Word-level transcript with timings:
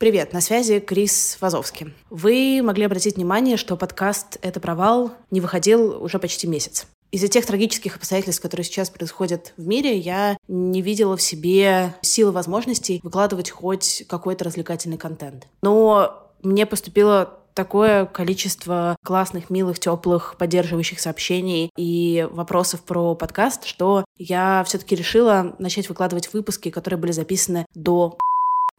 Привет, 0.00 0.32
на 0.32 0.40
связи 0.40 0.80
Крис 0.80 1.36
Вазовский. 1.42 1.92
Вы 2.08 2.62
могли 2.64 2.86
обратить 2.86 3.16
внимание, 3.16 3.58
что 3.58 3.76
подкаст 3.76 4.38
«Это 4.40 4.58
провал» 4.58 5.10
не 5.30 5.42
выходил 5.42 6.02
уже 6.02 6.18
почти 6.18 6.46
месяц. 6.46 6.86
Из-за 7.10 7.28
тех 7.28 7.44
трагических 7.44 7.96
обстоятельств, 7.96 8.40
которые 8.40 8.64
сейчас 8.64 8.88
происходят 8.88 9.52
в 9.58 9.66
мире, 9.66 9.98
я 9.98 10.38
не 10.48 10.80
видела 10.80 11.18
в 11.18 11.22
себе 11.22 11.94
силы 12.00 12.32
возможностей 12.32 13.00
выкладывать 13.02 13.50
хоть 13.50 14.04
какой-то 14.08 14.46
развлекательный 14.46 14.96
контент. 14.96 15.46
Но 15.60 16.30
мне 16.42 16.64
поступило 16.64 17.38
такое 17.52 18.06
количество 18.06 18.96
классных, 19.04 19.50
милых, 19.50 19.78
теплых, 19.78 20.36
поддерживающих 20.38 20.98
сообщений 20.98 21.70
и 21.76 22.26
вопросов 22.30 22.80
про 22.84 23.14
подкаст, 23.14 23.66
что 23.66 24.06
я 24.16 24.64
все-таки 24.66 24.96
решила 24.96 25.54
начать 25.58 25.90
выкладывать 25.90 26.32
выпуски, 26.32 26.70
которые 26.70 26.98
были 26.98 27.12
записаны 27.12 27.66
до 27.74 28.16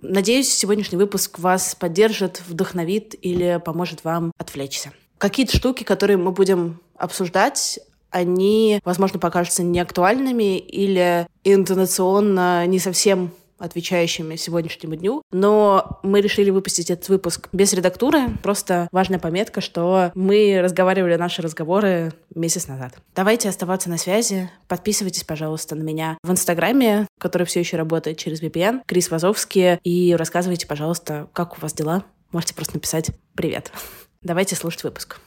Надеюсь, 0.01 0.49
сегодняшний 0.49 0.97
выпуск 0.97 1.39
вас 1.39 1.75
поддержит, 1.75 2.41
вдохновит 2.47 3.15
или 3.21 3.61
поможет 3.63 4.03
вам 4.03 4.31
отвлечься. 4.37 4.91
Какие-то 5.17 5.55
штуки, 5.55 5.83
которые 5.83 6.17
мы 6.17 6.31
будем 6.31 6.81
обсуждать, 6.97 7.79
они, 8.09 8.81
возможно, 8.83 9.19
покажутся 9.19 9.63
неактуальными 9.63 10.57
или 10.57 11.27
интонационно 11.43 12.65
не 12.67 12.79
совсем 12.79 13.31
отвечающими 13.61 14.35
сегодняшнему 14.35 14.95
дню. 14.95 15.21
Но 15.31 15.99
мы 16.03 16.21
решили 16.21 16.49
выпустить 16.49 16.89
этот 16.89 17.07
выпуск 17.09 17.49
без 17.51 17.73
редактуры. 17.73 18.37
Просто 18.43 18.87
важная 18.91 19.19
пометка, 19.19 19.61
что 19.61 20.11
мы 20.15 20.59
разговаривали 20.61 21.15
наши 21.15 21.41
разговоры 21.41 22.13
месяц 22.35 22.67
назад. 22.67 22.95
Давайте 23.15 23.49
оставаться 23.49 23.89
на 23.89 23.97
связи. 23.97 24.49
Подписывайтесь, 24.67 25.23
пожалуйста, 25.23 25.75
на 25.75 25.83
меня 25.83 26.17
в 26.23 26.31
Инстаграме, 26.31 27.07
который 27.19 27.45
все 27.47 27.59
еще 27.59 27.77
работает 27.77 28.17
через 28.17 28.41
VPN, 28.41 28.81
Крис 28.85 29.11
Вазовский, 29.11 29.77
и 29.83 30.15
рассказывайте, 30.15 30.67
пожалуйста, 30.67 31.27
как 31.33 31.57
у 31.57 31.61
вас 31.61 31.73
дела. 31.73 32.03
Можете 32.31 32.55
просто 32.55 32.75
написать 32.75 33.11
«Привет». 33.35 33.71
Давайте 34.21 34.55
слушать 34.55 34.83
выпуск 34.83 35.19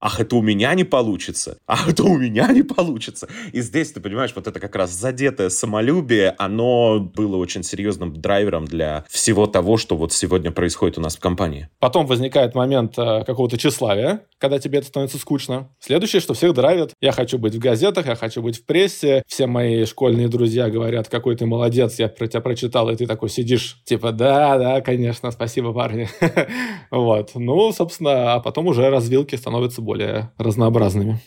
ах, 0.00 0.20
это 0.20 0.36
у 0.36 0.42
меня 0.42 0.74
не 0.74 0.84
получится, 0.84 1.58
ах, 1.66 1.88
это 1.88 2.04
у 2.04 2.16
меня 2.16 2.48
не 2.48 2.62
получится. 2.62 3.28
И 3.52 3.60
здесь, 3.60 3.92
ты 3.92 4.00
понимаешь, 4.00 4.32
вот 4.34 4.46
это 4.46 4.58
как 4.58 4.74
раз 4.74 4.90
задетое 4.90 5.50
самолюбие, 5.50 6.34
оно 6.38 7.00
было 7.00 7.36
очень 7.36 7.62
серьезным 7.62 8.14
драйвером 8.14 8.64
для 8.64 9.04
всего 9.08 9.46
того, 9.46 9.76
что 9.76 9.96
вот 9.96 10.12
сегодня 10.12 10.50
происходит 10.50 10.98
у 10.98 11.00
нас 11.00 11.16
в 11.16 11.20
компании. 11.20 11.68
Потом 11.78 12.06
возникает 12.06 12.54
момент 12.54 12.98
э, 12.98 13.24
какого-то 13.24 13.58
тщеславия, 13.58 14.24
когда 14.38 14.58
тебе 14.58 14.78
это 14.78 14.88
становится 14.88 15.18
скучно. 15.18 15.68
Следующее, 15.78 16.20
что 16.20 16.34
всех 16.34 16.54
драйвит, 16.54 16.92
я 17.00 17.12
хочу 17.12 17.38
быть 17.38 17.54
в 17.54 17.58
газетах, 17.58 18.06
я 18.06 18.16
хочу 18.16 18.42
быть 18.42 18.58
в 18.58 18.64
прессе, 18.64 19.22
все 19.26 19.46
мои 19.46 19.84
школьные 19.84 20.28
друзья 20.28 20.70
говорят, 20.70 21.08
какой 21.08 21.36
ты 21.36 21.46
молодец, 21.46 21.98
я 21.98 22.08
про 22.08 22.26
тебя 22.26 22.40
прочитал, 22.40 22.88
и 22.90 22.96
ты 22.96 23.06
такой 23.06 23.28
сидишь, 23.28 23.78
типа, 23.84 24.12
да, 24.12 24.56
да, 24.56 24.80
конечно, 24.80 25.30
спасибо, 25.30 25.72
парни. 25.72 26.08
Вот. 26.90 27.32
Ну, 27.34 27.72
собственно, 27.72 28.34
а 28.34 28.40
потом 28.40 28.66
уже 28.66 28.88
развилки 28.90 29.36
становятся 29.36 29.80
более 29.90 30.30
разнообразными. 30.38 31.18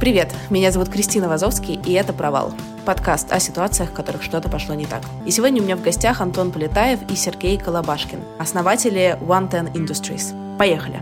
Привет, 0.00 0.32
меня 0.50 0.70
зовут 0.70 0.88
Кристина 0.88 1.28
Вазовский, 1.28 1.80
и 1.84 1.94
это 1.94 2.12
«Провал»— 2.12 2.54
подкаст 2.86 3.32
о 3.32 3.40
ситуациях, 3.40 3.90
в 3.90 3.92
которых 3.92 4.22
что-то 4.22 4.48
пошло 4.48 4.76
не 4.76 4.86
так. 4.86 5.02
И 5.26 5.32
сегодня 5.32 5.62
у 5.62 5.64
меня 5.64 5.76
в 5.76 5.82
гостях 5.82 6.20
Антон 6.20 6.52
Полетаев 6.52 7.00
и 7.10 7.16
Сергей 7.16 7.58
Колобашкин, 7.58 8.20
основатели 8.38 9.18
One 9.20 9.50
Ten 9.50 9.72
Industries. 9.72 10.56
Поехали! 10.56 11.00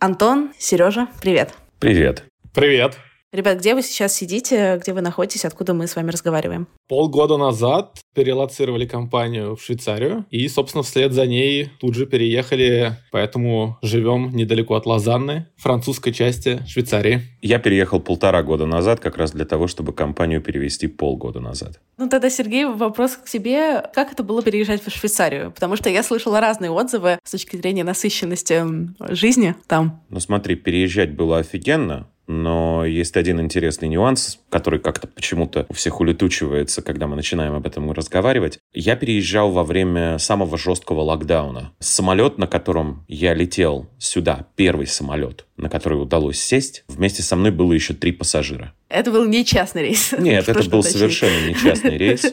Антон, 0.00 0.52
Сережа, 0.58 1.06
привет! 1.20 1.54
Привет! 1.78 2.24
Привет! 2.52 2.98
Ребят, 3.32 3.60
где 3.60 3.74
вы 3.74 3.80
сейчас 3.80 4.14
сидите, 4.14 4.78
где 4.82 4.92
вы 4.92 5.00
находитесь, 5.00 5.46
откуда 5.46 5.72
мы 5.72 5.86
с 5.86 5.96
вами 5.96 6.10
разговариваем? 6.10 6.68
Полгода 6.86 7.38
назад 7.38 7.98
перелоцировали 8.14 8.84
компанию 8.84 9.56
в 9.56 9.62
Швейцарию 9.62 10.26
и, 10.28 10.46
собственно, 10.48 10.82
вслед 10.82 11.14
за 11.14 11.26
ней 11.26 11.70
тут 11.80 11.94
же 11.94 12.04
переехали, 12.04 12.92
поэтому 13.10 13.78
живем 13.80 14.36
недалеко 14.36 14.74
от 14.74 14.84
Лозанны, 14.84 15.46
французской 15.56 16.12
части 16.12 16.62
Швейцарии. 16.68 17.22
Я 17.40 17.58
переехал 17.58 18.00
полтора 18.00 18.42
года 18.42 18.66
назад 18.66 19.00
как 19.00 19.16
раз 19.16 19.30
для 19.30 19.46
того, 19.46 19.66
чтобы 19.66 19.94
компанию 19.94 20.42
перевести 20.42 20.86
полгода 20.86 21.40
назад. 21.40 21.80
Ну 21.96 22.10
тогда, 22.10 22.28
Сергей, 22.28 22.66
вопрос 22.66 23.12
к 23.12 23.24
тебе. 23.24 23.82
Как 23.94 24.12
это 24.12 24.22
было 24.22 24.42
переезжать 24.42 24.84
в 24.84 24.90
Швейцарию? 24.90 25.52
Потому 25.52 25.76
что 25.76 25.88
я 25.88 26.02
слышала 26.02 26.38
разные 26.38 26.70
отзывы 26.70 27.18
с 27.24 27.30
точки 27.30 27.56
зрения 27.56 27.82
насыщенности 27.82 28.62
жизни 29.10 29.54
там. 29.68 30.04
Ну 30.10 30.20
смотри, 30.20 30.54
переезжать 30.54 31.16
было 31.16 31.38
офигенно, 31.38 32.08
но 32.32 32.84
есть 32.84 33.16
один 33.16 33.40
интересный 33.40 33.88
нюанс, 33.88 34.38
который 34.48 34.80
как-то 34.80 35.06
почему-то 35.06 35.66
у 35.68 35.74
всех 35.74 36.00
улетучивается, 36.00 36.82
когда 36.82 37.06
мы 37.06 37.16
начинаем 37.16 37.54
об 37.54 37.66
этом 37.66 37.92
разговаривать. 37.92 38.58
Я 38.72 38.96
переезжал 38.96 39.50
во 39.50 39.64
время 39.64 40.18
самого 40.18 40.56
жесткого 40.56 41.02
локдауна. 41.02 41.72
Самолет, 41.78 42.38
на 42.38 42.46
котором 42.46 43.04
я 43.08 43.34
летел 43.34 43.90
сюда, 43.98 44.46
первый 44.56 44.86
самолет, 44.86 45.46
на 45.56 45.68
который 45.68 46.00
удалось 46.00 46.40
сесть, 46.40 46.84
вместе 46.88 47.22
со 47.22 47.36
мной 47.36 47.50
было 47.50 47.72
еще 47.72 47.94
три 47.94 48.12
пассажира. 48.12 48.72
Это 48.88 49.10
был 49.10 49.26
не 49.26 49.44
частный 49.44 49.82
рейс. 49.82 50.12
Нет, 50.18 50.48
это 50.48 50.68
был 50.68 50.82
совершенно 50.82 51.46
не 51.46 51.54
частный 51.54 51.96
рейс. 51.96 52.24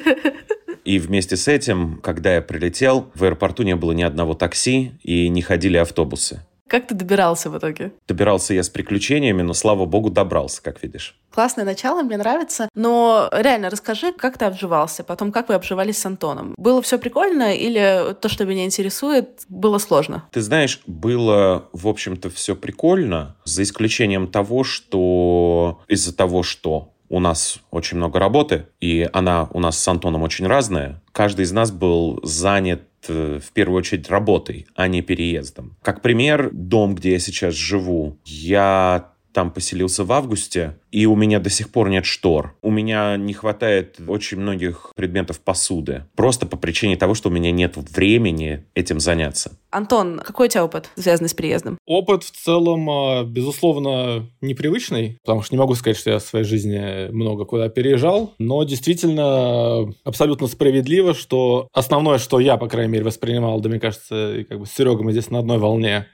И 0.86 0.98
вместе 0.98 1.36
с 1.36 1.48
этим, 1.48 2.00
когда 2.02 2.36
я 2.36 2.42
прилетел, 2.42 3.12
в 3.14 3.24
аэропорту 3.24 3.62
не 3.64 3.76
было 3.76 3.92
ни 3.92 4.02
одного 4.02 4.34
такси 4.34 4.94
и 5.04 5.30
не 5.30 5.42
ходили 5.42 5.78
автобусы. 5.78 6.42
Как 6.70 6.88
ты 6.88 6.94
добирался 6.94 7.50
в 7.50 7.58
итоге? 7.58 7.94
Добирался 8.08 8.54
я 8.54 8.62
с 8.62 8.70
приключениями, 8.70 9.42
но, 9.42 9.54
слава 9.54 9.86
богу, 9.86 10.12
добрался, 10.12 10.62
как 10.62 10.84
видишь. 10.84 11.16
Классное 11.32 11.66
начало, 11.66 12.04
мне 12.04 12.18
нравится. 12.18 12.70
Но 12.76 13.28
реально 13.32 13.70
расскажи, 13.72 14.12
как 14.12 14.38
ты 14.38 14.46
обживался, 14.46 15.04
потом 15.04 15.32
как 15.32 15.50
вы 15.50 15.56
обживались 15.56 15.98
с 15.98 16.06
Антоном. 16.06 16.54
Было 16.58 16.82
все 16.84 17.00
прикольно 17.00 17.56
или 17.56 18.14
то, 18.22 18.30
что 18.30 18.46
меня 18.46 18.66
интересует, 18.66 19.42
было 19.50 19.80
сложно? 19.80 20.26
Ты 20.32 20.42
знаешь, 20.42 20.82
было, 20.86 21.66
в 21.74 21.88
общем-то, 21.88 22.30
все 22.30 22.56
прикольно, 22.56 23.36
за 23.46 23.64
исключением 23.64 24.28
того, 24.28 24.64
что 24.64 25.82
из-за 25.88 26.16
того, 26.16 26.44
что 26.44 26.94
у 27.10 27.20
нас 27.20 27.60
очень 27.72 27.98
много 27.98 28.20
работы, 28.20 28.68
и 28.80 29.10
она 29.12 29.50
у 29.52 29.60
нас 29.60 29.78
с 29.80 29.88
Антоном 29.88 30.22
очень 30.24 30.46
разная. 30.48 31.02
Каждый 31.12 31.46
из 31.46 31.52
нас 31.52 31.72
был 31.72 32.20
занят 32.24 32.84
в 33.08 33.52
первую 33.54 33.80
очередь 33.80 34.10
работой, 34.10 34.68
а 34.76 34.88
не 34.88 35.02
переездом. 35.02 35.78
Как 35.82 36.02
пример, 36.02 36.50
дом, 36.52 36.96
где 36.96 37.14
я 37.14 37.20
сейчас 37.20 37.54
живу, 37.54 38.20
я 38.26 39.14
там 39.40 39.52
поселился 39.52 40.04
в 40.04 40.12
августе, 40.12 40.76
и 40.92 41.06
у 41.06 41.16
меня 41.16 41.40
до 41.40 41.50
сих 41.50 41.72
пор 41.72 41.90
нет 41.90 42.04
штор. 42.04 42.58
У 42.62 42.70
меня 42.72 43.16
не 43.16 43.32
хватает 43.32 43.96
очень 44.06 44.38
многих 44.38 44.92
предметов 44.98 45.40
посуды. 45.40 46.04
Просто 46.18 46.46
по 46.46 46.58
причине 46.58 46.98
того, 46.98 47.14
что 47.14 47.30
у 47.30 47.32
меня 47.32 47.50
нет 47.50 47.78
времени 47.78 48.66
этим 48.76 49.00
заняться. 49.00 49.54
Антон, 49.70 50.20
какой 50.20 50.48
у 50.48 50.50
тебя 50.50 50.66
опыт, 50.66 50.90
связанный 50.98 51.30
с 51.30 51.34
переездом? 51.34 51.78
Опыт 51.86 52.26
в 52.26 52.32
целом, 52.32 52.90
а, 52.90 53.24
безусловно, 53.24 54.30
непривычный, 54.42 55.20
потому 55.24 55.42
что 55.42 55.56
не 55.56 55.60
могу 55.60 55.74
сказать, 55.76 55.96
что 55.96 56.10
я 56.10 56.20
в 56.20 56.24
своей 56.24 56.44
жизни 56.44 57.10
много 57.10 57.46
куда 57.46 57.70
переезжал, 57.70 58.34
но 58.40 58.62
действительно 58.66 59.94
абсолютно 60.04 60.48
справедливо, 60.48 61.14
что 61.14 61.70
основное, 61.72 62.18
что 62.18 62.42
я, 62.42 62.58
по 62.58 62.68
крайней 62.68 62.92
мере, 62.92 63.06
воспринимал, 63.06 63.62
да 63.62 63.70
мне 63.70 63.80
кажется, 63.80 64.44
как 64.50 64.60
бы 64.60 64.66
с 64.66 64.72
Серегой 64.74 65.06
мы 65.06 65.14
здесь 65.14 65.30
на 65.30 65.40
одной 65.40 65.60
волне, 65.60 66.08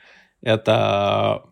это 0.43 1.45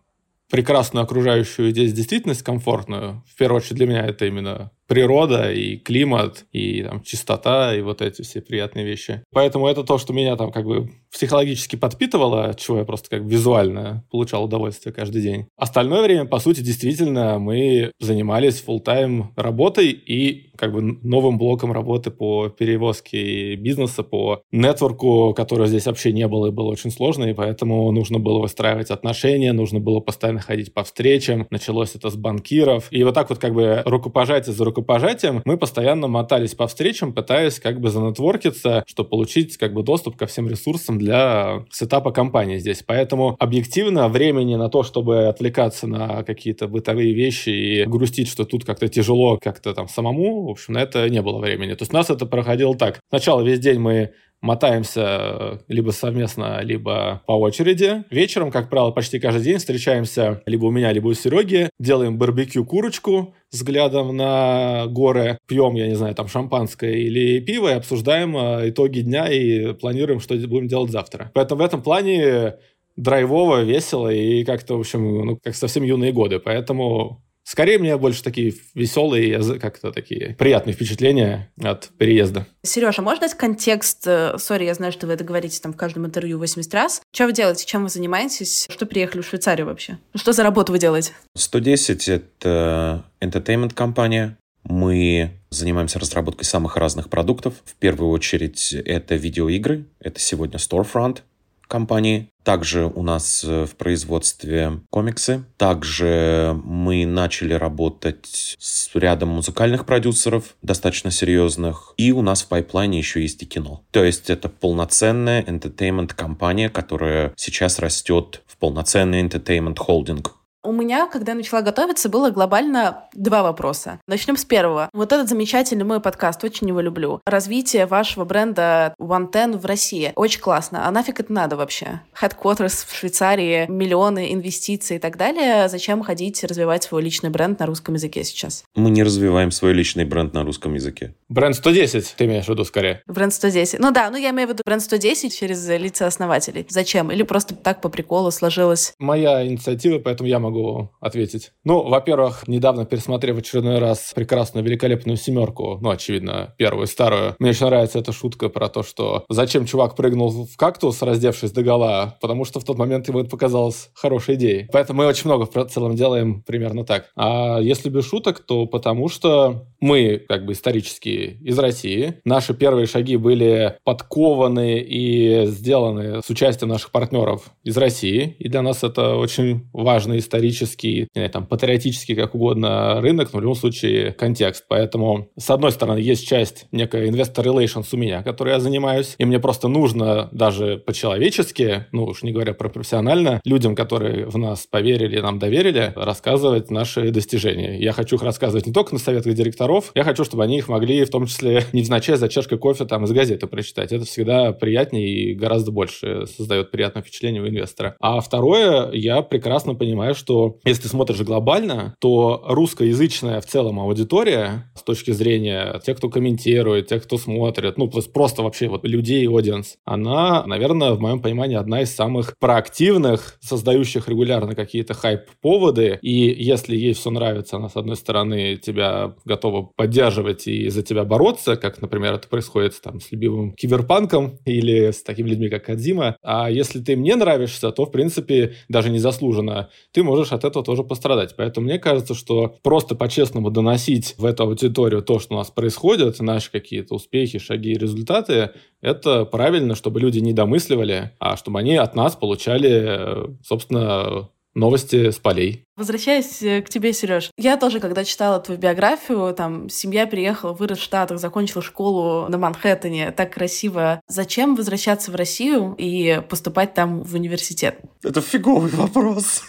прекрасную 0.54 1.04
окружающую 1.04 1.72
здесь 1.72 1.94
действительность 1.94 2.44
комфортную. 2.44 3.24
В 3.28 3.36
первую 3.38 3.58
очередь 3.58 3.78
для 3.78 3.88
меня 3.88 4.06
это 4.06 4.28
именно 4.28 4.70
природа, 4.88 5.52
и 5.52 5.78
климат, 5.78 6.46
и 6.52 6.84
там, 6.84 7.02
чистота, 7.02 7.76
и 7.76 7.82
вот 7.82 8.02
эти 8.02 8.22
все 8.22 8.42
приятные 8.42 8.86
вещи. 8.86 9.24
Поэтому 9.32 9.68
это 9.68 9.84
то, 9.84 9.98
что 9.98 10.14
меня 10.14 10.36
там 10.36 10.52
как 10.52 10.66
бы 10.66 10.90
психологически 11.12 11.76
подпитывало, 11.76 12.46
от 12.46 12.60
чего 12.60 12.80
я 12.80 12.86
просто 12.86 13.10
как 13.10 13.22
визуально 13.22 14.04
получал 14.12 14.44
удовольствие 14.46 14.94
каждый 14.94 15.22
день. 15.22 15.46
Остальное 15.58 16.02
время, 16.02 16.26
по 16.26 16.40
сути, 16.40 16.62
действительно 16.62 17.40
мы 17.40 17.92
занимались 18.00 18.64
full 18.66 18.80
тайм 18.80 19.32
работой 19.36 19.92
и 19.92 20.52
как 20.58 20.74
бы 20.74 20.82
новым 20.82 21.38
блоком 21.38 21.72
работы 21.72 22.12
по 22.12 22.50
перевозке 22.50 23.56
бизнеса, 23.56 24.04
по 24.04 24.42
нетворку, 24.52 25.34
которого 25.34 25.68
здесь 25.68 25.86
вообще 25.86 26.12
не 26.12 26.28
было 26.28 26.48
и 26.48 26.52
было 26.52 26.70
очень 26.70 26.92
сложно, 26.92 27.26
и 27.26 27.34
поэтому 27.34 27.92
нужно 27.92 28.20
было 28.20 28.40
выстраивать 28.40 28.90
отношения, 28.90 29.54
нужно 29.54 29.80
было 29.80 30.00
постоянно 30.00 30.40
ходить 30.40 30.74
по 30.74 30.84
встречам. 30.84 31.48
Началось 31.50 31.96
это 31.96 32.10
с 32.10 32.16
банкиров. 32.16 32.88
И 32.92 33.04
вот 33.04 33.14
так 33.14 33.30
вот 33.30 33.40
как 33.40 33.54
бы 33.54 33.82
рукопожатие 33.86 34.54
за 34.54 34.66
рукопожатием 34.74 35.42
мы 35.46 35.58
постоянно 35.58 36.08
мотались 36.08 36.56
по 36.56 36.68
встречам, 36.68 37.14
пытаясь 37.14 37.60
как 37.60 37.80
бы 37.80 37.90
занетворкиться, 37.90 38.84
чтобы 38.88 39.10
получить 39.10 39.58
как 39.58 39.74
бы 39.74 39.84
доступ 39.84 40.18
ко 40.18 40.26
всем 40.26 40.50
ресурсам 40.50 40.98
для 40.98 41.66
сетапа 41.72 42.12
компании 42.12 42.58
здесь. 42.58 42.84
Поэтому 42.86 43.36
объективно 43.40 44.10
времени 44.10 44.56
на 44.56 44.70
то, 44.70 44.84
чтобы 44.84 45.28
отвлекаться 45.28 45.88
на 45.88 46.24
какие-то 46.24 46.68
бытовые 46.68 47.14
вещи 47.14 47.50
и 47.50 47.86
грустить, 47.86 48.30
что 48.30 48.46
тут 48.46 48.66
как-то 48.66 48.88
тяжело 48.88 49.38
как-то 49.38 49.74
там 49.74 49.88
самому, 49.88 50.48
в 50.48 50.50
общем, 50.50 50.74
на 50.74 50.80
это 50.80 51.08
не 51.10 51.22
было 51.22 51.40
времени. 51.40 51.74
То 51.74 51.84
есть 51.84 51.94
у 51.94 51.98
нас 51.98 52.10
это 52.10 52.26
проходило 52.26 52.76
так. 52.76 53.00
Сначала 53.10 53.42
весь 53.42 53.60
день 53.60 53.80
мы 53.80 54.12
мотаемся 54.44 55.62
либо 55.68 55.92
совместно, 55.92 56.62
либо 56.62 57.24
по 57.26 57.32
очереди. 57.32 58.04
Вечером, 58.12 58.52
как 58.52 58.70
правило, 58.70 58.92
почти 58.92 59.20
каждый 59.20 59.44
день 59.44 59.58
встречаемся 59.58 60.44
либо 60.46 60.66
у 60.66 60.72
меня, 60.72 60.92
либо 60.92 61.08
у 61.08 61.14
Сереги, 61.14 61.70
делаем 61.80 62.18
барбекю 62.18 62.66
курочку, 62.66 63.34
взглядом 63.52 64.16
на 64.16 64.86
горы, 64.88 65.40
пьем, 65.48 65.76
я 65.76 65.88
не 65.88 65.96
знаю, 65.96 66.14
там 66.14 66.28
шампанское 66.28 66.94
или 66.94 67.40
пиво 67.40 67.70
и 67.70 67.74
обсуждаем 67.74 68.36
э, 68.36 68.70
итоги 68.70 69.00
дня 69.00 69.32
и 69.32 69.74
планируем, 69.74 70.20
что 70.20 70.36
будем 70.36 70.68
делать 70.68 70.92
завтра. 70.92 71.32
Поэтому 71.34 71.62
в 71.62 71.66
этом 71.66 71.82
плане 71.82 72.56
драйвово, 72.98 73.64
весело 73.64 74.14
и 74.14 74.44
как-то, 74.44 74.76
в 74.76 74.82
общем, 74.82 75.26
ну, 75.26 75.40
как 75.42 75.56
совсем 75.56 75.84
юные 75.84 76.12
годы. 76.12 76.40
Поэтому 76.40 77.24
Скорее, 77.44 77.78
мне 77.78 77.98
больше 77.98 78.24
такие 78.24 78.56
веселые, 78.74 79.60
как-то 79.60 79.92
такие 79.92 80.36
приятные 80.36 80.74
впечатления 80.74 81.52
от 81.62 81.90
переезда. 81.98 82.48
Сережа, 82.64 83.02
можно 83.02 83.28
дать 83.28 83.38
контекст? 83.38 84.08
Э, 84.08 84.38
сори, 84.38 84.66
я 84.66 84.74
знаю, 84.74 84.92
что 84.94 85.08
вы 85.08 85.14
это 85.14 85.24
говорите 85.24 85.60
там 85.62 85.74
в 85.74 85.78
каждом 85.78 86.06
интервью 86.06 86.40
80 86.40 86.74
раз. 86.74 87.02
Что 87.12 87.26
вы 87.26 87.34
делаете? 87.34 87.66
Чем 87.66 87.84
вы 87.84 87.90
занимаетесь? 87.90 88.68
Что 88.70 88.86
приехали 88.86 89.22
в 89.22 89.28
Швейцарию 89.28 89.68
вообще? 89.68 89.98
Что 90.16 90.32
за 90.32 90.44
работу 90.44 90.72
вы 90.72 90.80
делаете? 90.80 91.12
110— 91.36 92.08
это 92.10 93.06
entertainment-компания. 93.22 94.38
Мы 94.64 95.32
занимаемся 95.50 96.00
разработкой 96.00 96.46
самых 96.46 96.78
разных 96.78 97.10
продуктов. 97.10 97.56
В 97.66 97.76
первую 97.76 98.10
очередь 98.12 98.74
это 98.74 99.16
видеоигры. 99.16 99.86
Это 100.00 100.20
сегодня 100.20 100.58
Storefront, 100.58 101.20
компании. 101.68 102.30
Также 102.44 102.86
у 102.86 103.04
нас 103.04 103.44
э, 103.44 103.66
в 103.66 103.76
производстве 103.76 104.82
комиксы. 104.90 105.46
Также 105.58 106.60
мы 106.64 107.06
начали 107.06 107.54
работать 107.54 108.56
с 108.60 108.90
рядом 108.94 109.30
музыкальных 109.30 109.86
продюсеров, 109.86 110.56
достаточно 110.62 111.10
серьезных. 111.10 111.94
И 111.98 112.12
у 112.12 112.22
нас 112.22 112.44
в 112.44 112.48
пайплайне 112.48 112.98
еще 112.98 113.22
есть 113.22 113.42
и 113.44 113.46
кино. 113.46 113.84
То 113.92 114.04
есть 114.04 114.30
это 114.30 114.50
полноценная 114.50 115.42
entertainment-компания, 115.44 116.70
которая 116.70 117.34
сейчас 117.38 117.80
растет 117.80 118.42
в 118.46 118.58
полноценный 118.58 119.24
entertainment 119.24 119.78
холдинг 119.78 120.36
у 120.64 120.72
меня, 120.72 121.08
когда 121.08 121.34
я 121.34 121.38
начала 121.38 121.62
готовиться, 121.62 122.10
было 122.10 122.30
глобально 122.30 123.04
два 123.14 123.44
вопроса. 123.44 124.00
Начнем 124.08 124.38
с 124.38 124.46
первого. 124.46 124.90
Вот 124.94 125.12
этот 125.12 125.30
замечательный 125.30 125.84
мой 125.84 126.00
подкаст, 126.00 126.44
очень 126.44 126.68
его 126.70 126.80
люблю. 126.80 127.22
Развитие 127.26 127.86
вашего 127.86 128.24
бренда 128.26 128.96
One 129.00 129.32
Ten 129.32 129.58
в 129.58 129.66
России. 129.66 130.14
Очень 130.16 130.42
классно. 130.42 130.88
А 130.88 130.92
нафиг 130.92 131.20
это 131.20 131.32
надо 131.34 131.58
вообще? 131.58 132.02
Headquarters 132.20 132.86
в 132.88 132.96
Швейцарии, 132.96 133.66
миллионы 133.68 134.34
инвестиций 134.34 134.98
и 134.98 135.00
так 135.00 135.18
далее. 135.18 135.68
Зачем 135.68 136.02
ходить 136.04 136.44
развивать 136.44 136.84
свой 136.84 137.02
личный 137.02 137.30
бренд 137.30 137.60
на 137.60 137.66
русском 137.66 137.96
языке 137.96 138.24
сейчас? 138.24 138.64
Мы 138.76 138.90
не 138.90 139.04
развиваем 139.04 139.52
свой 139.52 139.74
личный 139.74 140.06
бренд 140.06 140.34
на 140.34 140.44
русском 140.44 140.74
языке. 140.74 141.14
Бренд 141.28 141.56
110, 141.56 142.16
ты 142.18 142.26
имеешь 142.26 142.46
в 142.46 142.50
виду 142.50 142.64
скорее? 142.64 143.02
Бренд 143.08 143.34
110. 143.34 143.80
Ну 143.80 143.92
да, 143.92 144.10
ну 144.10 144.18
я 144.18 144.30
имею 144.30 144.48
в 144.48 144.52
виду 144.52 144.64
бренд 144.66 144.82
110 144.82 145.38
через 145.38 145.68
лица 145.68 146.08
основателей. 146.08 146.66
Зачем? 146.70 147.12
Или 147.12 147.24
просто 147.24 147.56
так 147.56 147.82
по 147.82 147.90
приколу 147.90 148.32
сложилось? 148.32 148.94
Моя 149.00 149.46
инициатива, 149.46 150.00
поэтому 150.00 150.30
я 150.30 150.40
могу 150.40 150.53
могу 150.54 150.92
ответить. 151.00 151.52
Ну, 151.64 151.84
во-первых, 151.84 152.48
недавно 152.48 152.86
пересмотрев 152.86 153.38
очередной 153.38 153.80
раз 153.80 154.14
прекрасную, 154.16 154.64
великолепную 154.64 155.18
семерку, 155.18 155.80
ну, 155.82 155.90
очевидно, 155.90 156.54
первую, 156.58 156.88
старую, 156.88 157.36
мне 157.40 157.50
очень 157.50 157.66
нравится 157.66 158.00
эта 158.00 158.12
шутка 158.12 158.50
про 158.50 158.70
то, 158.70 158.84
что 158.84 159.26
зачем 159.30 159.66
чувак 159.66 159.96
прыгнул 159.96 160.30
в 160.30 160.56
кактус, 160.58 161.02
раздевшись 161.02 161.52
до 161.52 161.64
гола, 161.64 162.18
потому 162.22 162.46
что 162.46 162.60
в 162.60 162.64
тот 162.64 162.78
момент 162.78 163.08
ему 163.08 163.20
это 163.20 163.30
показалось 163.30 163.90
хорошей 163.94 164.36
идеей. 164.36 164.68
Поэтому 164.72 165.00
мы 165.00 165.08
очень 165.08 165.26
много 165.26 165.46
в 165.46 165.66
целом 165.70 165.96
делаем 165.96 166.44
примерно 166.44 166.86
так. 166.86 167.10
А 167.16 167.60
если 167.60 167.90
без 167.90 168.08
шуток, 168.08 168.40
то 168.40 168.66
потому 168.66 169.10
что 169.10 169.66
мы, 169.80 170.24
как 170.30 170.46
бы 170.46 170.54
исторически, 170.54 171.38
из 171.42 171.60
России. 171.60 172.16
Наши 172.24 172.54
первые 172.54 172.88
шаги 172.88 173.18
были 173.18 173.76
подкованы 173.84 174.80
и 174.80 175.46
сделаны 175.48 176.22
с 176.24 176.30
участием 176.30 176.70
наших 176.70 176.92
партнеров 176.92 177.52
из 177.64 177.76
России. 177.78 178.36
И 178.40 178.48
для 178.48 178.62
нас 178.62 178.84
это 178.84 179.16
очень 179.16 179.68
важный 179.74 180.20
исторический, 180.20 180.43
не 180.52 181.08
знаю, 181.14 181.30
там, 181.30 181.46
патриотический, 181.46 182.16
как 182.16 182.36
угодно, 182.36 183.02
рынок, 183.02 183.32
но 183.34 183.40
в 183.40 183.42
любом 183.42 183.56
случае 183.56 184.12
контекст. 184.12 184.66
Поэтому, 184.68 185.30
с 185.38 185.50
одной 185.50 185.72
стороны, 185.72 186.00
есть 186.00 186.28
часть 186.28 186.66
некая 186.72 187.08
investor 187.10 187.44
relations 187.44 187.88
у 187.92 187.98
меня, 187.98 188.24
которой 188.24 188.54
я 188.54 188.60
занимаюсь, 188.60 189.16
и 189.18 189.26
мне 189.26 189.40
просто 189.40 189.68
нужно 189.68 190.30
даже 190.32 190.78
по-человечески, 190.78 191.86
ну 191.92 192.06
уж 192.06 192.24
не 192.24 192.32
говоря 192.32 192.54
про 192.54 192.70
профессионально, 192.70 193.42
людям, 193.46 193.76
которые 193.76 194.26
в 194.26 194.38
нас 194.38 194.68
поверили, 194.68 195.20
нам 195.20 195.40
доверили, 195.40 195.94
рассказывать 195.96 196.72
наши 196.72 197.12
достижения. 197.12 197.78
Я 197.80 197.94
хочу 197.94 198.16
их 198.16 198.24
рассказывать 198.24 198.66
не 198.66 198.74
только 198.74 198.94
на 198.94 199.00
советах 199.00 199.34
директоров, 199.34 199.92
я 199.96 200.04
хочу, 200.04 200.24
чтобы 200.24 200.44
они 200.44 200.58
их 200.58 200.68
могли 200.68 201.04
в 201.06 201.10
том 201.10 201.26
числе 201.26 201.66
невзначай 201.74 202.18
за 202.18 202.30
чашкой 202.30 202.58
кофе 202.58 202.86
там 202.86 203.06
из 203.06 203.12
газеты 203.12 203.48
прочитать. 203.48 203.92
Это 203.92 204.06
всегда 204.06 204.52
приятнее 204.52 205.08
и 205.08 205.34
гораздо 205.34 205.72
больше 205.72 206.26
создает 206.28 206.72
приятное 206.72 207.04
впечатление 207.04 207.42
у 207.42 207.48
инвестора. 207.48 207.96
А 208.00 208.20
второе, 208.20 208.92
я 208.92 209.22
прекрасно 209.22 209.76
понимаю, 209.76 210.16
что 210.16 210.33
если 210.66 210.84
ты 210.84 210.88
смотришь 210.90 211.22
глобально, 211.22 211.96
то 212.00 212.44
русскоязычная 212.48 213.42
в 213.42 213.46
целом 213.46 213.80
аудитория 213.80 214.72
с 214.76 214.84
точки 214.84 215.12
зрения 215.12 215.80
тех, 215.86 215.98
кто 215.98 216.10
комментирует, 216.10 216.88
тех, 216.88 217.04
кто 217.04 217.18
смотрит, 217.18 217.78
ну, 217.78 217.90
просто 217.90 218.44
вообще 218.44 218.68
вот 218.68 218.86
людей 218.86 219.28
аудиенс, 219.28 219.78
она, 219.86 220.46
наверное, 220.46 220.94
в 220.94 221.00
моем 221.00 221.22
понимании, 221.22 221.58
одна 221.58 221.82
из 221.82 221.94
самых 221.96 222.38
проактивных, 222.40 223.38
создающих 223.42 224.08
регулярно 224.08 224.56
какие-то 224.56 224.94
хайп-поводы. 224.94 226.00
И 226.02 226.12
если 226.12 226.76
ей 226.76 226.94
все 226.94 227.10
нравится, 227.10 227.58
она, 227.58 227.70
с 227.70 227.76
одной 227.76 227.96
стороны, 227.96 228.58
тебя 228.58 229.16
готова 229.26 229.70
поддерживать 229.76 230.48
и 230.48 230.70
за 230.70 230.84
тебя 230.84 231.04
бороться, 231.04 231.56
как, 231.56 231.82
например, 231.82 232.14
это 232.14 232.28
происходит 232.28 232.80
там 232.82 233.00
с 233.00 233.12
любимым 233.12 233.54
киберпанком 233.54 234.40
или 234.46 234.92
с 234.92 235.04
такими 235.04 235.30
людьми, 235.30 235.50
как 235.50 235.66
Кадзима. 235.66 236.18
А 236.22 236.50
если 236.50 236.80
ты 236.80 236.96
мне 236.96 237.16
нравишься, 237.16 237.72
то, 237.72 237.86
в 237.86 237.92
принципе, 237.92 238.54
даже 238.70 238.90
незаслуженно, 238.90 239.70
ты 239.92 240.04
можешь 240.04 240.13
от 240.32 240.44
этого 240.44 240.64
тоже 240.64 240.84
пострадать. 240.84 241.36
Поэтому 241.36 241.66
мне 241.66 241.80
кажется, 241.80 242.14
что 242.14 242.56
просто 242.62 242.96
по-честному 242.96 243.50
доносить 243.50 244.16
в 244.18 244.26
эту 244.26 244.44
аудиторию 244.44 245.02
то, 245.02 245.20
что 245.20 245.36
у 245.36 245.38
нас 245.38 245.50
происходит, 245.52 246.20
наши 246.20 246.52
какие-то 246.52 246.96
успехи, 246.96 247.40
шаги 247.40 247.72
и 247.72 247.78
результаты, 247.78 248.52
это 248.82 249.26
правильно, 249.26 249.76
чтобы 249.76 250.00
люди 250.00 250.20
не 250.20 250.34
домысливали, 250.34 251.12
а 251.20 251.38
чтобы 251.38 251.60
они 251.60 251.76
от 251.76 251.96
нас 251.96 252.16
получали, 252.16 253.36
собственно, 253.44 254.30
новости 254.56 255.10
с 255.10 255.18
полей. 255.18 255.66
Возвращаясь 255.76 256.42
э, 256.44 256.62
к 256.62 256.70
тебе, 256.70 256.94
Сереж, 256.94 257.32
я 257.38 257.58
тоже, 257.58 257.80
когда 257.80 258.04
читала 258.04 258.40
твою 258.40 258.60
биографию, 258.60 259.34
там, 259.34 259.70
семья 259.70 260.06
приехала, 260.06 260.54
вырос 260.54 260.78
в 260.78 260.84
Штатах, 260.84 261.20
закончила 261.20 261.62
школу 261.62 262.28
на 262.30 262.38
Манхэттене, 262.38 263.12
так 263.12 263.34
красиво. 263.34 264.00
Зачем 264.08 264.56
возвращаться 264.56 265.12
в 265.12 265.16
Россию 265.16 265.76
и 265.78 266.22
поступать 266.30 266.74
там 266.74 267.02
в 267.02 267.16
университет? 267.16 267.80
Это 268.04 268.22
фиговый 268.22 268.72
вопрос. 268.72 269.42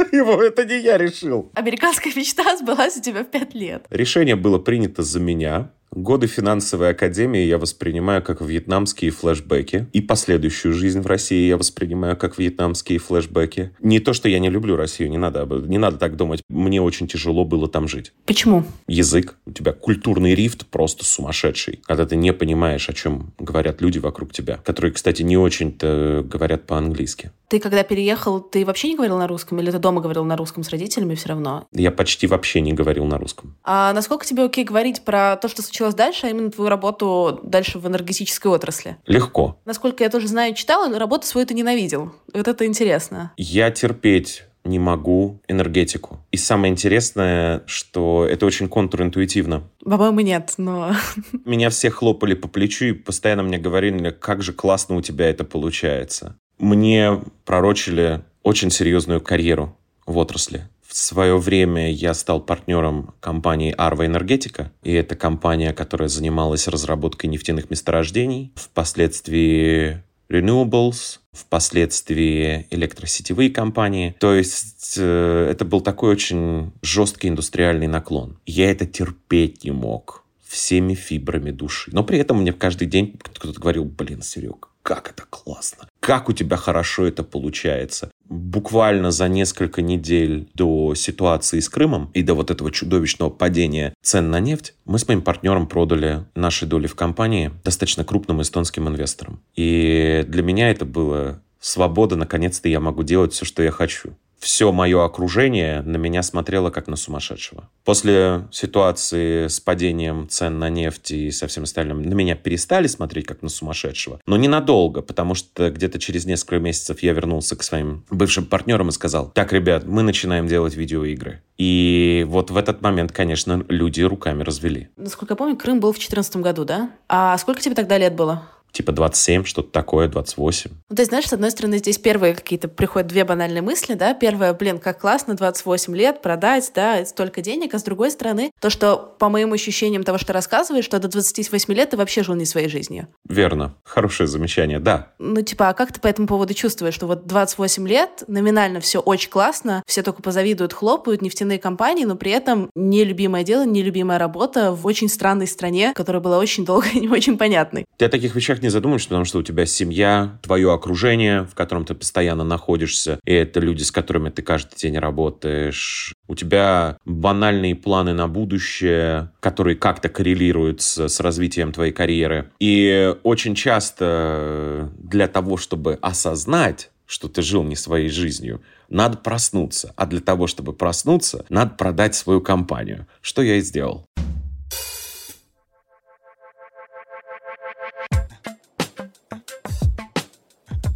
Его 0.12 0.42
это 0.42 0.64
не 0.64 0.80
я 0.80 0.98
решил. 0.98 1.50
Американская 1.54 2.12
мечта 2.14 2.56
сбылась 2.56 2.96
у 2.96 3.02
тебя 3.02 3.24
в 3.24 3.30
пять 3.30 3.54
лет. 3.54 3.86
Решение 3.90 4.36
было 4.36 4.58
принято 4.58 5.02
за 5.02 5.20
меня 5.20 5.70
Годы 5.92 6.28
финансовой 6.28 6.90
академии 6.90 7.42
я 7.42 7.58
воспринимаю 7.58 8.22
как 8.22 8.40
вьетнамские 8.40 9.10
флешбеки. 9.10 9.88
И 9.92 10.00
последующую 10.00 10.72
жизнь 10.72 11.00
в 11.00 11.06
России 11.06 11.48
я 11.48 11.56
воспринимаю 11.56 12.16
как 12.16 12.38
вьетнамские 12.38 13.00
флешбеки. 13.00 13.72
Не 13.80 13.98
то, 13.98 14.12
что 14.12 14.28
я 14.28 14.38
не 14.38 14.50
люблю 14.50 14.76
Россию, 14.76 15.10
не 15.10 15.18
надо, 15.18 15.44
не 15.66 15.78
надо 15.78 15.98
так 15.98 16.16
думать. 16.16 16.42
Мне 16.48 16.80
очень 16.80 17.08
тяжело 17.08 17.44
было 17.44 17.68
там 17.68 17.88
жить. 17.88 18.12
Почему? 18.24 18.64
Язык. 18.86 19.36
У 19.46 19.52
тебя 19.52 19.72
культурный 19.72 20.36
рифт 20.36 20.66
просто 20.66 21.04
сумасшедший. 21.04 21.80
Когда 21.84 22.06
ты 22.06 22.14
не 22.14 22.32
понимаешь, 22.32 22.88
о 22.88 22.92
чем 22.92 23.32
говорят 23.38 23.80
люди 23.80 23.98
вокруг 23.98 24.32
тебя. 24.32 24.58
Которые, 24.58 24.92
кстати, 24.92 25.22
не 25.22 25.36
очень-то 25.36 26.24
говорят 26.24 26.66
по-английски. 26.66 27.32
Ты 27.48 27.58
когда 27.58 27.82
переехал, 27.82 28.40
ты 28.40 28.64
вообще 28.64 28.90
не 28.90 28.94
говорил 28.94 29.18
на 29.18 29.26
русском? 29.26 29.58
Или 29.58 29.72
ты 29.72 29.80
дома 29.80 30.00
говорил 30.00 30.24
на 30.24 30.36
русском 30.36 30.62
с 30.62 30.68
родителями 30.68 31.16
все 31.16 31.30
равно? 31.30 31.66
Я 31.72 31.90
почти 31.90 32.28
вообще 32.28 32.60
не 32.60 32.72
говорил 32.72 33.06
на 33.06 33.18
русском. 33.18 33.56
А 33.64 33.92
насколько 33.92 34.24
тебе 34.24 34.44
окей 34.44 34.62
говорить 34.62 35.02
про 35.02 35.36
то, 35.36 35.48
что 35.48 35.60
случилось 35.60 35.79
дальше, 35.94 36.26
а 36.26 36.30
именно 36.30 36.50
твою 36.50 36.68
работу 36.70 37.40
дальше 37.42 37.78
в 37.78 37.86
энергетической 37.86 38.48
отрасли? 38.48 38.96
Легко. 39.06 39.58
Насколько 39.64 40.04
я 40.04 40.10
тоже 40.10 40.28
знаю, 40.28 40.54
читала, 40.54 40.96
работу 40.98 41.26
свою 41.26 41.46
ты 41.46 41.54
ненавидел. 41.54 42.12
Вот 42.32 42.48
это 42.48 42.66
интересно. 42.66 43.32
Я 43.36 43.70
терпеть 43.70 44.44
не 44.64 44.78
могу 44.78 45.40
энергетику. 45.48 46.20
И 46.30 46.36
самое 46.36 46.72
интересное, 46.72 47.62
что 47.66 48.26
это 48.26 48.46
очень 48.46 48.68
контринтуитивно. 48.68 49.64
По-моему, 49.84 50.20
нет, 50.20 50.54
но... 50.58 50.92
Меня 51.44 51.70
все 51.70 51.90
хлопали 51.90 52.34
по 52.34 52.48
плечу 52.48 52.86
и 52.86 52.92
постоянно 52.92 53.42
мне 53.42 53.58
говорили, 53.58 54.10
как 54.10 54.42
же 54.42 54.52
классно 54.52 54.96
у 54.96 55.02
тебя 55.02 55.30
это 55.30 55.44
получается. 55.44 56.36
Мне 56.58 57.22
пророчили 57.46 58.22
очень 58.42 58.70
серьезную 58.70 59.20
карьеру 59.20 59.76
в 60.06 60.18
отрасли. 60.18 60.68
В 60.90 60.96
свое 60.96 61.38
время 61.38 61.92
я 61.92 62.14
стал 62.14 62.40
партнером 62.40 63.14
компании 63.20 63.72
Arva 63.78 64.06
Энергетика, 64.06 64.72
и 64.82 64.92
это 64.92 65.14
компания, 65.14 65.72
которая 65.72 66.08
занималась 66.08 66.66
разработкой 66.66 67.30
нефтяных 67.30 67.70
месторождений, 67.70 68.52
впоследствии 68.56 70.02
renewables, 70.28 71.20
впоследствии 71.32 72.66
электросетевые 72.70 73.50
компании. 73.50 74.16
То 74.18 74.34
есть 74.34 74.96
э, 74.98 75.48
это 75.48 75.64
был 75.64 75.80
такой 75.80 76.10
очень 76.10 76.72
жесткий 76.82 77.28
индустриальный 77.28 77.86
наклон. 77.86 78.40
Я 78.44 78.68
это 78.72 78.84
терпеть 78.84 79.62
не 79.62 79.70
мог 79.70 80.24
всеми 80.44 80.94
фибрами 80.94 81.52
души. 81.52 81.92
Но 81.94 82.02
при 82.02 82.18
этом 82.18 82.40
мне 82.40 82.52
каждый 82.52 82.88
день 82.88 83.16
кто-то 83.22 83.60
говорил, 83.60 83.84
блин, 83.84 84.22
Серег, 84.22 84.70
как 84.82 85.10
это 85.10 85.22
классно, 85.30 85.86
как 86.10 86.28
у 86.28 86.32
тебя 86.32 86.56
хорошо 86.56 87.06
это 87.06 87.22
получается. 87.22 88.10
Буквально 88.28 89.12
за 89.12 89.28
несколько 89.28 89.80
недель 89.80 90.48
до 90.54 90.96
ситуации 90.96 91.60
с 91.60 91.68
Крымом 91.68 92.10
и 92.14 92.24
до 92.24 92.34
вот 92.34 92.50
этого 92.50 92.72
чудовищного 92.72 93.30
падения 93.30 93.94
цен 94.02 94.28
на 94.28 94.40
нефть, 94.40 94.74
мы 94.84 94.98
с 94.98 95.06
моим 95.06 95.22
партнером 95.22 95.68
продали 95.68 96.24
наши 96.34 96.66
доли 96.66 96.88
в 96.88 96.96
компании 96.96 97.52
достаточно 97.62 98.02
крупным 98.02 98.42
эстонским 98.42 98.88
инвесторам. 98.88 99.40
И 99.54 100.24
для 100.26 100.42
меня 100.42 100.72
это 100.72 100.84
было 100.84 101.42
свобода, 101.60 102.16
наконец-то 102.16 102.68
я 102.68 102.80
могу 102.80 103.04
делать 103.04 103.32
все, 103.32 103.44
что 103.44 103.62
я 103.62 103.70
хочу 103.70 104.16
все 104.40 104.72
мое 104.72 105.04
окружение 105.04 105.82
на 105.82 105.96
меня 105.96 106.22
смотрело 106.22 106.70
как 106.70 106.88
на 106.88 106.96
сумасшедшего. 106.96 107.68
После 107.84 108.48
ситуации 108.50 109.46
с 109.48 109.60
падением 109.60 110.28
цен 110.28 110.58
на 110.58 110.70
нефть 110.70 111.10
и 111.12 111.30
со 111.30 111.46
всем 111.46 111.64
остальным 111.64 112.02
на 112.02 112.14
меня 112.14 112.34
перестали 112.34 112.86
смотреть 112.86 113.26
как 113.26 113.42
на 113.42 113.50
сумасшедшего. 113.50 114.20
Но 114.26 114.36
ненадолго, 114.36 115.02
потому 115.02 115.34
что 115.34 115.70
где-то 115.70 115.98
через 115.98 116.24
несколько 116.24 116.58
месяцев 116.58 117.02
я 117.02 117.12
вернулся 117.12 117.54
к 117.54 117.62
своим 117.62 118.04
бывшим 118.10 118.46
партнерам 118.46 118.88
и 118.88 118.92
сказал, 118.92 119.30
так, 119.30 119.52
ребят, 119.52 119.84
мы 119.86 120.02
начинаем 120.02 120.48
делать 120.48 120.74
видеоигры. 120.74 121.42
И 121.58 122.24
вот 122.26 122.50
в 122.50 122.56
этот 122.56 122.80
момент, 122.80 123.12
конечно, 123.12 123.64
люди 123.68 124.00
руками 124.00 124.42
развели. 124.42 124.88
Насколько 124.96 125.32
я 125.32 125.36
помню, 125.36 125.56
Крым 125.56 125.80
был 125.80 125.92
в 125.92 125.96
2014 125.96 126.36
году, 126.36 126.64
да? 126.64 126.90
А 127.08 127.36
сколько 127.36 127.60
тебе 127.60 127.74
тогда 127.74 127.98
лет 127.98 128.14
было? 128.14 128.48
Типа 128.72 128.92
27, 128.92 129.44
что-то 129.44 129.70
такое, 129.70 130.08
28. 130.08 130.70
Ну, 130.88 130.96
то 130.96 131.00
есть, 131.00 131.10
знаешь, 131.10 131.28
с 131.28 131.32
одной 131.32 131.50
стороны, 131.50 131.78
здесь 131.78 131.98
первые 131.98 132.34
какие-то 132.34 132.68
приходят 132.68 133.08
две 133.08 133.24
банальные 133.24 133.62
мысли, 133.62 133.94
да, 133.94 134.14
первое, 134.14 134.52
блин, 134.54 134.78
как 134.78 135.00
классно, 135.00 135.34
28 135.34 135.96
лет, 135.96 136.22
продать, 136.22 136.70
да, 136.74 137.04
столько 137.04 137.40
денег, 137.42 137.74
а 137.74 137.78
с 137.78 137.82
другой 137.82 138.10
стороны, 138.10 138.50
то, 138.60 138.70
что, 138.70 138.96
по 139.18 139.28
моим 139.28 139.52
ощущениям 139.52 140.04
того, 140.04 140.18
что 140.18 140.32
рассказываешь, 140.32 140.84
что 140.84 140.98
до 140.98 141.08
28 141.08 141.74
лет 141.74 141.90
ты 141.90 141.96
вообще 141.96 142.22
жил 142.22 142.34
не 142.34 142.44
своей 142.44 142.68
жизнью. 142.68 143.08
Верно. 143.28 143.74
Хорошее 143.84 144.26
замечание, 144.26 144.78
да. 144.80 145.08
Ну, 145.18 145.42
типа, 145.42 145.68
а 145.68 145.74
как 145.74 145.92
ты 145.92 146.00
по 146.00 146.06
этому 146.06 146.28
поводу 146.28 146.54
чувствуешь, 146.54 146.94
что 146.94 147.06
вот 147.06 147.26
28 147.26 147.88
лет, 147.88 148.24
номинально 148.28 148.80
все 148.80 149.00
очень 149.00 149.30
классно, 149.30 149.82
все 149.86 150.02
только 150.02 150.22
позавидуют, 150.22 150.72
хлопают, 150.72 151.22
нефтяные 151.22 151.58
компании, 151.58 152.04
но 152.04 152.16
при 152.16 152.32
этом 152.32 152.70
нелюбимое 152.74 153.44
дело, 153.44 153.64
нелюбимая 153.64 154.18
работа 154.18 154.72
в 154.72 154.86
очень 154.86 155.08
странной 155.08 155.46
стране, 155.46 155.92
которая 155.94 156.22
была 156.22 156.38
очень 156.38 156.64
долго 156.64 156.86
и 156.88 157.00
не 157.00 157.08
очень 157.08 157.38
понятной. 157.38 157.84
О 157.98 158.08
таких 158.08 158.34
вещах 158.34 158.59
не 158.62 158.68
задумаешься, 158.68 159.08
потому 159.08 159.24
что 159.24 159.38
у 159.38 159.42
тебя 159.42 159.66
семья, 159.66 160.38
твое 160.42 160.72
окружение, 160.72 161.44
в 161.44 161.54
котором 161.54 161.84
ты 161.84 161.94
постоянно 161.94 162.44
находишься, 162.44 163.20
и 163.24 163.32
это 163.32 163.60
люди, 163.60 163.82
с 163.82 163.90
которыми 163.90 164.30
ты 164.30 164.42
каждый 164.42 164.76
день 164.76 164.98
работаешь. 164.98 166.14
У 166.28 166.34
тебя 166.34 166.96
банальные 167.04 167.74
планы 167.74 168.12
на 168.12 168.28
будущее, 168.28 169.30
которые 169.40 169.76
как-то 169.76 170.08
коррелируют 170.08 170.80
с, 170.80 171.08
с 171.08 171.20
развитием 171.20 171.72
твоей 171.72 171.92
карьеры. 171.92 172.50
И 172.60 173.14
очень 173.22 173.54
часто 173.54 174.90
для 174.98 175.28
того, 175.28 175.56
чтобы 175.56 175.98
осознать, 176.00 176.90
что 177.06 177.28
ты 177.28 177.42
жил 177.42 177.64
не 177.64 177.74
своей 177.74 178.08
жизнью, 178.08 178.62
надо 178.88 179.16
проснуться. 179.16 179.92
А 179.96 180.06
для 180.06 180.20
того, 180.20 180.46
чтобы 180.46 180.72
проснуться, 180.72 181.44
надо 181.48 181.74
продать 181.74 182.14
свою 182.14 182.40
компанию. 182.40 183.06
Что 183.20 183.42
я 183.42 183.56
и 183.56 183.60
сделал. 183.60 184.06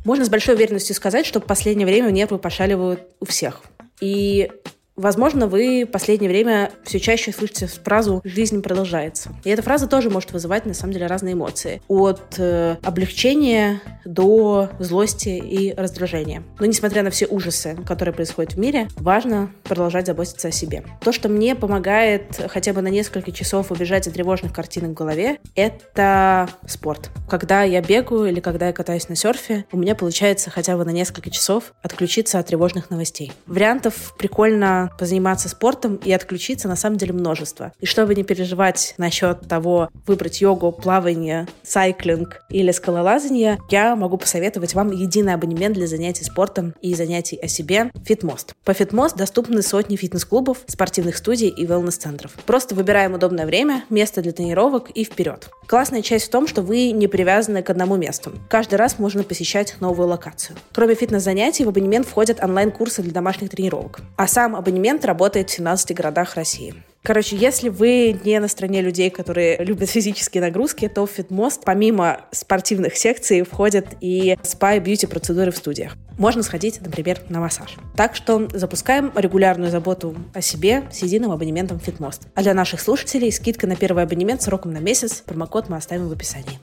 Можно 0.05 0.25
с 0.25 0.29
большой 0.29 0.55
уверенностью 0.55 0.95
сказать, 0.95 1.27
что 1.27 1.41
в 1.41 1.45
последнее 1.45 1.87
время 1.87 2.11
нервы 2.11 2.39
пошаливают 2.39 3.09
у 3.21 3.27
всех. 3.27 3.63
И 4.01 4.51
Возможно, 4.97 5.49
вы 5.49 5.85
в 5.89 5.91
последнее 5.91 6.31
время 6.31 6.71
все 6.85 7.01
чаще 7.01 7.33
слышите 7.33 7.67
фразу 7.67 8.21
«жизнь 8.25 8.63
продолжается». 8.63 9.31
И 9.43 9.51
эта 9.51 9.61
фраза 9.61 9.89
тоже 9.89 10.09
может 10.09 10.33
вызывать, 10.33 10.67
на 10.67 10.75
самом 10.75 10.93
деле, 10.93 11.07
разные 11.07 11.35
эмоции. 11.35 11.83
От 11.89 12.39
э, 12.39 12.77
облегчения 12.83 13.81
до 14.05 14.69
злости 14.79 15.31
и 15.31 15.75
раздражения. 15.75 16.45
Но 16.61 16.67
несмотря 16.67 17.03
на 17.03 17.11
все 17.11 17.27
ужасы, 17.27 17.77
которые 17.87 18.15
происходят 18.15 18.55
в 18.55 18.59
мире, 18.59 18.87
важно 18.97 19.51
продолжать 19.65 20.07
заботиться 20.07 20.49
о 20.49 20.53
себе. 20.53 20.85
То, 21.01 21.11
что 21.11 21.29
мне 21.29 21.57
помогает 21.57 22.41
хотя 22.49 22.73
бы 22.73 22.81
на 22.81 22.89
несколько 22.89 23.33
часов 23.33 23.73
убежать 23.73 24.07
от 24.07 24.15
тревожных 24.15 24.53
картинок 24.53 24.91
в 24.91 24.95
голове, 24.95 25.39
это 25.57 26.49
спорт. 26.67 27.11
Когда 27.29 27.65
я 27.65 27.81
бегаю 27.81 28.27
или 28.27 28.39
когда 28.39 28.69
я 28.69 28.73
катаюсь 28.73 29.09
на 29.09 29.17
серфе, 29.17 29.65
у 29.73 29.77
меня 29.77 29.97
получается 29.97 30.51
хотя 30.51 30.77
бы 30.77 30.85
на 30.85 30.91
несколько 30.91 31.31
часов 31.31 31.73
отключиться 31.83 32.39
от 32.39 32.47
тревожных 32.47 32.91
новостей. 32.91 33.33
Вариантов 33.47 34.15
прикольно 34.17 34.84
позаниматься 34.99 35.49
спортом 35.49 35.97
и 35.97 36.13
отключиться 36.13 36.69
на 36.69 36.77
самом 36.77 36.97
деле 36.97 37.13
множество. 37.13 37.73
И 37.81 37.87
чтобы 37.87 38.15
не 38.15 38.25
переживать 38.25 38.95
насчет 38.99 39.49
того, 39.49 39.89
выбрать 40.07 40.41
йогу, 40.41 40.73
плавание, 40.73 41.47
сайклинг 41.63 42.43
или 42.49 42.71
скалолазание, 42.71 43.59
я 43.71 43.97
могу 43.97 44.17
посоветовать 44.17 44.75
вам 44.75 44.91
единый 44.91 45.35
абонемент 45.35 45.75
для 45.75 45.87
занятий 45.87 46.25
спортом 46.25 46.75
и 46.81 46.95
занятий 46.95 47.37
о 47.37 47.49
себе 47.49 47.91
Фитмост. 48.05 48.55
По 48.65 48.75
Фитмост 48.75 49.17
доступны 49.17 49.63
сотни 49.63 49.97
фитнес-клубов, 49.97 50.59
спортивных 50.67 51.17
студий 51.17 51.49
и 51.49 51.67
wellness-центров. 51.67 52.33
Просто 52.47 52.75
выбираем 52.75 53.15
удобное 53.15 53.47
время, 53.47 53.85
место 53.91 54.23
для 54.23 54.33
тренировок 54.33 54.91
и 54.91 55.05
вперед. 55.05 55.49
Классная 55.67 56.03
часть 56.03 56.27
в 56.27 56.31
том, 56.31 56.47
что 56.47 56.63
вы 56.63 56.91
не 56.91 57.09
привязаны 57.09 57.63
к 57.63 57.71
одному 57.71 57.97
месту. 57.97 58.33
Каждый 58.49 58.75
раз 58.75 58.99
можно 58.99 59.23
посещать 59.23 59.77
новую 59.81 60.09
локацию. 60.09 60.57
Кроме 60.73 60.95
фитнес-занятий, 60.95 61.65
в 61.65 61.69
абонемент 61.69 62.07
входят 62.07 62.43
онлайн-курсы 62.43 63.03
для 63.03 63.13
домашних 63.13 63.51
тренировок. 63.51 64.01
А 64.17 64.27
сам 64.27 64.57
абонемент 64.57 64.74
абонемент 64.75 65.05
работает 65.05 65.51
в 65.51 65.53
17 65.53 65.95
городах 65.95 66.35
России. 66.35 66.75
Короче, 67.03 67.37
если 67.37 67.69
вы 67.69 68.19
не 68.25 68.41
на 68.41 68.49
стороне 68.49 68.81
людей, 68.81 69.11
которые 69.11 69.59
любят 69.59 69.91
физические 69.91 70.41
нагрузки, 70.41 70.89
то 70.89 71.07
в 71.07 71.11
Фитмост 71.11 71.63
помимо 71.65 72.23
спортивных 72.33 72.97
секций 72.97 73.43
входят 73.43 73.87
и 74.01 74.37
спа 74.43 74.75
и 74.75 74.81
бьюти 74.81 75.07
процедуры 75.07 75.53
в 75.53 75.57
студиях. 75.57 75.97
Можно 76.19 76.43
сходить, 76.43 76.81
например, 76.81 77.21
на 77.29 77.41
массаж. 77.41 77.77
Так 77.95 78.17
что 78.17 78.49
запускаем 78.53 79.13
регулярную 79.15 79.71
заботу 79.71 80.17
о 80.33 80.41
себе 80.41 80.85
с 80.91 81.03
единым 81.03 81.31
абонементом 81.31 81.79
Фитмост. 81.79 82.23
А 82.35 82.43
для 82.43 82.55
наших 82.55 82.81
слушателей 82.81 83.31
скидка 83.31 83.67
на 83.67 83.77
первый 83.77 84.03
абонемент 84.05 84.41
сроком 84.41 84.73
на 84.73 84.79
месяц. 84.79 85.23
Промокод 85.27 85.69
мы 85.69 85.77
оставим 85.77 86.09
в 86.09 86.13
описании. 86.13 86.59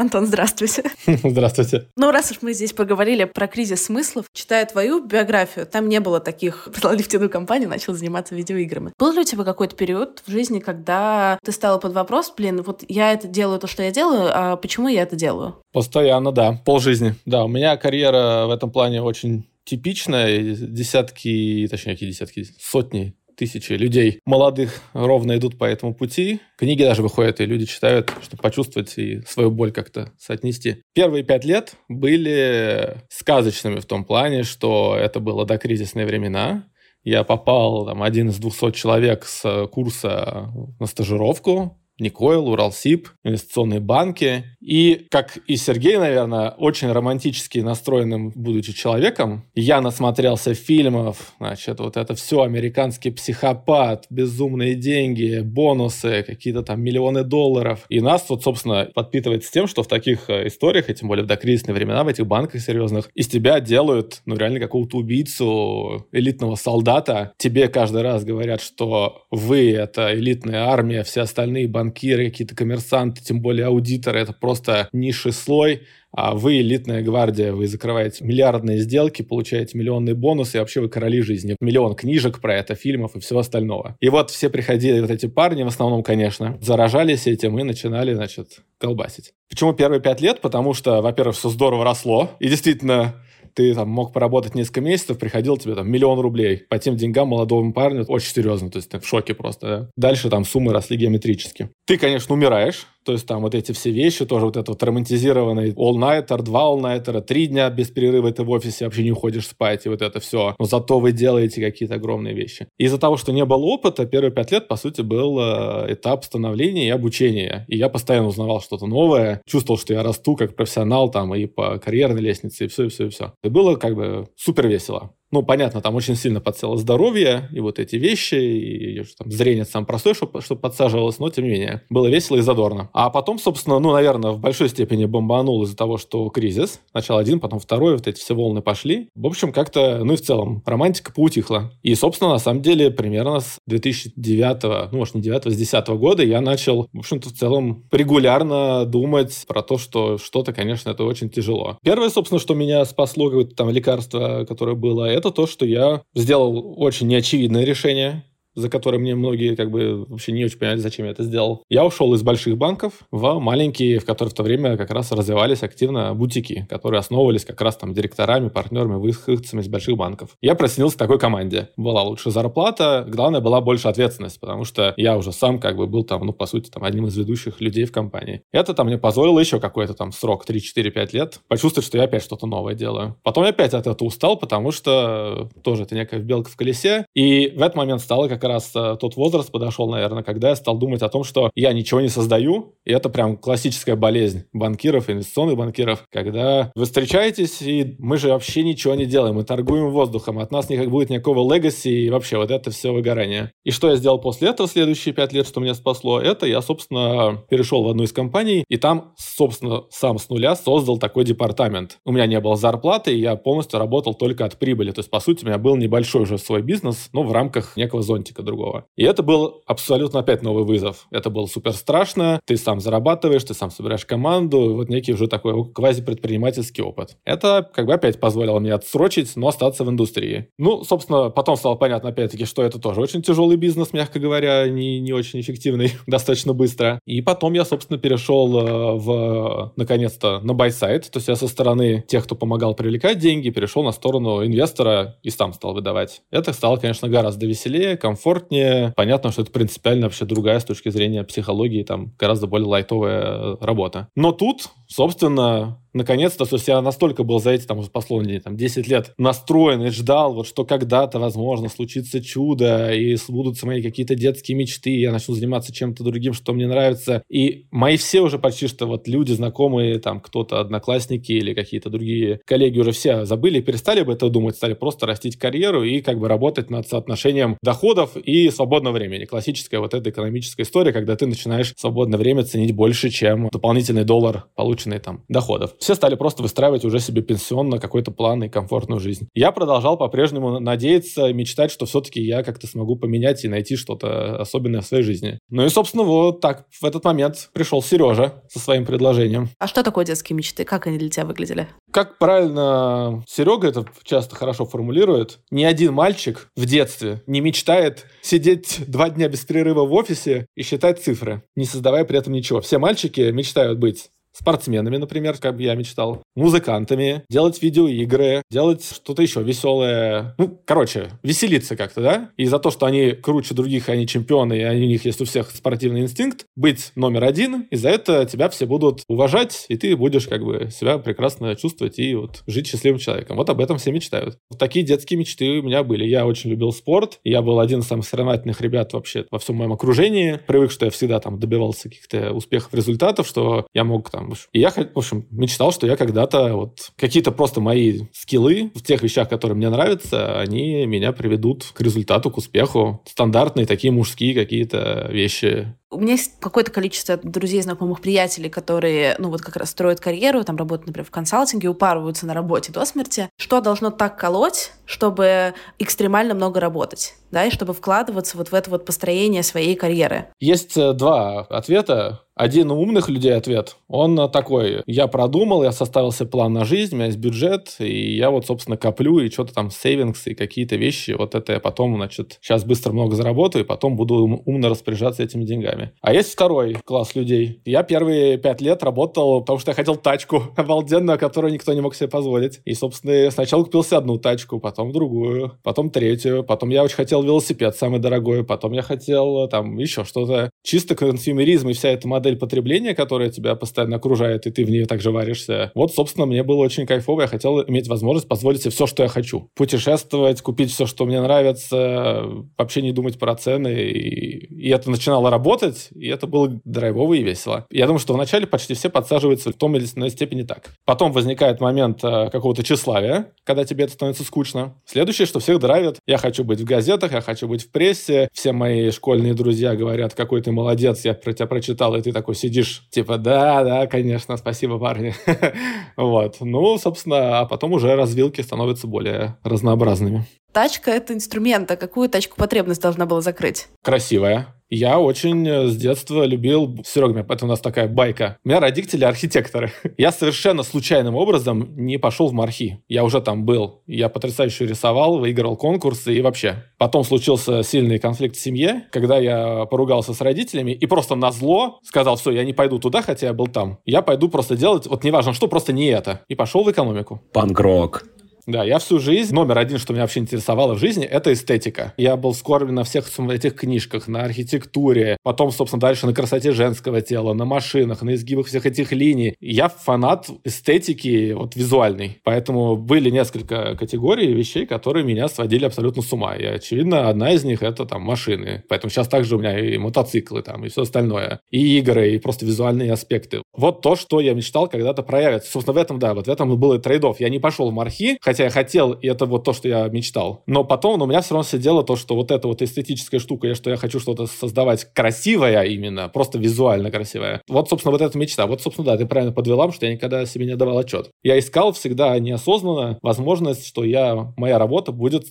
Антон, 0.00 0.24
здравствуйте. 0.24 0.84
Здравствуйте. 1.06 1.88
Ну, 1.94 2.10
раз 2.10 2.30
уж 2.30 2.38
мы 2.40 2.54
здесь 2.54 2.72
поговорили 2.72 3.24
про 3.24 3.46
кризис 3.46 3.84
смыслов, 3.84 4.24
читая 4.32 4.64
твою 4.64 5.04
биографию, 5.04 5.66
там 5.66 5.90
не 5.90 6.00
было 6.00 6.20
таких, 6.20 6.70
продал 6.72 6.94
нефтяную 6.94 7.28
компанию, 7.28 7.68
начал 7.68 7.92
заниматься 7.92 8.34
видеоиграми. 8.34 8.92
Был 8.98 9.12
ли 9.12 9.20
у 9.20 9.24
тебя 9.24 9.44
какой-то 9.44 9.76
период 9.76 10.22
в 10.26 10.30
жизни, 10.30 10.58
когда 10.58 11.38
ты 11.44 11.52
стала 11.52 11.78
под 11.78 11.92
вопрос, 11.92 12.32
блин, 12.34 12.62
вот 12.62 12.82
я 12.88 13.12
это 13.12 13.28
делаю, 13.28 13.60
то, 13.60 13.66
что 13.66 13.82
я 13.82 13.90
делаю, 13.90 14.30
а 14.32 14.56
почему 14.56 14.88
я 14.88 15.02
это 15.02 15.16
делаю? 15.16 15.56
Постоянно, 15.70 16.32
да. 16.32 16.58
Пол 16.64 16.80
жизни. 16.80 17.14
Да, 17.26 17.44
у 17.44 17.48
меня 17.48 17.76
карьера 17.76 18.46
в 18.46 18.52
этом 18.52 18.70
плане 18.70 19.02
очень 19.02 19.50
типичная. 19.64 20.40
Десятки, 20.40 21.68
точнее, 21.70 21.92
какие 21.92 22.10
десятки, 22.10 22.46
сотни 22.58 23.14
тысячи 23.36 23.72
людей 23.72 24.20
молодых 24.24 24.80
ровно 24.92 25.36
идут 25.36 25.58
по 25.58 25.64
этому 25.64 25.94
пути. 25.94 26.40
Книги 26.56 26.82
даже 26.82 27.02
выходят, 27.02 27.40
и 27.40 27.46
люди 27.46 27.66
читают, 27.66 28.12
чтобы 28.22 28.42
почувствовать 28.42 28.96
и 28.98 29.22
свою 29.22 29.50
боль 29.50 29.72
как-то 29.72 30.12
соотнести. 30.18 30.82
Первые 30.94 31.24
пять 31.24 31.44
лет 31.44 31.74
были 31.88 32.96
сказочными 33.08 33.80
в 33.80 33.86
том 33.86 34.04
плане, 34.04 34.42
что 34.42 34.96
это 34.98 35.20
было 35.20 35.46
до 35.46 35.58
кризисные 35.58 36.06
времена. 36.06 36.66
Я 37.02 37.24
попал, 37.24 37.86
там, 37.86 38.02
один 38.02 38.28
из 38.28 38.38
двухсот 38.38 38.74
человек 38.74 39.24
с 39.24 39.66
курса 39.68 40.50
на 40.78 40.86
стажировку, 40.86 41.79
Никойл, 42.00 42.48
Уралсиб, 42.48 43.08
инвестиционные 43.24 43.80
банки. 43.80 44.44
И, 44.60 45.06
как 45.10 45.36
и 45.46 45.56
Сергей, 45.56 45.96
наверное, 45.96 46.50
очень 46.50 46.90
романтически 46.92 47.58
настроенным, 47.58 48.30
будучи 48.34 48.72
человеком, 48.72 49.44
я 49.54 49.80
насмотрелся 49.80 50.54
фильмов, 50.54 51.34
значит, 51.38 51.80
вот 51.80 51.96
это 51.96 52.14
все, 52.14 52.42
американский 52.42 53.10
психопат, 53.10 54.06
безумные 54.10 54.74
деньги, 54.74 55.40
бонусы, 55.40 56.22
какие-то 56.26 56.62
там 56.62 56.82
миллионы 56.82 57.24
долларов. 57.24 57.84
И 57.88 58.00
нас 58.00 58.26
вот, 58.28 58.42
собственно, 58.42 58.88
подпитывает 58.94 59.44
с 59.44 59.50
тем, 59.50 59.66
что 59.66 59.82
в 59.82 59.88
таких 59.88 60.28
э, 60.28 60.46
историях, 60.46 60.90
и 60.90 60.94
тем 60.94 61.08
более 61.08 61.24
в 61.24 61.28
докризисные 61.28 61.74
времена, 61.74 62.04
в 62.04 62.08
этих 62.08 62.26
банках 62.26 62.60
серьезных, 62.60 63.10
из 63.14 63.28
тебя 63.28 63.60
делают, 63.60 64.22
ну, 64.26 64.36
реально 64.36 64.60
какого-то 64.60 64.98
убийцу, 64.98 66.06
элитного 66.12 66.54
солдата. 66.54 67.32
Тебе 67.38 67.68
каждый 67.68 68.02
раз 68.02 68.24
говорят, 68.24 68.60
что 68.60 69.24
вы— 69.30 69.70
это 69.72 70.14
элитная 70.14 70.64
армия, 70.64 71.02
все 71.02 71.22
остальные 71.22 71.68
банки 71.68 71.89
банкиры, 71.90 72.30
какие-то 72.30 72.54
коммерсанты, 72.54 73.22
тем 73.22 73.40
более 73.40 73.66
аудиторы, 73.66 74.20
это 74.20 74.32
просто 74.32 74.88
низший 74.92 75.32
слой, 75.32 75.82
а 76.12 76.34
вы 76.34 76.60
элитная 76.60 77.02
гвардия, 77.02 77.52
вы 77.52 77.66
закрываете 77.66 78.24
миллиардные 78.24 78.78
сделки, 78.78 79.22
получаете 79.22 79.78
миллионные 79.78 80.14
бонусы, 80.14 80.56
и 80.56 80.60
вообще 80.60 80.80
вы 80.80 80.88
короли 80.88 81.20
жизни. 81.22 81.56
Миллион 81.60 81.94
книжек 81.94 82.40
про 82.40 82.56
это, 82.56 82.74
фильмов 82.74 83.14
и 83.14 83.20
всего 83.20 83.40
остального. 83.40 83.96
И 84.00 84.08
вот 84.08 84.30
все 84.30 84.50
приходили, 84.50 85.00
вот 85.00 85.10
эти 85.10 85.26
парни, 85.26 85.62
в 85.62 85.68
основном, 85.68 86.02
конечно, 86.02 86.58
заражались 86.60 87.26
этим 87.26 87.58
и 87.58 87.62
начинали, 87.62 88.14
значит, 88.14 88.60
колбасить. 88.78 89.32
Почему 89.48 89.72
первые 89.72 90.00
пять 90.00 90.20
лет? 90.20 90.40
Потому 90.40 90.74
что, 90.74 91.00
во-первых, 91.00 91.36
все 91.36 91.48
здорово 91.48 91.84
росло, 91.84 92.30
и 92.40 92.48
действительно 92.48 93.14
ты 93.54 93.74
там 93.74 93.88
мог 93.88 94.12
поработать 94.12 94.54
несколько 94.54 94.80
месяцев, 94.80 95.18
приходил 95.18 95.56
тебе 95.56 95.74
там 95.74 95.90
миллион 95.90 96.20
рублей. 96.20 96.64
По 96.68 96.78
тем 96.78 96.96
деньгам 96.96 97.28
молодому 97.28 97.72
парню 97.72 98.04
очень 98.04 98.32
серьезно, 98.32 98.70
то 98.70 98.78
есть 98.78 98.90
ты 98.90 98.98
в 98.98 99.06
шоке 99.06 99.34
просто. 99.34 99.66
Да? 99.66 99.90
Дальше 99.96 100.30
там 100.30 100.44
суммы 100.44 100.72
росли 100.72 100.96
геометрически. 100.96 101.70
Ты, 101.86 101.98
конечно, 101.98 102.34
умираешь, 102.34 102.86
то 103.04 103.12
есть 103.12 103.26
там 103.26 103.42
вот 103.42 103.54
эти 103.54 103.72
все 103.72 103.90
вещи, 103.90 104.26
тоже 104.26 104.46
вот 104.46 104.56
это 104.56 104.72
вот 104.72 104.82
романтизированный 104.82 105.72
all-nighter, 105.72 106.42
два 106.42 106.62
all-nighter, 106.62 107.20
три 107.22 107.46
дня 107.46 107.70
без 107.70 107.88
перерыва 107.88 108.30
ты 108.32 108.42
в 108.42 108.50
офисе 108.50 108.84
вообще 108.84 109.02
не 109.02 109.12
уходишь 109.12 109.48
спать, 109.48 109.86
и 109.86 109.88
вот 109.88 110.02
это 110.02 110.20
все. 110.20 110.54
Но 110.58 110.64
зато 110.64 111.00
вы 111.00 111.12
делаете 111.12 111.60
какие-то 111.60 111.96
огромные 111.96 112.34
вещи. 112.34 112.68
Из-за 112.78 112.98
того, 112.98 113.16
что 113.16 113.32
не 113.32 113.44
было 113.44 113.64
опыта, 113.64 114.06
первые 114.06 114.32
пять 114.32 114.52
лет, 114.52 114.68
по 114.68 114.76
сути, 114.76 115.00
был 115.00 115.38
э, 115.38 115.92
этап 115.92 116.24
становления 116.24 116.86
и 116.86 116.90
обучения. 116.90 117.64
И 117.68 117.76
я 117.76 117.88
постоянно 117.88 118.28
узнавал 118.28 118.60
что-то 118.60 118.86
новое, 118.86 119.42
чувствовал, 119.46 119.78
что 119.78 119.94
я 119.94 120.02
расту 120.02 120.36
как 120.36 120.54
профессионал 120.54 121.10
там 121.10 121.34
и 121.34 121.46
по 121.46 121.78
карьерной 121.78 122.20
лестнице, 122.20 122.66
и 122.66 122.68
все, 122.68 122.84
и 122.84 122.88
все, 122.88 123.06
и 123.06 123.08
все. 123.08 123.32
И 123.42 123.48
было 123.48 123.76
как 123.76 123.94
бы 123.94 124.28
супер 124.36 124.68
весело. 124.68 125.14
Ну, 125.32 125.42
понятно, 125.42 125.80
там 125.80 125.94
очень 125.94 126.16
сильно 126.16 126.40
подсело 126.40 126.76
здоровье, 126.76 127.48
и 127.52 127.60
вот 127.60 127.78
эти 127.78 127.96
вещи, 127.96 128.34
и 128.34 129.04
там, 129.16 129.30
зрение 129.30 129.64
сам 129.64 129.86
простой, 129.86 130.14
чтобы, 130.14 130.40
чтобы 130.40 130.60
подсаживалось, 130.60 131.18
но 131.18 131.30
тем 131.30 131.44
не 131.44 131.50
менее, 131.50 131.82
было 131.88 132.08
весело 132.08 132.36
и 132.36 132.40
задорно. 132.40 132.90
А 132.92 133.10
потом, 133.10 133.38
собственно, 133.38 133.78
ну, 133.78 133.92
наверное, 133.92 134.32
в 134.32 134.40
большой 134.40 134.68
степени 134.68 135.04
бомбанул 135.04 135.62
из-за 135.62 135.76
того, 135.76 135.98
что 135.98 136.28
кризис. 136.30 136.80
Сначала 136.90 137.20
один, 137.20 137.38
потом 137.38 137.60
второй, 137.60 137.94
вот 137.94 138.06
эти 138.08 138.18
все 138.18 138.34
волны 138.34 138.60
пошли. 138.60 139.08
В 139.14 139.26
общем, 139.26 139.52
как-то, 139.52 140.00
ну 140.04 140.14
и 140.14 140.16
в 140.16 140.22
целом, 140.22 140.62
романтика 140.66 141.12
поутихла. 141.12 141.72
И, 141.82 141.94
собственно, 141.94 142.30
на 142.30 142.38
самом 142.38 142.62
деле, 142.62 142.90
примерно 142.90 143.40
с 143.40 143.58
2009, 143.68 144.90
ну, 144.90 144.98
может, 144.98 145.14
не 145.14 145.22
9, 145.22 145.52
с 145.52 145.56
10 145.56 145.88
года 145.90 146.24
я 146.24 146.40
начал, 146.40 146.88
в 146.92 146.98
общем-то, 146.98 147.28
в 147.28 147.32
целом 147.32 147.84
регулярно 147.92 148.84
думать 148.84 149.44
про 149.46 149.62
то, 149.62 149.78
что 149.78 150.18
что-то, 150.18 150.52
конечно, 150.52 150.90
это 150.90 151.04
очень 151.04 151.30
тяжело. 151.30 151.78
Первое, 151.84 152.10
собственно, 152.10 152.40
что 152.40 152.54
меня 152.54 152.84
спасло, 152.84 153.26
какое-то 153.28 153.54
там 153.54 153.70
лекарство, 153.70 154.44
которое 154.48 154.74
было, 154.74 155.19
это 155.20 155.30
то, 155.30 155.46
что 155.46 155.64
я 155.64 156.02
сделал 156.14 156.74
очень 156.76 157.06
неочевидное 157.06 157.64
решение 157.64 158.24
за 158.60 158.68
который 158.68 158.98
мне 158.98 159.14
многие 159.14 159.54
как 159.54 159.70
бы 159.70 160.04
вообще 160.04 160.32
не 160.32 160.44
очень 160.44 160.58
понимали, 160.58 160.78
зачем 160.78 161.06
я 161.06 161.12
это 161.12 161.22
сделал. 161.22 161.62
Я 161.68 161.84
ушел 161.84 162.12
из 162.14 162.22
больших 162.22 162.56
банков 162.56 162.92
в 163.10 163.38
маленькие, 163.38 163.98
в 163.98 164.04
которые 164.04 164.30
в 164.30 164.34
то 164.34 164.42
время 164.42 164.76
как 164.76 164.90
раз 164.90 165.12
развивались 165.12 165.62
активно 165.62 166.14
бутики, 166.14 166.66
которые 166.68 167.00
основывались 167.00 167.44
как 167.44 167.60
раз 167.60 167.76
там 167.76 167.94
директорами, 167.94 168.48
партнерами, 168.48 168.96
выходцами 168.96 169.60
из 169.60 169.68
больших 169.68 169.96
банков. 169.96 170.30
Я 170.40 170.54
проснился 170.54 170.96
в 170.96 170.98
такой 170.98 171.18
команде. 171.18 171.68
Была 171.76 172.02
лучше 172.02 172.30
зарплата, 172.30 173.06
главное, 173.08 173.40
была 173.40 173.60
больше 173.60 173.88
ответственность, 173.88 174.40
потому 174.40 174.64
что 174.64 174.94
я 174.96 175.16
уже 175.16 175.32
сам 175.32 175.58
как 175.58 175.76
бы 175.76 175.86
был 175.86 176.04
там, 176.04 176.24
ну, 176.26 176.32
по 176.32 176.46
сути, 176.46 176.70
там 176.70 176.84
одним 176.84 177.06
из 177.06 177.16
ведущих 177.16 177.60
людей 177.60 177.84
в 177.84 177.92
компании. 177.92 178.42
Это 178.52 178.74
там 178.74 178.86
мне 178.86 178.98
позволило 178.98 179.40
еще 179.40 179.60
какой-то 179.60 179.94
там 179.94 180.12
срок, 180.12 180.44
3-4-5 180.48 181.08
лет, 181.12 181.40
почувствовать, 181.48 181.86
что 181.86 181.98
я 181.98 182.04
опять 182.04 182.22
что-то 182.22 182.46
новое 182.46 182.74
делаю. 182.74 183.16
Потом 183.22 183.44
я 183.44 183.50
опять 183.50 183.74
от 183.74 183.86
этого 183.86 184.08
устал, 184.08 184.36
потому 184.36 184.72
что 184.72 185.48
тоже 185.62 185.84
это 185.84 185.94
некая 185.94 186.20
белка 186.20 186.50
в 186.50 186.56
колесе, 186.56 187.06
и 187.14 187.52
в 187.56 187.62
этот 187.62 187.76
момент 187.76 188.00
стало 188.00 188.28
как 188.28 188.40
как 188.40 188.49
раз 188.50 188.70
э, 188.74 188.96
тот 189.00 189.16
возраст 189.16 189.50
подошел, 189.50 189.88
наверное, 189.88 190.22
когда 190.22 190.50
я 190.50 190.56
стал 190.56 190.78
думать 190.78 191.02
о 191.02 191.08
том, 191.08 191.24
что 191.24 191.50
я 191.54 191.72
ничего 191.72 192.00
не 192.00 192.08
создаю, 192.08 192.74
и 192.84 192.92
это 192.92 193.08
прям 193.08 193.36
классическая 193.36 193.96
болезнь 193.96 194.44
банкиров, 194.52 195.08
инвестиционных 195.10 195.56
банкиров, 195.56 196.04
когда 196.10 196.70
вы 196.74 196.84
встречаетесь, 196.84 197.62
и 197.62 197.96
мы 197.98 198.16
же 198.18 198.28
вообще 198.28 198.62
ничего 198.62 198.94
не 198.94 199.06
делаем, 199.06 199.36
мы 199.36 199.44
торгуем 199.44 199.90
воздухом, 199.90 200.38
от 200.38 200.50
нас 200.50 200.68
никак 200.68 200.90
будет 200.90 201.10
никакого 201.10 201.52
легаси, 201.52 202.06
и 202.06 202.10
вообще 202.10 202.36
вот 202.36 202.50
это 202.50 202.70
все 202.70 202.92
выгорание. 202.92 203.52
И 203.64 203.70
что 203.70 203.90
я 203.90 203.96
сделал 203.96 204.20
после 204.20 204.48
этого 204.48 204.68
следующие 204.68 205.14
пять 205.14 205.32
лет, 205.32 205.46
что 205.46 205.60
меня 205.60 205.74
спасло, 205.74 206.20
это 206.20 206.46
я, 206.46 206.62
собственно, 206.62 207.42
перешел 207.48 207.82
в 207.84 207.88
одну 207.88 208.04
из 208.04 208.12
компаний, 208.12 208.64
и 208.68 208.76
там, 208.76 209.14
собственно, 209.16 209.84
сам 209.90 210.18
с 210.18 210.28
нуля 210.28 210.56
создал 210.56 210.98
такой 210.98 211.24
департамент. 211.24 211.98
У 212.04 212.12
меня 212.12 212.26
не 212.26 212.40
было 212.40 212.56
зарплаты, 212.56 213.14
и 213.14 213.20
я 213.20 213.36
полностью 213.36 213.78
работал 213.78 214.14
только 214.14 214.44
от 214.44 214.58
прибыли. 214.58 214.90
То 214.92 215.00
есть, 215.00 215.10
по 215.10 215.20
сути, 215.20 215.44
у 215.44 215.48
меня 215.48 215.58
был 215.58 215.76
небольшой 215.76 216.22
уже 216.22 216.38
свой 216.38 216.62
бизнес, 216.62 217.08
но 217.12 217.22
в 217.22 217.32
рамках 217.32 217.76
некого 217.76 218.02
зонтика 218.02 218.29
зонтика 218.30 218.42
другого. 218.42 218.84
И 218.96 219.04
это 219.04 219.22
был 219.22 219.62
абсолютно 219.66 220.20
опять 220.20 220.42
новый 220.42 220.64
вызов. 220.64 221.06
Это 221.10 221.30
было 221.30 221.46
супер 221.46 221.72
страшно. 221.72 222.40
Ты 222.46 222.56
сам 222.56 222.80
зарабатываешь, 222.80 223.44
ты 223.44 223.54
сам 223.54 223.70
собираешь 223.70 224.04
команду. 224.04 224.74
Вот 224.74 224.88
некий 224.88 225.12
уже 225.12 225.26
такой 225.26 225.72
квази-предпринимательский 225.72 226.82
опыт. 226.82 227.16
Это 227.24 227.68
как 227.72 227.86
бы 227.86 227.94
опять 227.94 228.20
позволило 228.20 228.58
мне 228.60 228.74
отсрочить, 228.74 229.36
но 229.36 229.48
остаться 229.48 229.84
в 229.84 229.90
индустрии. 229.90 230.48
Ну, 230.58 230.84
собственно, 230.84 231.30
потом 231.30 231.56
стало 231.56 231.76
понятно 231.76 232.10
опять-таки, 232.10 232.44
что 232.44 232.62
это 232.62 232.78
тоже 232.78 233.00
очень 233.00 233.22
тяжелый 233.22 233.56
бизнес, 233.56 233.92
мягко 233.92 234.18
говоря, 234.18 234.68
не, 234.68 235.00
не 235.00 235.12
очень 235.12 235.40
эффективный 235.40 235.92
достаточно 236.06 236.52
быстро. 236.52 237.00
И 237.06 237.22
потом 237.22 237.54
я, 237.54 237.64
собственно, 237.64 237.98
перешел 237.98 238.58
э, 238.58 238.98
в, 238.98 239.72
наконец-то, 239.76 240.40
на 240.40 240.52
buy-side. 240.52 241.10
То 241.10 241.18
есть 241.18 241.28
я 241.28 241.36
со 241.36 241.48
стороны 241.48 242.04
тех, 242.08 242.24
кто 242.24 242.34
помогал 242.34 242.74
привлекать 242.74 243.18
деньги, 243.18 243.50
перешел 243.50 243.82
на 243.82 243.92
сторону 243.92 244.44
инвестора 244.44 245.18
и 245.22 245.30
сам 245.30 245.52
стал 245.52 245.74
выдавать. 245.74 246.22
Это 246.30 246.52
стало, 246.52 246.76
конечно, 246.76 247.08
гораздо 247.08 247.46
веселее, 247.46 247.96
комфортнее 247.96 248.19
комфортнее. 248.20 248.92
Понятно, 248.96 249.32
что 249.32 249.42
это 249.42 249.50
принципиально 249.50 250.06
вообще 250.06 250.24
другая 250.24 250.60
с 250.60 250.64
точки 250.64 250.90
зрения 250.90 251.24
психологии, 251.24 251.82
там 251.82 252.12
гораздо 252.18 252.46
более 252.46 252.68
лайтовая 252.68 253.22
э, 253.22 253.56
работа. 253.60 254.08
Но 254.14 254.32
тут, 254.32 254.68
собственно, 254.86 255.78
наконец-то, 255.92 256.44
то 256.44 256.56
есть 256.56 256.68
я 256.68 256.80
настолько 256.80 257.24
был 257.24 257.40
за 257.40 257.50
эти, 257.50 257.66
там, 257.66 257.84
последние 257.86 258.40
там, 258.40 258.56
10 258.56 258.88
лет 258.88 259.12
настроен 259.18 259.82
и 259.82 259.90
ждал, 259.90 260.34
вот 260.34 260.46
что 260.46 260.64
когда-то, 260.64 261.18
возможно, 261.18 261.68
случится 261.68 262.22
чудо, 262.22 262.92
и 262.92 263.14
сбудутся 263.16 263.66
мои 263.66 263.82
какие-то 263.82 264.14
детские 264.14 264.56
мечты, 264.56 264.90
я 264.90 265.12
начну 265.12 265.34
заниматься 265.34 265.72
чем-то 265.72 266.04
другим, 266.04 266.32
что 266.32 266.52
мне 266.52 266.66
нравится. 266.66 267.22
И 267.30 267.66
мои 267.70 267.96
все 267.96 268.20
уже 268.20 268.38
почти 268.38 268.68
что 268.68 268.86
вот 268.86 269.08
люди, 269.08 269.32
знакомые, 269.32 269.98
там, 269.98 270.20
кто-то, 270.20 270.60
одноклассники 270.60 271.32
или 271.32 271.54
какие-то 271.54 271.90
другие 271.90 272.40
коллеги 272.44 272.78
уже 272.78 272.92
все 272.92 273.24
забыли, 273.24 273.60
перестали 273.60 274.02
бы 274.02 274.12
это 274.12 274.28
думать, 274.28 274.56
стали 274.56 274.74
просто 274.74 275.06
растить 275.06 275.36
карьеру 275.36 275.82
и 275.82 276.00
как 276.00 276.18
бы 276.18 276.28
работать 276.28 276.70
над 276.70 276.88
соотношением 276.88 277.56
доходов 277.62 278.16
и 278.16 278.50
свободного 278.50 278.94
времени. 278.94 279.24
Классическая 279.24 279.80
вот 279.80 279.94
эта 279.94 280.10
экономическая 280.10 280.62
история, 280.62 280.92
когда 280.92 281.16
ты 281.16 281.26
начинаешь 281.26 281.72
свободное 281.76 282.18
время 282.18 282.44
ценить 282.44 282.72
больше, 282.72 283.10
чем 283.10 283.48
дополнительный 283.50 284.04
доллар, 284.04 284.44
полученный 284.54 284.98
там 284.98 285.24
доходов 285.28 285.74
все 285.80 285.94
стали 285.94 286.14
просто 286.14 286.42
выстраивать 286.42 286.84
уже 286.84 287.00
себе 287.00 287.22
пенсионно 287.22 287.78
какой-то 287.78 288.10
план 288.10 288.44
и 288.44 288.48
комфортную 288.48 289.00
жизнь. 289.00 289.28
Я 289.34 289.50
продолжал 289.50 289.96
по-прежнему 289.96 290.60
надеяться, 290.60 291.32
мечтать, 291.32 291.70
что 291.70 291.86
все-таки 291.86 292.20
я 292.20 292.42
как-то 292.42 292.66
смогу 292.66 292.96
поменять 292.96 293.44
и 293.44 293.48
найти 293.48 293.76
что-то 293.76 294.40
особенное 294.40 294.82
в 294.82 294.86
своей 294.86 295.02
жизни. 295.02 295.38
Ну 295.48 295.64
и, 295.64 295.68
собственно, 295.68 296.04
вот 296.04 296.40
так 296.40 296.66
в 296.70 296.84
этот 296.84 297.04
момент 297.04 297.50
пришел 297.52 297.82
Сережа 297.82 298.42
со 298.48 298.58
своим 298.58 298.84
предложением. 298.84 299.48
А 299.58 299.66
что 299.66 299.82
такое 299.82 300.04
детские 300.04 300.36
мечты? 300.36 300.64
Как 300.64 300.86
они 300.86 300.98
для 300.98 301.08
тебя 301.08 301.24
выглядели? 301.24 301.68
Как 301.90 302.18
правильно 302.18 303.24
Серега 303.26 303.68
это 303.68 303.86
часто 304.04 304.36
хорошо 304.36 304.66
формулирует, 304.66 305.38
ни 305.50 305.64
один 305.64 305.94
мальчик 305.94 306.48
в 306.56 306.66
детстве 306.66 307.22
не 307.26 307.40
мечтает 307.40 308.06
сидеть 308.20 308.80
два 308.86 309.08
дня 309.10 309.28
без 309.28 309.44
перерыва 309.44 309.84
в 309.86 309.92
офисе 309.92 310.46
и 310.54 310.62
считать 310.62 311.02
цифры, 311.02 311.42
не 311.56 311.64
создавая 311.64 312.04
при 312.04 312.18
этом 312.18 312.32
ничего. 312.32 312.60
Все 312.60 312.78
мальчики 312.78 313.30
мечтают 313.30 313.78
быть 313.78 314.10
спортсменами, 314.32 314.96
например, 314.96 315.36
как 315.38 315.56
бы 315.56 315.62
я 315.62 315.74
мечтал, 315.74 316.22
музыкантами, 316.36 317.24
делать 317.30 317.60
видеоигры, 317.62 318.42
делать 318.50 318.84
что-то 318.84 319.22
еще 319.22 319.42
веселое. 319.42 320.34
Ну, 320.38 320.60
короче, 320.64 321.10
веселиться 321.22 321.76
как-то, 321.76 322.00
да? 322.00 322.30
И 322.36 322.46
за 322.46 322.58
то, 322.58 322.70
что 322.70 322.86
они 322.86 323.12
круче 323.12 323.54
других, 323.54 323.88
они 323.88 324.06
чемпионы, 324.06 324.54
и 324.54 324.84
у 324.84 324.88
них 324.88 325.04
есть 325.04 325.20
у 325.20 325.24
всех 325.24 325.50
спортивный 325.50 326.02
инстинкт, 326.02 326.44
быть 326.56 326.92
номер 326.94 327.24
один, 327.24 327.62
и 327.70 327.76
за 327.76 327.90
это 327.90 328.24
тебя 328.26 328.48
все 328.48 328.66
будут 328.66 329.02
уважать, 329.08 329.66
и 329.68 329.76
ты 329.76 329.96
будешь 329.96 330.26
как 330.26 330.44
бы 330.44 330.68
себя 330.70 330.98
прекрасно 330.98 331.54
чувствовать 331.56 331.98
и 331.98 332.14
вот 332.14 332.42
жить 332.46 332.66
счастливым 332.66 332.98
человеком. 332.98 333.36
Вот 333.36 333.50
об 333.50 333.60
этом 333.60 333.78
все 333.78 333.92
мечтают. 333.92 334.38
Вот 334.50 334.58
такие 334.58 334.84
детские 334.84 335.18
мечты 335.18 335.60
у 335.60 335.62
меня 335.62 335.82
были. 335.82 336.04
Я 336.04 336.26
очень 336.26 336.50
любил 336.50 336.72
спорт, 336.72 337.20
я 337.24 337.42
был 337.42 337.60
один 337.60 337.80
из 337.80 337.86
самых 337.86 338.06
соревновательных 338.06 338.60
ребят 338.60 338.92
вообще 338.92 339.26
во 339.30 339.38
всем 339.38 339.56
моем 339.56 339.72
окружении. 339.72 340.38
Привык, 340.46 340.70
что 340.70 340.86
я 340.86 340.90
всегда 340.90 341.20
там 341.20 341.38
добивался 341.38 341.88
каких-то 341.88 342.32
успехов, 342.32 342.72
результатов, 342.74 343.26
что 343.26 343.66
я 343.74 343.84
мог 343.84 344.10
там 344.10 344.19
и 344.52 344.60
я, 344.60 344.70
в 344.70 344.98
общем, 344.98 345.26
мечтал, 345.30 345.72
что 345.72 345.86
я 345.86 345.96
когда-то 345.96 346.54
вот 346.54 346.92
какие-то 346.96 347.32
просто 347.32 347.60
мои 347.60 348.00
скиллы 348.12 348.70
в 348.74 348.82
тех 348.82 349.02
вещах, 349.02 349.28
которые 349.28 349.56
мне 349.56 349.70
нравятся, 349.70 350.40
они 350.40 350.86
меня 350.86 351.12
приведут 351.12 351.64
к 351.72 351.80
результату, 351.80 352.30
к 352.30 352.38
успеху. 352.38 353.02
Стандартные 353.06 353.66
такие 353.66 353.92
мужские 353.92 354.34
какие-то 354.34 355.08
вещи 355.10 355.74
у 355.90 355.98
меня 355.98 356.12
есть 356.12 356.34
какое-то 356.38 356.70
количество 356.70 357.16
друзей, 357.16 357.60
знакомых, 357.62 358.00
приятелей, 358.00 358.48
которые, 358.48 359.16
ну, 359.18 359.28
вот 359.28 359.42
как 359.42 359.56
раз 359.56 359.70
строят 359.70 360.00
карьеру, 360.00 360.44
там 360.44 360.56
работают, 360.56 360.86
например, 360.86 361.06
в 361.06 361.10
консалтинге, 361.10 361.68
упарываются 361.68 362.26
на 362.26 362.34
работе 362.34 362.72
до 362.72 362.84
смерти. 362.84 363.28
Что 363.36 363.60
должно 363.60 363.90
так 363.90 364.16
колоть, 364.16 364.72
чтобы 364.84 365.54
экстремально 365.78 366.34
много 366.34 366.60
работать, 366.60 367.14
да, 367.32 367.44
и 367.44 367.50
чтобы 367.50 367.74
вкладываться 367.74 368.36
вот 368.36 368.52
в 368.52 368.54
это 368.54 368.70
вот 368.70 368.84
построение 368.84 369.42
своей 369.42 369.74
карьеры? 369.74 370.28
Есть 370.38 370.76
э, 370.76 370.92
два 370.92 371.40
ответа. 371.42 372.22
Один 372.36 372.70
у 372.70 372.80
умных 372.80 373.10
людей 373.10 373.36
ответ, 373.36 373.76
он 373.86 374.30
такой, 374.30 374.82
я 374.86 375.08
продумал, 375.08 375.62
я 375.62 375.72
составил 375.72 376.10
себе 376.10 376.30
план 376.30 376.54
на 376.54 376.64
жизнь, 376.64 376.94
у 376.94 376.96
меня 376.96 377.06
есть 377.08 377.18
бюджет, 377.18 377.76
и 377.80 378.16
я 378.16 378.30
вот, 378.30 378.46
собственно, 378.46 378.78
коплю, 378.78 379.18
и 379.18 379.28
что-то 379.28 379.52
там 379.52 379.70
сейвингс, 379.70 380.26
и 380.26 380.34
какие-то 380.34 380.76
вещи, 380.76 381.10
вот 381.10 381.34
это 381.34 381.52
я 381.52 381.60
потом, 381.60 381.96
значит, 381.96 382.38
сейчас 382.40 382.64
быстро 382.64 382.92
много 382.92 383.14
заработаю, 383.14 383.64
и 383.64 383.68
потом 383.68 383.94
буду 383.94 384.42
умно 384.46 384.70
распоряжаться 384.70 385.22
этими 385.22 385.44
деньгами. 385.44 385.79
А 386.00 386.12
есть 386.12 386.32
второй 386.32 386.74
класс 386.84 387.14
людей. 387.14 387.60
Я 387.64 387.82
первые 387.82 388.38
пять 388.38 388.60
лет 388.60 388.82
работал, 388.82 389.40
потому 389.40 389.58
что 389.58 389.70
я 389.70 389.74
хотел 389.74 389.96
тачку 389.96 390.44
обалденную, 390.56 391.18
которую 391.18 391.52
никто 391.52 391.72
не 391.72 391.80
мог 391.80 391.94
себе 391.94 392.08
позволить. 392.08 392.60
И, 392.64 392.74
собственно, 392.74 393.30
сначала 393.30 393.64
купил 393.64 393.84
себе 393.84 393.98
одну 393.98 394.18
тачку, 394.18 394.60
потом 394.60 394.92
другую, 394.92 395.52
потом 395.62 395.90
третью, 395.90 396.44
потом 396.44 396.70
я 396.70 396.84
очень 396.84 396.96
хотел 396.96 397.22
велосипед 397.22 397.76
самый 397.76 398.00
дорогой, 398.00 398.44
потом 398.44 398.72
я 398.72 398.82
хотел 398.82 399.48
там 399.48 399.76
еще 399.78 400.04
что-то. 400.04 400.50
Чисто 400.62 400.94
консюмеризм 400.94 401.68
и 401.68 401.72
вся 401.72 401.90
эта 401.90 402.06
модель 402.08 402.36
потребления, 402.36 402.94
которая 402.94 403.30
тебя 403.30 403.54
постоянно 403.54 403.96
окружает, 403.96 404.46
и 404.46 404.50
ты 404.50 404.64
в 404.64 404.70
ней 404.70 404.84
также 404.84 405.10
варишься. 405.10 405.72
Вот, 405.74 405.94
собственно, 405.94 406.26
мне 406.26 406.42
было 406.42 406.58
очень 406.58 406.86
кайфово. 406.86 407.22
Я 407.22 407.26
хотел 407.28 407.62
иметь 407.62 407.88
возможность 407.88 408.28
позволить 408.28 408.60
себе 408.60 408.70
все, 408.70 408.86
что 408.86 409.02
я 409.02 409.08
хочу. 409.08 409.50
Путешествовать, 409.54 410.42
купить 410.42 410.72
все, 410.72 410.86
что 410.86 411.06
мне 411.06 411.20
нравится, 411.20 412.24
вообще 412.58 412.82
не 412.82 412.92
думать 412.92 413.18
про 413.18 413.34
цены. 413.34 413.68
И, 413.68 414.66
и 414.66 414.68
это 414.70 414.90
начинало 414.90 415.30
работать, 415.30 415.69
и 415.94 416.08
это 416.08 416.26
было 416.26 416.60
драйвово 416.64 417.14
и 417.14 417.22
весело. 417.22 417.66
Я 417.70 417.86
думаю, 417.86 418.00
что 418.00 418.14
вначале 418.14 418.46
почти 418.46 418.74
все 418.74 418.88
подсаживаются 418.88 419.50
в 419.50 419.54
том 419.54 419.76
или 419.76 419.86
иной 419.94 420.10
степени 420.10 420.42
так. 420.42 420.70
Потом 420.84 421.12
возникает 421.12 421.60
момент 421.60 422.02
э, 422.02 422.30
какого-то 422.30 422.62
тщеславия, 422.62 423.32
когда 423.44 423.64
тебе 423.64 423.84
это 423.84 423.94
становится 423.94 424.24
скучно. 424.24 424.74
Следующее, 424.84 425.26
что 425.26 425.40
всех 425.40 425.60
драйвит, 425.60 425.98
я 426.06 426.18
хочу 426.18 426.44
быть 426.44 426.60
в 426.60 426.64
газетах, 426.64 427.12
я 427.12 427.20
хочу 427.20 427.48
быть 427.48 427.64
в 427.64 427.70
прессе, 427.70 428.28
все 428.32 428.52
мои 428.52 428.90
школьные 428.90 429.34
друзья 429.34 429.74
говорят, 429.74 430.14
какой 430.14 430.42
ты 430.42 430.52
молодец, 430.52 431.04
я 431.04 431.14
про 431.14 431.32
тебя 431.32 431.46
прочитал, 431.46 431.94
и 431.96 432.02
ты 432.02 432.12
такой 432.12 432.34
сидишь, 432.34 432.86
типа, 432.90 433.18
да, 433.18 433.64
да, 433.64 433.86
конечно, 433.86 434.36
спасибо, 434.36 434.78
парни. 434.78 435.14
вот. 435.96 436.36
Ну, 436.40 436.78
собственно, 436.78 437.40
а 437.40 437.46
потом 437.46 437.72
уже 437.72 437.94
развилки 437.94 438.40
становятся 438.40 438.86
более 438.86 439.38
разнообразными. 439.44 440.26
Тачка— 440.52 440.90
это 440.92 441.14
инструмент, 441.14 441.70
а 441.70 441.76
какую 441.76 442.08
тачку 442.08 442.36
потребность 442.36 442.82
должна 442.82 443.06
была 443.06 443.20
закрыть? 443.20 443.68
Красивая. 443.82 444.59
Я 444.70 445.00
очень 445.00 445.46
э, 445.46 445.66
с 445.66 445.76
детства 445.76 446.24
любил... 446.24 446.78
Серега, 446.84 447.26
это 447.28 447.44
у 447.44 447.48
нас 447.48 447.60
такая 447.60 447.88
байка. 447.88 448.38
У 448.44 448.48
меня 448.48 448.60
родители 448.60 449.04
архитекторы. 449.04 449.72
Я 449.98 450.12
совершенно 450.12 450.62
случайным 450.62 451.16
образом 451.16 451.74
не 451.76 451.98
пошел 451.98 452.28
в 452.28 452.32
Мархи. 452.32 452.80
Я 452.88 453.02
уже 453.02 453.20
там 453.20 453.44
был. 453.44 453.82
Я 453.88 454.08
потрясающе 454.08 454.66
рисовал, 454.66 455.18
выиграл 455.18 455.56
конкурсы 455.56 456.14
и 456.14 456.22
вообще. 456.22 456.66
Потом 456.78 457.02
случился 457.02 457.64
сильный 457.64 457.98
конфликт 457.98 458.36
в 458.36 458.40
семье, 458.40 458.84
когда 458.92 459.18
я 459.18 459.66
поругался 459.66 460.14
с 460.14 460.20
родителями 460.20 460.70
и 460.70 460.86
просто 460.86 461.16
на 461.16 461.32
зло 461.32 461.80
сказал, 461.82 462.14
все, 462.14 462.30
я 462.30 462.44
не 462.44 462.52
пойду 462.52 462.78
туда, 462.78 463.02
хотя 463.02 463.26
я 463.26 463.32
был 463.32 463.48
там. 463.48 463.80
Я 463.84 464.02
пойду 464.02 464.28
просто 464.28 464.56
делать, 464.56 464.86
вот 464.86 465.02
неважно 465.02 465.32
что, 465.32 465.48
просто 465.48 465.72
не 465.72 465.86
это. 465.86 466.20
И 466.28 466.36
пошел 466.36 466.62
в 466.62 466.70
экономику. 466.70 467.20
Панк-рок. 467.32 468.04
Да, 468.46 468.64
я 468.64 468.78
всю 468.78 468.98
жизнь, 468.98 469.34
номер 469.34 469.58
один, 469.58 469.78
что 469.78 469.92
меня 469.92 470.02
вообще 470.02 470.20
интересовало 470.20 470.74
в 470.74 470.78
жизни, 470.78 471.04
это 471.04 471.32
эстетика. 471.32 471.92
Я 471.96 472.16
был 472.16 472.34
скормлен 472.34 472.74
на 472.74 472.84
всех 472.84 473.06
этих 473.30 473.54
книжках, 473.54 474.08
на 474.08 474.24
архитектуре, 474.24 475.16
потом, 475.22 475.50
собственно, 475.50 475.80
дальше 475.80 476.06
на 476.06 476.14
красоте 476.14 476.52
женского 476.52 477.00
тела, 477.00 477.34
на 477.34 477.44
машинах, 477.44 478.02
на 478.02 478.14
изгибах 478.14 478.46
всех 478.46 478.66
этих 478.66 478.92
линий. 478.92 479.34
Я 479.40 479.68
фанат 479.68 480.28
эстетики 480.44 481.32
вот 481.32 481.56
визуальной. 481.56 482.20
Поэтому 482.24 482.76
были 482.76 483.10
несколько 483.10 483.76
категорий 483.76 484.32
вещей, 484.32 484.66
которые 484.66 485.04
меня 485.04 485.28
сводили 485.28 485.64
абсолютно 485.64 486.02
с 486.02 486.12
ума. 486.12 486.34
И, 486.36 486.44
очевидно, 486.44 487.08
одна 487.08 487.32
из 487.32 487.44
них 487.44 487.62
это 487.62 487.84
там 487.84 488.02
машины. 488.02 488.64
Поэтому 488.68 488.90
сейчас 488.90 489.08
также 489.08 489.36
у 489.36 489.38
меня 489.38 489.58
и 489.58 489.76
мотоциклы 489.78 490.42
там, 490.42 490.64
и 490.64 490.68
все 490.68 490.82
остальное. 490.82 491.40
И 491.50 491.78
игры, 491.78 492.12
и 492.12 492.18
просто 492.18 492.46
визуальные 492.46 492.92
аспекты. 492.92 493.42
Вот 493.56 493.82
то, 493.82 493.96
что 493.96 494.20
я 494.20 494.34
мечтал 494.34 494.68
когда-то 494.68 495.02
проявить. 495.02 495.44
Собственно, 495.44 495.74
в 495.74 495.78
этом, 495.78 495.98
да, 495.98 496.14
вот 496.14 496.26
в 496.26 496.30
этом 496.30 496.58
был 496.58 496.74
и 496.74 496.78
трейдов. 496.78 497.20
Я 497.20 497.28
не 497.28 497.38
пошел 497.38 497.70
в 497.70 497.74
мархи, 497.74 498.18
хотя 498.30 498.44
я 498.44 498.50
хотел, 498.50 498.92
и 498.92 499.08
это 499.08 499.26
вот 499.26 499.42
то, 499.42 499.52
что 499.52 499.66
я 499.66 499.88
мечтал. 499.88 500.44
Но 500.46 500.62
потом 500.62 501.00
ну, 501.00 501.04
у 501.04 501.08
меня 501.08 501.20
все 501.20 501.34
равно 501.34 501.42
сидело 501.42 501.82
то, 501.82 501.96
что 501.96 502.14
вот 502.14 502.30
эта 502.30 502.46
вот 502.46 502.62
эстетическая 502.62 503.18
штука, 503.18 503.56
что 503.56 503.70
я 503.70 503.76
хочу 503.76 503.98
что-то 503.98 504.28
создавать 504.28 504.84
красивое 504.94 505.64
именно, 505.64 506.08
просто 506.08 506.38
визуально 506.38 506.92
красивое. 506.92 507.42
Вот, 507.48 507.68
собственно, 507.68 507.90
вот 507.90 508.00
эта 508.00 508.16
мечта. 508.16 508.46
Вот, 508.46 508.62
собственно, 508.62 508.86
да, 508.86 508.96
ты 508.96 509.04
правильно 509.04 509.32
подвела, 509.32 509.72
что 509.72 509.86
я 509.86 509.92
никогда 509.92 510.24
себе 510.26 510.46
не 510.46 510.54
давал 510.54 510.78
отчет. 510.78 511.10
Я 511.24 511.40
искал 511.40 511.72
всегда 511.72 512.16
неосознанно 512.20 513.00
возможность, 513.02 513.66
что 513.66 513.82
я, 513.82 514.32
моя 514.36 514.60
работа 514.60 514.92
будет 514.92 515.26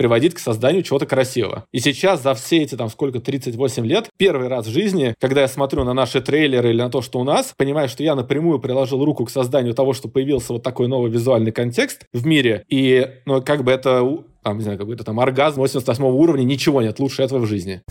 приводить 0.00 0.32
к 0.32 0.38
созданию 0.38 0.82
чего-то 0.82 1.04
красивого. 1.04 1.66
И 1.72 1.78
сейчас 1.78 2.22
за 2.22 2.32
все 2.32 2.62
эти, 2.62 2.74
там, 2.74 2.88
сколько, 2.88 3.20
38 3.20 3.84
лет, 3.84 4.08
первый 4.16 4.48
раз 4.48 4.66
в 4.66 4.70
жизни, 4.70 5.14
когда 5.20 5.42
я 5.42 5.48
смотрю 5.48 5.84
на 5.84 5.92
наши 5.92 6.22
трейлеры 6.22 6.70
или 6.70 6.80
на 6.80 6.88
то, 6.88 7.02
что 7.02 7.20
у 7.20 7.24
нас, 7.24 7.52
понимаю, 7.54 7.86
что 7.90 8.02
я 8.02 8.14
напрямую 8.14 8.60
приложил 8.60 9.04
руку 9.04 9.26
к 9.26 9.30
созданию 9.30 9.74
того, 9.74 9.92
что 9.92 10.08
появился 10.08 10.54
вот 10.54 10.62
такой 10.62 10.88
новый 10.88 11.10
визуальный 11.10 11.52
контекст 11.52 12.06
в 12.14 12.24
мире, 12.24 12.64
и, 12.70 13.08
ну, 13.26 13.42
как 13.42 13.62
бы 13.62 13.72
это, 13.72 14.00
там, 14.42 14.56
не 14.56 14.62
знаю, 14.62 14.78
какой-то 14.78 15.04
там 15.04 15.20
оргазм 15.20 15.60
88 15.60 16.02
уровня, 16.02 16.44
ничего 16.44 16.80
нет 16.80 16.98
лучше 16.98 17.22
этого 17.22 17.40
в 17.40 17.46
жизни. 17.46 17.82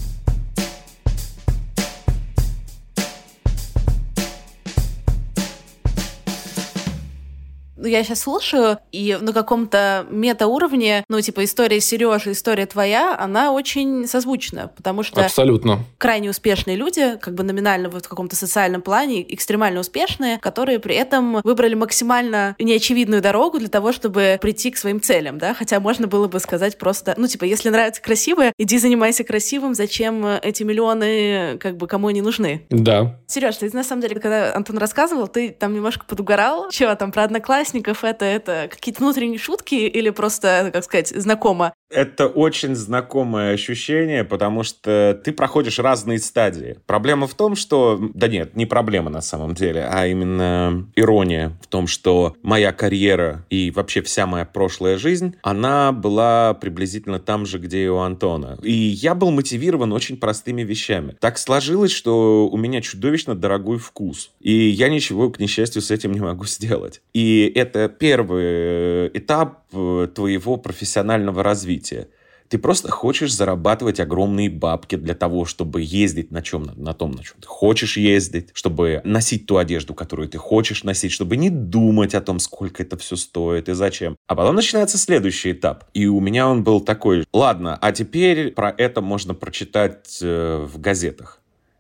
Я 7.90 8.04
сейчас 8.04 8.22
слушаю, 8.22 8.78
и 8.92 9.18
на 9.20 9.34
каком-то 9.34 10.06
мета-уровне, 10.10 11.04
ну, 11.10 11.20
типа, 11.22 11.44
история 11.44 11.80
Сережи, 11.80 12.32
история 12.32 12.66
твоя, 12.66 13.18
она 13.18 13.52
очень 13.52 14.08
созвучна, 14.08 14.72
потому 14.76 15.04
что... 15.04 15.24
Абсолютно. 15.24 15.80
Крайне 15.98 16.30
успешные 16.30 16.76
люди, 16.76 17.18
как 17.22 17.36
бы 17.36 17.44
номинально 17.44 17.90
вот 17.90 18.06
в 18.06 18.10
каком-то 18.10 18.36
социальном 18.36 18.82
плане, 18.82 19.22
экстремально 19.34 19.80
успешные, 19.80 20.40
которые 20.40 20.80
при 20.80 20.96
этом 20.96 21.42
выбрали 21.44 21.76
максимально 21.76 22.56
неочевидную 22.60 23.22
дорогу 23.22 23.60
для 23.60 23.70
того, 23.70 23.92
чтобы 23.92 24.38
прийти 24.42 24.72
к 24.72 24.78
своим 24.78 25.02
целям, 25.02 25.38
да, 25.38 25.54
хотя 25.54 25.80
можно 25.80 26.08
было 26.08 26.28
бы 26.28 26.40
сказать 26.40 26.78
просто, 26.78 27.14
ну, 27.18 27.28
типа, 27.28 27.44
если 27.46 27.70
нравится 27.70 28.02
красивое, 28.02 28.54
иди 28.58 28.78
занимайся 28.78 29.24
красивым, 29.24 29.74
зачем 29.76 30.26
эти 30.26 30.64
миллионы, 30.64 31.58
как 31.60 31.78
бы, 31.78 31.88
кому 31.88 32.08
они 32.08 32.22
нужны? 32.22 32.66
Да. 32.70 33.20
Сереж, 33.28 33.58
ты 33.58 33.70
на 33.74 33.84
самом 33.84 34.02
деле, 34.02 34.20
когда 34.20 34.54
Антон 34.54 34.78
рассказывал, 34.78 35.28
ты 35.28 35.50
там 35.50 35.74
немножко 35.74 36.06
подугорал, 36.06 36.70
чего 36.70 36.94
там 36.96 37.12
про 37.12 37.24
одноклассников, 37.24 37.79
одноклассников 37.80 38.04
это, 38.04 38.26
это 38.26 38.68
какие-то 38.70 39.02
внутренние 39.02 39.40
шутки 39.40 39.76
или 39.76 40.10
просто, 40.10 40.70
как 40.74 40.84
сказать, 40.84 41.10
знакомо? 41.10 41.74
Это 41.90 42.28
очень 42.28 42.76
знакомое 42.76 43.54
ощущение, 43.54 44.24
потому 44.24 44.64
что 44.64 45.20
ты 45.24 45.32
проходишь 45.32 45.80
разные 45.80 46.20
стадии. 46.20 46.78
Проблема 46.86 47.28
в 47.28 47.34
том, 47.34 47.56
что... 47.56 48.00
Да 48.14 48.28
нет, 48.28 48.56
не 48.56 48.66
проблема 48.66 49.10
на 49.10 49.22
самом 49.22 49.56
деле, 49.56 49.88
а 49.90 50.06
именно 50.06 50.88
ирония 50.96 51.58
в 51.62 51.68
том, 51.68 51.88
что 51.88 52.36
моя 52.44 52.72
карьера 52.72 53.46
и 53.50 53.72
вообще 53.72 54.02
вся 54.02 54.28
моя 54.28 54.46
прошлая 54.46 54.98
жизнь, 54.98 55.36
она 55.42 55.92
была 55.92 56.54
приблизительно 56.54 57.20
там 57.20 57.46
же, 57.46 57.58
где 57.58 57.86
и 57.86 57.88
у 57.88 57.98
Антона. 57.98 58.58
И 58.62 58.72
я 58.72 59.16
был 59.16 59.32
мотивирован 59.32 59.92
очень 59.92 60.18
простыми 60.18 60.62
вещами. 60.62 61.16
Так 61.20 61.38
сложилось, 61.38 61.92
что 61.92 62.48
у 62.48 62.58
меня 62.58 62.82
чудовищно 62.82 63.36
дорогой 63.36 63.80
вкус. 63.80 64.32
И 64.40 64.52
я 64.52 64.90
ничего, 64.90 65.30
к 65.30 65.40
несчастью, 65.40 65.82
с 65.82 65.92
этим 65.92 66.12
не 66.12 66.20
могу 66.20 66.46
сделать. 66.46 67.02
И 67.14 67.52
это 67.56 67.90
первый 67.90 69.08
этап 69.08 69.59
э, 69.59 69.59
твоего 69.70 70.58
профессионального 70.58 71.44
развития. 71.44 72.10
Ты 72.50 72.58
просто 72.58 72.90
хочешь 72.90 73.32
зарабатывать 73.32 74.00
огромные 74.00 74.50
бабки 74.50 74.96
для 74.96 75.14
того, 75.14 75.46
чтобы 75.46 75.84
ездить 75.84 76.32
на 76.32 76.42
чем, 76.42 76.64
на 76.76 76.94
том, 76.94 77.12
на 77.12 77.24
чем 77.24 77.36
ты 77.40 77.48
хочешь 77.48 77.96
ездить, 77.96 78.50
чтобы 78.54 79.02
носить 79.04 79.46
ту 79.46 79.58
одежду, 79.58 79.94
которую 79.94 80.28
ты 80.30 80.40
хочешь 80.40 80.84
носить, 80.84 81.12
чтобы 81.12 81.38
не 81.38 81.52
думать 81.52 82.16
о 82.16 82.22
том, 82.22 82.40
сколько 82.40 82.82
это 82.82 82.98
все 82.98 83.16
стоит 83.16 83.70
и 83.70 83.74
зачем. 83.74 84.16
А 84.28 84.36
потом 84.36 84.56
начинается 84.56 84.98
следующий 84.98 85.52
этап. 85.52 85.86
И 85.94 86.08
у 86.08 86.20
меня 86.20 86.48
он 86.48 86.64
был 86.64 86.82
такой, 86.82 87.24
ладно, 87.32 87.78
а 87.80 87.92
теперь 87.92 88.52
про 88.52 88.74
это 88.76 89.02
можно 89.02 89.36
прочитать 89.36 90.18
э, 90.22 90.68
в 90.68 90.80
газетах. 90.80 91.39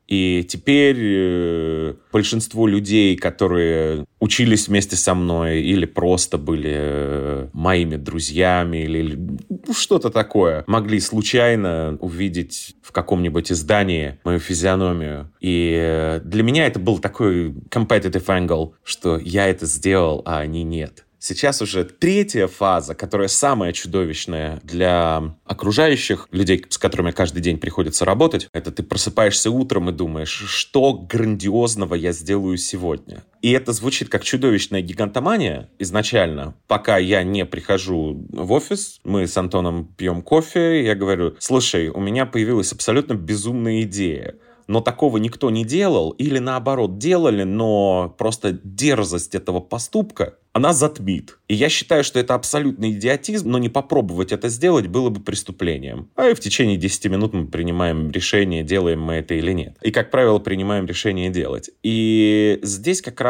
И 0.10 0.44
теперь 0.50 0.98
э, 1.00 1.94
большинство 2.12 2.66
людей, 2.66 3.16
которые 3.16 4.06
учились 4.20 4.68
вместе 4.68 4.96
со 4.96 5.14
мной 5.14 5.62
или 5.62 5.86
просто 5.86 6.40
были 6.40 6.72
э, 6.74 7.48
моими 7.54 7.96
друзьями 7.96 8.78
или 8.78 9.16
ну, 9.50 9.74
что-то 9.74 10.10
такое, 10.10 10.64
могли 10.66 11.00
случайно 11.00 11.96
увидеть 12.02 12.76
в 12.82 12.92
каком-нибудь 12.92 13.52
издании 13.52 14.18
мою 14.24 14.40
физиономию. 14.40 15.32
И 15.42 15.78
э, 15.80 16.22
для 16.24 16.42
меня 16.42 16.66
это 16.66 16.80
был 16.80 16.98
такой 16.98 17.52
competitive 17.70 18.26
angle, 18.26 18.72
что 18.84 19.20
я 19.20 19.48
это 19.48 19.68
сделал, 19.68 20.24
а 20.26 20.40
они 20.40 20.64
нет. 20.64 21.06
Сейчас 21.20 21.62
уже 21.62 21.84
третья 21.84 22.48
фаза, 22.48 22.96
которая 22.96 23.28
самая 23.28 23.74
чудовищная 23.74 24.62
для 24.64 25.36
окружающих 25.46 26.30
людей, 26.32 26.66
с 26.70 26.78
которыми 26.78 27.12
каждый 27.12 27.42
день 27.42 27.58
приходится 27.58 28.06
работать. 28.06 28.48
Это 28.54 28.72
ты 28.72 28.84
просыпаешься 28.84 29.52
утром 29.52 29.90
и 29.90 29.94
думаешь, 29.94 30.30
что 30.30 30.94
грандиозного 30.94 31.96
я 31.96 32.14
сделаю 32.14 32.58
сегодня. 32.58 33.24
И 33.42 33.52
это 33.52 33.72
звучит 33.72 34.10
как 34.10 34.24
чудовищная 34.24 34.82
гигантомания 34.82 35.70
изначально. 35.80 36.56
Пока 36.68 36.98
я 36.98 37.24
не 37.24 37.46
прихожу 37.46 38.26
в 38.30 38.52
офис, 38.52 39.00
мы 39.04 39.28
с 39.28 39.38
Антоном 39.38 39.86
пьем 39.98 40.22
кофе, 40.22 40.84
я 40.84 40.96
говорю, 40.96 41.36
слушай, 41.40 41.90
у 41.90 42.00
меня 42.00 42.26
появилась 42.26 42.72
абсолютно 42.72 43.14
безумная 43.14 43.84
идея 43.84 44.36
но 44.70 44.82
такого 44.82 45.18
никто 45.18 45.50
не 45.50 45.66
делал, 45.66 46.12
или 46.12 46.38
наоборот 46.38 47.00
делали, 47.00 47.42
но 47.42 48.14
просто 48.20 48.52
дерзость 48.64 49.34
этого 49.34 49.62
поступка 49.62 50.36
она 50.52 50.74
затмит. 50.74 51.38
И 51.48 51.56
я 51.56 51.70
считаю, 51.70 52.04
что 52.04 52.20
это 52.20 52.34
абсолютный 52.34 52.92
идиотизм, 52.92 53.50
но 53.50 53.58
не 53.60 53.70
попробовать 53.70 54.32
это 54.32 54.50
сделать 54.50 54.88
было 54.88 55.10
бы 55.10 55.22
преступлением. 55.22 56.10
А 56.16 56.30
и 56.30 56.34
в 56.34 56.40
течение 56.40 56.78
10 56.78 57.06
минут 57.06 57.34
мы 57.34 57.48
принимаем 57.48 58.12
решение, 58.12 58.64
делаем 58.64 59.02
мы 59.02 59.16
это 59.16 59.36
или 59.36 59.54
нет. 59.54 59.78
И, 59.82 59.92
как 59.92 60.12
правило, 60.12 60.40
принимаем 60.40 60.86
решение 60.86 61.30
делать. 61.30 61.70
И 61.84 62.60
здесь 62.64 63.02
как 63.02 63.22
раз 63.22 63.29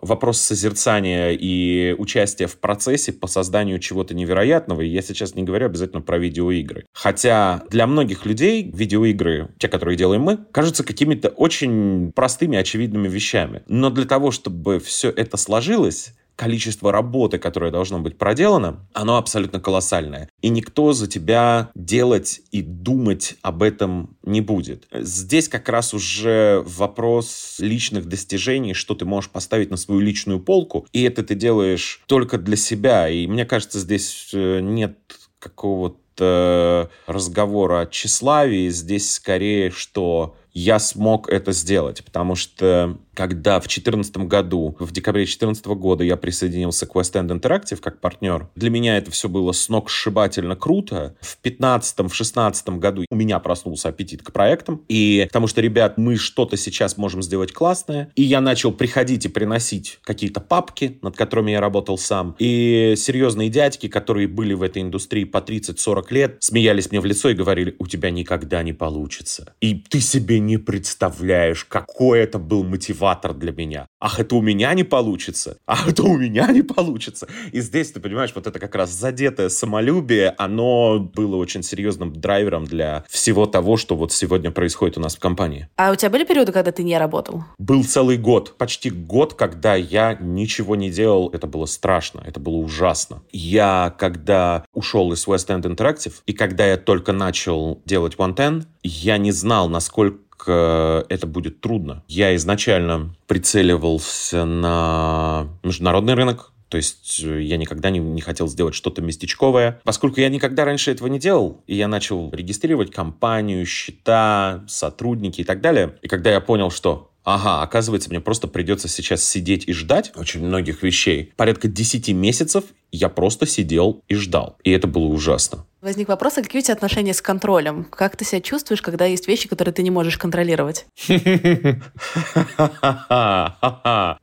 вопрос 0.00 0.40
созерцания 0.40 1.30
и 1.32 1.94
участия 1.98 2.46
в 2.46 2.56
процессе 2.58 3.12
по 3.12 3.26
созданию 3.26 3.78
чего-то 3.78 4.14
невероятного. 4.14 4.82
И 4.82 4.88
я 4.88 5.02
сейчас 5.02 5.34
не 5.34 5.42
говорю 5.42 5.66
обязательно 5.66 6.02
про 6.02 6.18
видеоигры. 6.18 6.86
Хотя 6.92 7.62
для 7.70 7.86
многих 7.86 8.26
людей 8.26 8.70
видеоигры, 8.72 9.48
те, 9.58 9.68
которые 9.68 9.96
делаем 9.96 10.22
мы, 10.22 10.38
кажутся 10.52 10.84
какими-то 10.84 11.28
очень 11.28 12.12
простыми, 12.12 12.58
очевидными 12.58 13.08
вещами. 13.08 13.62
Но 13.68 13.90
для 13.90 14.04
того, 14.04 14.30
чтобы 14.30 14.78
все 14.78 15.10
это 15.10 15.36
сложилось, 15.36 16.14
количество 16.36 16.92
работы, 16.92 17.38
которое 17.38 17.72
должно 17.72 17.98
быть 17.98 18.18
проделано, 18.18 18.86
оно 18.92 19.16
абсолютно 19.16 19.58
колоссальное. 19.58 20.28
И 20.42 20.50
никто 20.50 20.92
за 20.92 21.08
тебя 21.08 21.70
делать 21.74 22.42
и 22.52 22.62
думать 22.62 23.36
об 23.42 23.62
этом 23.62 24.16
не 24.22 24.42
будет. 24.42 24.86
Здесь 24.92 25.48
как 25.48 25.68
раз 25.68 25.94
уже 25.94 26.62
вопрос 26.66 27.56
личных 27.58 28.06
достижений, 28.06 28.74
что 28.74 28.94
ты 28.94 29.06
можешь 29.06 29.30
поставить 29.30 29.70
на 29.70 29.76
свою 29.76 30.00
личную 30.00 30.38
полку, 30.38 30.86
и 30.92 31.02
это 31.02 31.22
ты 31.22 31.34
делаешь 31.34 32.02
только 32.06 32.38
для 32.38 32.56
себя. 32.56 33.08
И 33.08 33.26
мне 33.26 33.46
кажется, 33.46 33.80
здесь 33.80 34.30
э, 34.34 34.60
нет 34.60 34.98
какого-то 35.38 36.90
разговора 37.06 37.80
о 37.80 37.86
тщеславии. 37.86 38.68
Здесь 38.68 39.12
скорее, 39.12 39.70
что 39.70 40.36
я 40.52 40.78
смог 40.78 41.28
это 41.28 41.52
сделать, 41.52 42.02
потому 42.02 42.34
что 42.34 42.96
когда 43.16 43.58
в 43.58 43.64
2014 43.64 44.16
году, 44.18 44.76
в 44.78 44.92
декабре 44.92 45.22
2014 45.22 45.66
года 45.66 46.04
я 46.04 46.16
присоединился 46.16 46.86
к 46.86 46.94
West 46.94 47.14
End 47.14 47.28
Interactive 47.28 47.78
как 47.80 48.00
партнер, 48.00 48.48
для 48.54 48.70
меня 48.70 48.98
это 48.98 49.10
все 49.10 49.28
было 49.28 49.52
с 49.52 49.68
ног 49.68 49.88
сшибательно 49.88 50.54
круто. 50.54 51.16
В 51.20 51.38
2015-2016 51.44 52.78
году 52.78 53.04
у 53.10 53.16
меня 53.16 53.38
проснулся 53.38 53.88
аппетит 53.88 54.22
к 54.22 54.32
проектам, 54.32 54.84
и 54.88 55.24
потому 55.28 55.46
что, 55.46 55.62
ребят, 55.62 55.96
мы 55.96 56.16
что-то 56.16 56.56
сейчас 56.56 56.98
можем 56.98 57.22
сделать 57.22 57.52
классное, 57.52 58.12
и 58.14 58.22
я 58.22 58.40
начал 58.40 58.70
приходить 58.70 59.24
и 59.24 59.28
приносить 59.28 59.98
какие-то 60.02 60.40
папки, 60.40 60.98
над 61.00 61.16
которыми 61.16 61.52
я 61.52 61.60
работал 61.60 61.96
сам, 61.96 62.36
и 62.38 62.94
серьезные 62.96 63.48
дядьки, 63.48 63.88
которые 63.88 64.28
были 64.28 64.52
в 64.52 64.62
этой 64.62 64.82
индустрии 64.82 65.24
по 65.24 65.38
30-40 65.38 66.04
лет, 66.10 66.36
смеялись 66.40 66.90
мне 66.90 67.00
в 67.00 67.06
лицо 67.06 67.30
и 67.30 67.34
говорили, 67.34 67.74
у 67.78 67.86
тебя 67.86 68.10
никогда 68.10 68.62
не 68.62 68.74
получится. 68.74 69.54
И 69.62 69.82
ты 69.88 70.00
себе 70.00 70.38
не 70.38 70.58
представляешь, 70.58 71.64
какой 71.64 72.20
это 72.20 72.38
был 72.38 72.62
мотиватор 72.62 73.05
мотиватор 73.06 73.34
для 73.34 73.52
меня. 73.52 73.86
Ах, 74.00 74.20
это 74.20 74.34
у 74.34 74.42
меня 74.42 74.74
не 74.74 74.84
получится. 74.84 75.58
Ах, 75.66 75.88
это 75.88 76.02
у 76.02 76.16
меня 76.16 76.46
не 76.48 76.62
получится. 76.62 77.28
И 77.52 77.60
здесь, 77.60 77.92
ты 77.92 78.00
понимаешь, 78.00 78.32
вот 78.34 78.46
это 78.46 78.58
как 78.58 78.74
раз 78.74 78.90
задетое 78.90 79.48
самолюбие, 79.48 80.34
оно 80.38 80.98
было 80.98 81.36
очень 81.36 81.62
серьезным 81.62 82.12
драйвером 82.12 82.64
для 82.64 83.04
всего 83.08 83.46
того, 83.46 83.76
что 83.76 83.96
вот 83.96 84.12
сегодня 84.12 84.50
происходит 84.50 84.98
у 84.98 85.00
нас 85.00 85.16
в 85.16 85.20
компании. 85.20 85.68
А 85.76 85.92
у 85.92 85.94
тебя 85.94 86.10
были 86.10 86.24
периоды, 86.24 86.52
когда 86.52 86.72
ты 86.72 86.82
не 86.82 86.98
работал? 86.98 87.44
Был 87.58 87.84
целый 87.84 88.16
год. 88.16 88.56
Почти 88.58 88.90
год, 88.90 89.34
когда 89.34 89.74
я 89.74 90.16
ничего 90.20 90.76
не 90.76 90.90
делал. 90.90 91.30
Это 91.32 91.46
было 91.46 91.66
страшно. 91.66 92.22
Это 92.26 92.40
было 92.40 92.56
ужасно. 92.56 93.22
Я, 93.32 93.94
когда 93.98 94.64
ушел 94.72 95.12
из 95.12 95.26
West 95.26 95.48
End 95.48 95.62
Interactive, 95.62 96.14
и 96.26 96.32
когда 96.32 96.66
я 96.66 96.76
только 96.76 97.12
начал 97.12 97.80
делать 97.84 98.16
One 98.16 98.34
Ten, 98.34 98.64
я 98.82 99.18
не 99.18 99.32
знал, 99.32 99.68
насколько 99.68 100.25
это 100.52 101.26
будет 101.26 101.60
трудно. 101.60 102.04
Я 102.08 102.34
изначально 102.36 103.14
прицеливался 103.26 104.44
на 104.44 105.48
международный 105.62 106.14
рынок, 106.14 106.52
то 106.68 106.76
есть 106.76 107.22
э, 107.24 107.42
я 107.42 107.56
никогда 107.56 107.90
не, 107.90 107.98
не 107.98 108.20
хотел 108.20 108.48
сделать 108.48 108.74
что-то 108.74 109.00
местечковое. 109.02 109.80
Поскольку 109.84 110.20
я 110.20 110.28
никогда 110.28 110.64
раньше 110.64 110.90
этого 110.90 111.08
не 111.08 111.18
делал, 111.18 111.62
и 111.66 111.76
я 111.76 111.88
начал 111.88 112.30
регистрировать 112.32 112.90
компанию, 112.90 113.64
счета, 113.66 114.64
сотрудники 114.66 115.42
и 115.42 115.44
так 115.44 115.60
далее. 115.60 115.96
И 116.02 116.08
когда 116.08 116.30
я 116.30 116.40
понял, 116.40 116.70
что 116.70 117.10
ага, 117.26 117.62
оказывается, 117.62 118.08
мне 118.08 118.20
просто 118.20 118.48
придется 118.48 118.88
сейчас 118.88 119.22
сидеть 119.22 119.68
и 119.68 119.72
ждать 119.72 120.12
очень 120.16 120.42
многих 120.44 120.82
вещей. 120.82 121.32
Порядка 121.36 121.68
10 121.68 122.08
месяцев 122.10 122.64
я 122.92 123.08
просто 123.08 123.46
сидел 123.46 124.02
и 124.08 124.14
ждал. 124.14 124.56
И 124.64 124.70
это 124.70 124.86
было 124.86 125.06
ужасно. 125.06 125.66
Возник 125.82 126.08
вопрос, 126.08 126.38
а 126.38 126.42
какие 126.42 126.62
у 126.62 126.64
тебя 126.64 126.74
отношения 126.74 127.12
с 127.12 127.20
контролем? 127.20 127.84
Как 127.84 128.16
ты 128.16 128.24
себя 128.24 128.40
чувствуешь, 128.40 128.80
когда 128.80 129.04
есть 129.04 129.28
вещи, 129.28 129.48
которые 129.48 129.74
ты 129.74 129.82
не 129.82 129.90
можешь 129.90 130.16
контролировать? 130.18 130.86
У 131.08 131.12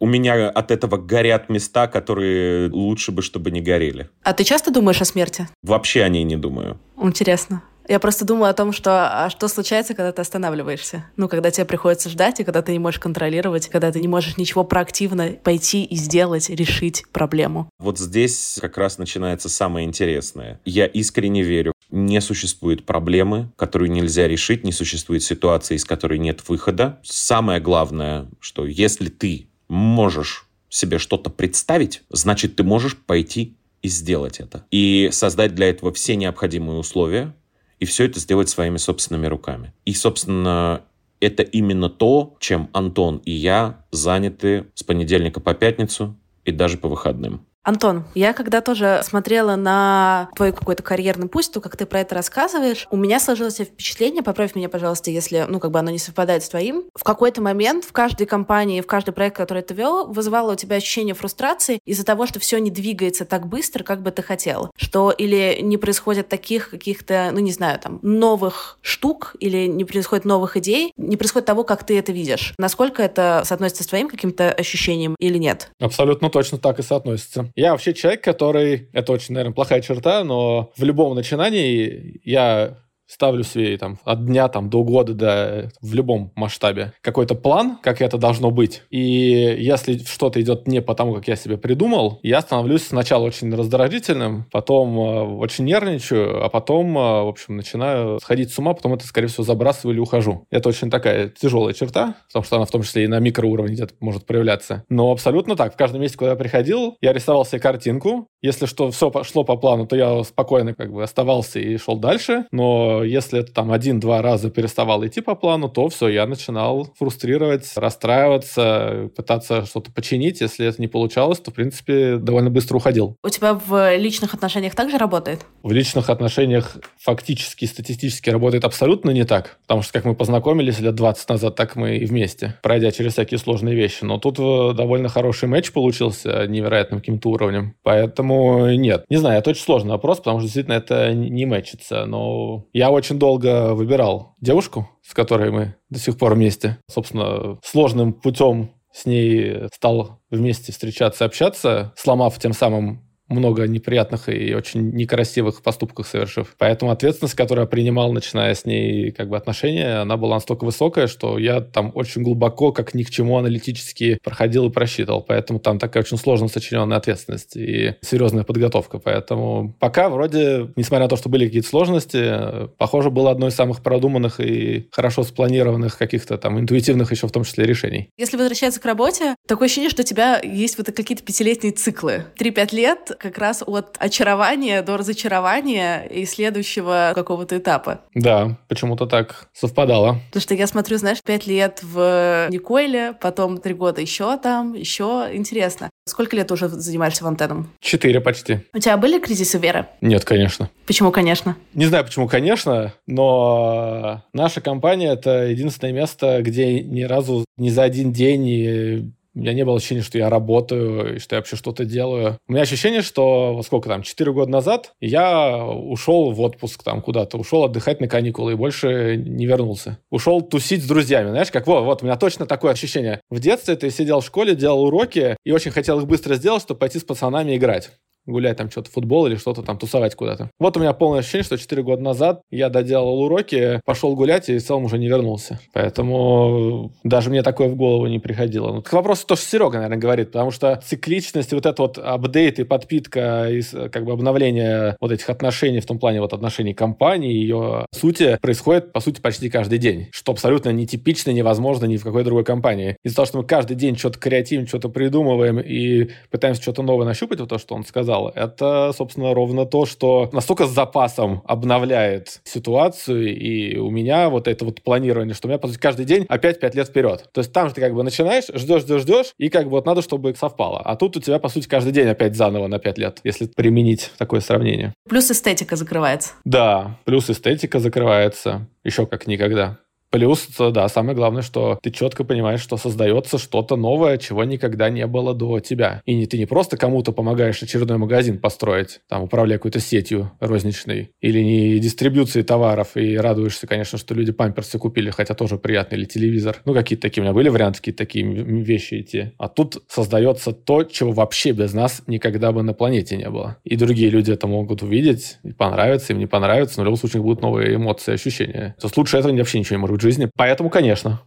меня 0.08 0.50
от 0.50 0.72
этого 0.72 0.98
горят 0.98 1.50
места, 1.50 1.88
которые 1.88 2.70
лучше 2.70 3.12
бы, 3.12 3.22
чтобы 3.22 3.52
не 3.52 3.62
горели. 3.62 4.10
А 4.24 4.34
ты 4.34 4.44
часто 4.44 4.72
думаешь 4.72 5.02
о 5.02 5.06
смерти? 5.06 5.48
Вообще 5.62 6.04
о 6.04 6.10
ней 6.10 6.24
не 6.24 6.36
думаю. 6.36 6.80
Интересно. 7.02 7.64
Я 7.88 8.00
просто 8.00 8.26
думаю 8.26 8.50
о 8.50 8.54
том, 8.54 8.72
что 8.72 9.26
а 9.26 9.30
что 9.30 9.48
случается, 9.48 9.94
когда 9.94 10.12
ты 10.12 10.22
останавливаешься. 10.22 11.06
Ну, 11.18 11.28
когда 11.28 11.52
тебе 11.52 11.66
приходится 11.66 12.10
ждать, 12.10 12.40
и 12.40 12.44
когда 12.44 12.62
ты 12.62 12.72
не 12.72 12.80
можешь 12.80 13.00
контролировать, 13.00 13.68
когда 13.68 13.92
ты 13.92 14.00
не 14.00 14.08
можешь 14.08 14.38
ничего 14.38 14.64
проактивно 14.64 15.34
пойти 15.44 15.84
и 15.84 15.96
сделать, 15.96 16.50
решить 16.50 17.06
проблему. 17.12 17.70
Вот 17.80 18.00
здесь 18.00 18.58
как 18.62 18.78
раз 18.78 18.98
начинается 18.98 19.50
самое 19.50 19.86
интересное. 19.86 20.60
Я 20.66 20.86
искренне 20.86 21.44
верю, 21.44 21.74
не 21.90 22.22
существует 22.22 22.86
проблемы, 22.86 23.52
которую 23.56 23.92
нельзя 23.92 24.28
решить, 24.28 24.64
не 24.64 24.72
существует 24.72 25.24
ситуации, 25.24 25.76
из 25.76 25.86
которой 25.86 26.20
нет 26.20 26.48
выхода. 26.48 27.00
Самое 27.04 27.60
главное, 27.60 28.28
что 28.40 28.66
если 28.66 29.10
ты 29.10 29.48
можешь 29.68 30.48
себе 30.70 30.98
что-то 30.98 31.30
представить, 31.30 32.02
значит, 32.10 32.56
ты 32.56 32.64
можешь 32.64 32.98
пойти 32.98 33.56
и 33.84 33.90
сделать 33.90 34.40
это. 34.40 34.66
И 34.72 35.10
создать 35.12 35.54
для 35.54 35.70
этого 35.70 35.94
все 35.94 36.16
необходимые 36.16 36.80
условия, 36.80 37.36
и 37.84 37.86
все 37.86 38.06
это 38.06 38.18
сделать 38.22 38.48
своими 38.48 38.78
собственными 38.78 39.28
руками. 39.28 39.74
И, 39.84 39.94
собственно, 39.94 40.84
это 41.20 41.44
именно 41.44 41.90
то, 41.90 42.38
чем 42.40 42.70
Антон 42.72 43.18
и 43.26 43.32
я 43.32 43.86
заняты 43.92 44.68
с 44.74 44.84
понедельника 44.84 45.42
по 45.42 45.54
пятницу 45.54 46.18
и 46.46 46.54
даже 46.54 46.78
по 46.78 46.88
выходным. 46.88 47.46
Антон, 47.64 48.04
я 48.14 48.34
когда 48.34 48.60
тоже 48.60 49.02
смотрела 49.06 49.56
на 49.56 50.30
твой 50.36 50.52
какой-то 50.52 50.84
карьерный 50.84 51.30
путь, 51.30 51.50
то, 51.50 51.62
как 51.62 51.78
ты 51.78 51.86
про 51.86 52.02
это 52.02 52.14
рассказываешь, 52.14 52.88
у 52.92 52.98
меня 52.98 53.22
сложилось 53.22 53.56
впечатление, 53.56 54.22
поправь 54.22 54.54
меня, 54.54 54.68
пожалуйста, 54.68 55.12
если, 55.12 55.46
ну, 55.48 55.62
как 55.62 55.72
бы 55.72 55.80
оно 55.80 55.90
не 55.90 55.98
совпадает 55.98 56.44
с 56.44 56.50
твоим. 56.50 56.84
В 56.94 57.06
какой-то 57.06 57.42
момент 57.42 57.86
в 57.86 57.94
каждой 57.94 58.28
компании, 58.28 58.82
в 58.82 58.88
каждый 58.88 59.12
проект, 59.12 59.38
который 59.38 59.64
ты 59.64 59.74
вел, 59.74 60.08
вызывало 60.08 60.54
у 60.54 60.56
тебя 60.56 60.76
ощущение 60.76 61.16
фрустрации 61.16 61.80
из-за 61.86 62.04
того, 62.04 62.26
что 62.26 62.42
все 62.42 62.58
не 62.58 62.70
двигается 62.70 63.24
так 63.24 63.48
быстро, 63.48 63.86
как 63.86 64.02
бы 64.02 64.12
ты 64.12 64.22
хотел. 64.22 64.70
Что 64.76 65.12
или 65.12 65.60
не 65.62 65.78
происходит 65.78 66.28
таких 66.28 66.70
каких-то, 66.70 67.30
ну, 67.32 67.40
не 67.40 67.54
знаю, 67.54 67.80
там, 67.80 68.00
новых 68.02 68.78
штук, 68.82 69.36
или 69.40 69.68
не 69.68 69.86
происходит 69.86 70.26
новых 70.26 70.58
идей, 70.58 70.92
не 70.98 71.16
происходит 71.16 71.46
того, 71.46 71.64
как 71.64 71.86
ты 71.86 71.98
это 71.98 72.12
видишь. 72.12 72.56
Насколько 72.58 73.04
это 73.04 73.44
соотносится 73.46 73.84
с 73.84 73.88
твоим 73.88 74.10
каким-то 74.10 74.52
ощущением 74.52 75.16
или 75.20 75.38
нет? 75.38 75.72
Абсолютно 75.80 76.30
точно 76.30 76.58
так 76.58 76.80
и 76.80 76.84
соотносится. 76.84 77.53
Я 77.56 77.72
вообще 77.72 77.94
человек, 77.94 78.24
который... 78.24 78.90
Это 78.94 79.12
очень, 79.12 79.34
наверное, 79.34 79.54
плохая 79.54 79.82
черта, 79.82 80.24
но 80.24 80.72
в 80.76 80.84
любом 80.84 81.16
начинании 81.16 82.20
я 82.24 82.80
ставлю 83.08 83.44
себе 83.44 83.78
там, 83.78 84.00
от 84.04 84.26
дня 84.26 84.48
там, 84.48 84.70
до 84.70 84.84
года, 84.84 85.14
да, 85.14 85.70
в 85.82 85.94
любом 85.94 86.32
масштабе 86.36 86.94
какой-то 87.02 87.36
план, 87.36 87.78
как 87.82 88.02
это 88.02 88.18
должно 88.18 88.52
быть. 88.52 88.84
И 88.90 89.00
если 89.00 89.98
что-то 89.98 90.42
идет 90.42 90.68
не 90.68 90.82
по 90.82 90.96
тому, 90.96 91.14
как 91.14 91.28
я 91.28 91.36
себе 91.36 91.58
придумал, 91.58 92.20
я 92.24 92.42
становлюсь 92.42 92.88
сначала 92.88 93.24
очень 93.26 93.54
раздражительным, 93.54 94.46
потом 94.52 94.98
э, 95.00 95.24
очень 95.38 95.66
нервничаю, 95.66 96.44
а 96.44 96.50
потом, 96.50 96.98
э, 96.98 97.24
в 97.24 97.28
общем, 97.28 97.58
начинаю 97.58 98.20
сходить 98.20 98.52
с 98.52 98.60
ума, 98.60 98.74
потом 98.74 98.94
это, 98.94 99.06
скорее 99.06 99.28
всего, 99.28 99.44
забрасываю 99.44 99.94
или 99.96 100.02
ухожу. 100.02 100.46
Это 100.50 100.70
очень 100.70 100.90
такая 100.90 101.30
тяжелая 101.30 101.74
черта, 101.74 102.16
потому 102.28 102.44
что 102.44 102.56
она 102.56 102.66
в 102.66 102.72
том 102.72 102.84
числе 102.84 103.06
и 103.06 103.08
на 103.08 103.20
микроуровне 103.20 103.74
где-то 103.74 103.94
может 104.00 104.26
проявляться. 104.26 104.84
Но 104.90 105.12
абсолютно 105.12 105.56
так. 105.56 105.74
В 105.74 105.78
каждом 105.78 106.02
месте, 106.02 106.18
куда 106.18 106.32
я 106.32 106.36
приходил, 106.36 106.98
я 107.02 107.14
рисовал 107.14 107.46
себе 107.46 107.60
картинку. 107.60 108.28
Если 108.42 108.66
что, 108.66 108.92
все 108.92 109.10
пошло 109.10 109.44
по 109.44 109.56
плану, 109.56 109.88
то 109.88 109.96
я 109.96 110.24
спокойно 110.24 110.74
как 110.74 110.92
бы 110.92 111.04
оставался 111.04 111.60
и 111.60 111.78
шел 111.78 111.98
дальше. 111.98 112.46
Но 112.52 112.93
если 113.02 113.40
это 113.40 113.54
там 113.54 113.72
один-два 113.72 114.22
раза 114.22 114.50
переставал 114.50 115.06
идти 115.06 115.22
по 115.22 115.36
плану, 115.36 115.70
то 115.70 115.90
все, 115.90 116.10
я 116.10 116.28
начинал 116.28 116.94
фрустрировать, 116.98 117.72
расстраиваться, 117.76 119.10
пытаться 119.16 119.66
что-то 119.66 119.92
починить. 119.92 120.42
Если 120.42 120.68
это 120.68 120.82
не 120.82 120.88
получалось, 120.88 121.40
то, 121.40 121.52
в 121.52 121.54
принципе, 121.54 122.18
довольно 122.18 122.50
быстро 122.50 122.78
уходил. 122.78 123.18
У 123.24 123.30
тебя 123.30 123.54
в 123.54 123.96
личных 123.98 124.34
отношениях 124.34 124.76
также 124.76 124.98
работает? 124.98 125.46
В 125.64 125.72
личных 125.72 126.10
отношениях 126.10 126.78
фактически, 127.00 127.66
статистически 127.66 128.30
работает 128.30 128.66
абсолютно 128.66 129.12
не 129.12 129.24
так. 129.24 129.58
Потому 129.62 129.82
что, 129.82 129.94
как 129.94 130.06
мы 130.06 130.16
познакомились 130.16 130.80
лет 130.80 130.96
20 130.96 131.30
назад, 131.30 131.56
так 131.56 131.76
мы 131.76 131.98
и 131.98 132.06
вместе, 132.06 132.56
пройдя 132.62 132.92
через 132.92 133.14
всякие 133.14 133.38
сложные 133.38 133.76
вещи. 133.76 134.04
Но 134.04 134.20
тут 134.20 134.40
э, 134.40 134.74
довольно 134.76 135.10
хороший 135.10 135.48
матч 135.48 135.72
получился 135.72 136.48
невероятным 136.48 137.00
каким-то 137.00 137.30
уровнем. 137.30 137.76
Поэтому 137.84 138.70
нет. 138.76 139.06
Не 139.10 139.18
знаю, 139.18 139.40
это 139.40 139.52
очень 139.52 139.64
сложный 139.64 139.92
вопрос, 139.92 140.18
потому 140.18 140.40
что 140.40 140.46
действительно 140.46 140.76
это 140.76 141.14
не 141.14 141.46
мэчится. 141.46 142.06
Но 142.06 142.66
я 142.74 142.83
очень 142.92 143.20
долго 143.20 143.74
выбирал 143.74 144.36
девушку, 144.40 144.90
с 145.02 145.14
которой 145.14 145.52
мы 145.52 145.76
до 145.90 146.00
сих 146.00 146.18
пор 146.18 146.36
вместе. 146.36 146.78
Собственно, 146.90 147.60
сложным 147.64 148.14
путем 148.14 148.72
с 148.92 149.06
ней 149.06 149.68
стал 149.74 150.22
вместе 150.30 150.72
встречаться, 150.72 151.26
общаться, 151.26 151.94
сломав 151.96 152.38
тем 152.40 152.54
самым 152.54 153.02
много 153.34 153.68
неприятных 153.68 154.30
и 154.30 154.54
очень 154.54 154.92
некрасивых 154.92 155.62
поступков 155.62 156.08
совершив. 156.08 156.56
Поэтому 156.58 156.92
ответственность, 156.92 157.36
которую 157.36 157.66
я 157.66 157.68
принимал, 157.68 158.14
начиная 158.14 158.54
с 158.54 158.66
ней 158.66 159.12
как 159.12 159.30
бы 159.30 159.38
отношения, 159.38 160.02
она 160.02 160.18
была 160.18 160.36
настолько 160.36 160.64
высокая, 160.64 161.08
что 161.08 161.38
я 161.38 161.62
там 161.62 161.92
очень 161.96 162.24
глубоко, 162.24 162.72
как 162.72 162.94
ни 162.94 163.04
к 163.04 163.10
чему 163.10 163.38
аналитически 163.38 164.20
проходил 164.24 164.68
и 164.68 164.72
просчитывал. 164.72 165.22
Поэтому 165.22 165.60
там 165.60 165.80
такая 165.80 166.04
очень 166.04 166.18
сложно 166.18 166.48
сочиненная 166.48 166.98
ответственность 166.98 167.56
и 167.56 167.96
серьезная 168.02 168.44
подготовка. 168.44 169.00
Поэтому 169.00 169.76
пока 169.80 170.10
вроде, 170.10 170.72
несмотря 170.76 171.06
на 171.06 171.10
то, 171.10 171.16
что 171.18 171.30
были 171.30 171.46
какие-то 171.46 171.68
сложности, 171.68 172.70
похоже, 172.78 173.10
было 173.10 173.32
одно 173.32 173.48
из 173.48 173.56
самых 173.56 173.82
продуманных 173.82 174.40
и 174.40 174.88
хорошо 174.92 175.24
спланированных 175.24 175.98
каких-то 175.98 176.38
там 176.38 176.60
интуитивных 176.60 177.12
еще 177.12 177.28
в 177.28 177.32
том 177.32 177.44
числе 177.44 177.66
решений. 177.66 178.10
Если 178.18 178.38
возвращаться 178.38 178.80
к 178.80 178.86
работе, 178.86 179.36
такое 179.48 179.68
ощущение, 179.68 179.90
что 179.90 180.02
у 180.02 180.06
тебя 180.06 180.40
есть 180.40 180.78
вот 180.78 180.88
какие-то 180.88 181.24
пятилетние 181.24 181.74
циклы. 181.74 182.26
Три-пять 182.38 182.74
лет 182.74 183.12
как 183.24 183.38
раз 183.38 183.64
от 183.66 183.96
очарования 184.00 184.82
до 184.82 184.98
разочарования 184.98 186.04
и 186.04 186.26
следующего 186.26 187.14
какого-то 187.16 187.58
этапа. 187.58 188.02
Да, 188.14 188.58
почему-то 188.68 189.06
так 189.06 189.48
совпадало. 189.54 190.20
Потому 190.28 190.42
что 190.42 190.54
я 190.54 190.68
смотрю, 190.68 190.98
знаешь, 190.98 191.24
пять 191.24 191.48
лет 191.48 191.80
в 191.82 192.48
Никойле, 192.50 193.14
потом 193.20 193.58
три 193.60 193.74
года 193.74 194.02
еще 194.02 194.38
там, 194.38 194.74
еще 194.74 195.30
интересно. 195.32 195.90
Сколько 196.06 196.36
лет 196.36 196.52
уже 196.52 196.68
занимаешься 196.68 197.24
вантеном? 197.24 197.70
Четыре 197.80 198.20
почти. 198.20 198.60
У 198.74 198.80
тебя 198.80 198.98
были 198.98 199.20
кризисы 199.20 199.58
веры? 199.58 199.88
Нет, 200.02 200.26
конечно. 200.26 200.70
Почему, 200.86 201.12
конечно? 201.12 201.56
Не 201.74 201.86
знаю, 201.86 202.04
почему, 202.04 202.28
конечно, 202.28 202.94
но 203.08 204.22
наша 204.34 204.60
компания— 204.60 205.14
это 205.14 205.46
единственное 205.46 205.94
место, 205.94 206.42
где 206.42 206.82
ни 206.82 207.04
разу 207.04 207.46
ни 207.56 207.70
за 207.70 207.84
один 207.84 208.12
день 208.12 209.14
у 209.36 209.40
меня 209.40 209.54
не 209.54 209.66
было 209.66 209.78
ощущения, 209.78 210.02
что 210.02 210.18
я 210.18 210.30
работаю, 210.30 211.16
и 211.16 211.20
что 211.20 211.36
я 211.36 211.40
вообще 211.40 211.56
что-то 211.56 211.86
делаю. 211.86 212.38
У 212.48 212.54
меня 212.54 212.64
ощущение, 212.64 213.02
что, 213.02 213.54
вот 213.56 213.66
сколько 213.66 213.90
там, 213.90 214.04
4 214.04 214.32
года 214.32 214.52
назад 214.52 214.94
я 215.02 215.66
ушел 215.66 216.32
в 216.32 216.42
отпуск 216.42 216.84
там 216.84 217.02
куда-то, 217.02 217.38
ушел 217.38 217.64
отдыхать 217.64 218.00
на 218.00 218.08
каникулы 218.08 218.54
и 218.54 218.56
больше 218.56 219.18
не 219.18 219.46
вернулся. 219.46 219.98
Ушел 220.12 220.42
тусить 220.42 220.84
с 220.84 220.88
друзьями, 220.88 221.30
знаешь, 221.30 221.52
как 221.52 221.68
вот, 221.68 221.84
вот, 221.84 222.02
у 222.02 222.06
меня 222.06 222.16
точно 222.16 222.46
такое 222.46 222.74
ощущение. 222.74 223.22
В 223.30 223.40
детстве 223.40 223.76
ты 223.76 223.90
сидел 223.90 224.22
в 224.22 224.26
школе, 224.26 224.56
делал 224.56 224.84
уроки 224.84 225.38
и 225.44 225.52
очень 225.52 225.72
хотел 225.72 226.00
их 226.00 226.08
быстро 226.08 226.36
сделать, 226.36 226.62
чтобы 226.64 226.80
пойти 226.80 227.00
с 227.00 227.04
пацанами 227.04 227.56
играть 227.56 227.92
гулять 228.26 228.58
там 228.58 228.70
что-то, 228.70 228.90
футбол 228.90 229.28
или 229.28 229.36
что-то 229.36 229.62
там, 229.64 229.78
тусовать 229.78 230.16
куда-то. 230.16 230.50
Вот 230.60 230.78
у 230.78 230.80
меня 230.80 230.94
полное 230.94 231.20
ощущение, 231.20 231.44
что 231.44 231.58
4 231.58 231.84
года 231.84 232.02
назад 232.02 232.42
я 232.52 232.70
доделал 232.70 233.22
уроки, 233.22 233.82
пошел 233.86 234.16
гулять 234.16 234.50
и 234.50 234.58
в 234.58 234.64
целом 234.64 234.86
уже 234.86 234.98
не 234.98 235.08
вернулся. 235.08 235.60
Поэтому 235.74 236.92
даже 237.04 237.30
мне 237.30 237.44
такое 237.44 237.68
в 237.70 237.76
голову 237.76 238.08
не 238.08 238.20
приходило. 238.20 238.74
Ну, 238.74 238.82
к 238.82 238.94
вопросу 238.94 239.26
то, 239.28 239.36
что 239.36 239.46
Серега, 239.46 239.74
наверное, 239.74 239.98
говорит, 239.98 240.32
потому 240.32 240.52
что 240.52 240.82
цикличность, 240.86 241.54
вот 241.54 241.66
это 241.66 241.82
вот 241.82 241.98
апдейт 241.98 242.60
и 242.60 242.64
подпитка, 242.64 243.48
и 243.50 243.62
как 243.90 244.06
бы 244.06 244.14
обновление 244.14 244.96
вот 245.02 245.12
этих 245.12 245.30
отношений 245.30 245.80
в 245.80 245.86
том 245.86 246.00
плане 246.00 246.22
вот 246.22 246.34
отношений 246.34 246.74
компании, 246.74 247.34
ее 247.34 247.86
сути 247.94 248.38
происходит, 248.42 248.92
по 248.94 249.00
сути, 249.00 249.20
почти 249.22 249.50
каждый 249.50 249.80
день, 249.80 250.08
что 250.12 250.32
абсолютно 250.32 250.70
нетипично, 250.70 251.32
невозможно 251.32 251.86
ни 251.86 251.98
в 251.98 252.04
какой 252.04 252.24
другой 252.24 252.44
компании. 252.44 252.98
Из-за 253.04 253.16
того, 253.16 253.26
что 253.26 253.38
мы 253.40 253.44
каждый 253.44 253.76
день 253.76 253.98
что-то 253.98 254.20
креативим, 254.20 254.68
что-то 254.68 254.90
придумываем 254.90 255.60
и 255.60 256.10
пытаемся 256.30 256.62
что-то 256.62 256.84
новое 256.84 257.06
нащупать, 257.06 257.40
вот 257.40 257.50
то, 257.50 257.58
что 257.58 257.76
он 257.76 257.84
сказал, 257.84 258.13
сказал, 258.14 258.32
это, 258.36 258.92
собственно, 258.96 259.34
ровно 259.34 259.66
то, 259.66 259.86
что 259.86 260.30
настолько 260.32 260.68
с 260.68 260.72
запасом 260.72 261.42
обновляет 261.46 262.42
ситуацию, 262.44 263.36
и 263.36 263.78
у 263.78 263.90
меня 263.90 264.30
вот 264.30 264.48
это 264.48 264.66
вот 264.66 264.82
планирование, 264.84 265.34
что 265.34 265.48
у 265.48 265.50
меня, 265.50 265.58
по 265.58 265.68
сути, 265.68 265.80
каждый 265.80 266.06
день 266.06 266.26
опять 266.30 266.60
пять 266.60 266.76
лет 266.76 266.88
вперед. 266.88 267.30
То 267.34 267.40
есть 267.40 267.52
там 267.52 267.70
же 267.70 267.76
ты 267.76 267.82
как 267.82 267.94
бы 267.94 268.04
начинаешь, 268.04 268.46
ждешь, 268.54 268.84
ждешь, 268.84 269.02
ждешь, 269.02 269.34
и 269.38 269.50
как 269.50 269.66
бы 269.66 269.72
вот 269.72 269.86
надо, 269.86 270.02
чтобы 270.02 270.36
совпало. 270.36 270.80
А 270.80 270.96
тут 270.96 271.18
у 271.18 271.22
тебя, 271.22 271.40
по 271.40 271.50
сути, 271.50 271.68
каждый 271.68 271.92
день 271.92 272.08
опять 272.08 272.36
заново 272.36 272.68
на 272.68 272.80
пять 272.80 272.98
лет, 272.98 273.20
если 273.24 273.48
применить 273.48 274.12
такое 274.18 274.42
сравнение. 274.42 274.94
Плюс 275.10 275.32
эстетика 275.32 275.76
закрывается. 275.76 276.34
Да, 276.46 277.00
плюс 277.06 277.30
эстетика 277.30 277.80
закрывается 277.80 278.68
еще 278.84 279.06
как 279.06 279.28
никогда. 279.28 279.80
Плюс, 280.14 280.48
да, 280.60 280.88
самое 280.90 281.16
главное, 281.16 281.42
что 281.42 281.80
ты 281.82 281.90
четко 281.90 282.24
понимаешь, 282.24 282.62
что 282.62 282.78
создается 282.78 283.40
что-то 283.40 283.76
новое, 283.76 284.20
чего 284.20 284.44
никогда 284.44 284.92
не 284.92 285.08
было 285.08 285.34
до 285.34 285.60
тебя. 285.60 286.04
И 286.06 286.14
не, 286.14 286.28
ты 286.28 286.38
не 286.38 286.46
просто 286.46 286.78
кому-то 286.78 287.12
помогаешь 287.12 287.64
очередной 287.64 287.98
магазин 287.98 288.38
построить, 288.38 289.00
там, 289.10 289.24
управляя 289.24 289.58
какой-то 289.58 289.80
сетью 289.80 290.32
розничной, 290.40 291.10
или 291.20 291.40
не 291.40 291.80
дистрибуцией 291.80 292.46
товаров, 292.46 292.96
и 292.96 293.18
радуешься, 293.18 293.66
конечно, 293.66 293.98
что 293.98 294.14
люди 294.14 294.32
памперсы 294.32 294.78
купили, 294.78 295.10
хотя 295.10 295.34
тоже 295.34 295.58
приятно, 295.58 295.96
или 295.96 296.06
телевизор. 296.06 296.62
Ну, 296.64 296.76
какие-то 296.76 297.02
такие 297.02 297.24
у 297.24 297.26
меня 297.26 297.34
были 297.34 297.50
варианты, 297.50 297.80
какие-то 297.80 297.98
такие 297.98 298.24
вещи 298.24 299.02
идти. 299.02 299.32
А 299.40 299.48
тут 299.48 299.82
создается 299.88 300.52
то, 300.52 300.84
чего 300.84 301.12
вообще 301.12 301.54
без 301.54 301.74
нас 301.74 302.04
никогда 302.06 302.52
бы 302.52 302.62
на 302.62 302.76
планете 302.76 303.18
не 303.18 303.32
было. 303.32 303.58
И 303.64 303.76
другие 303.78 304.12
люди 304.12 304.32
это 304.32 304.46
могут 304.46 304.84
увидеть, 304.84 305.40
и 305.44 305.54
понравится, 305.54 306.14
им 306.14 306.20
не 306.20 306.28
понравится, 306.28 306.76
но 306.78 306.84
в 306.84 306.86
любом 306.86 307.00
случае 307.00 307.24
будут 307.24 307.42
новые 307.42 307.78
эмоции, 307.78 308.14
ощущения. 308.14 308.76
То 308.80 308.86
есть 308.86 308.96
лучше 308.96 309.18
этого 309.18 309.36
вообще 309.36 309.58
ничего 309.58 309.78
не 309.78 309.82
может 309.82 309.96
быть 309.96 310.03
жизни. 310.04 310.30
Поэтому, 310.36 310.70
конечно. 310.70 311.22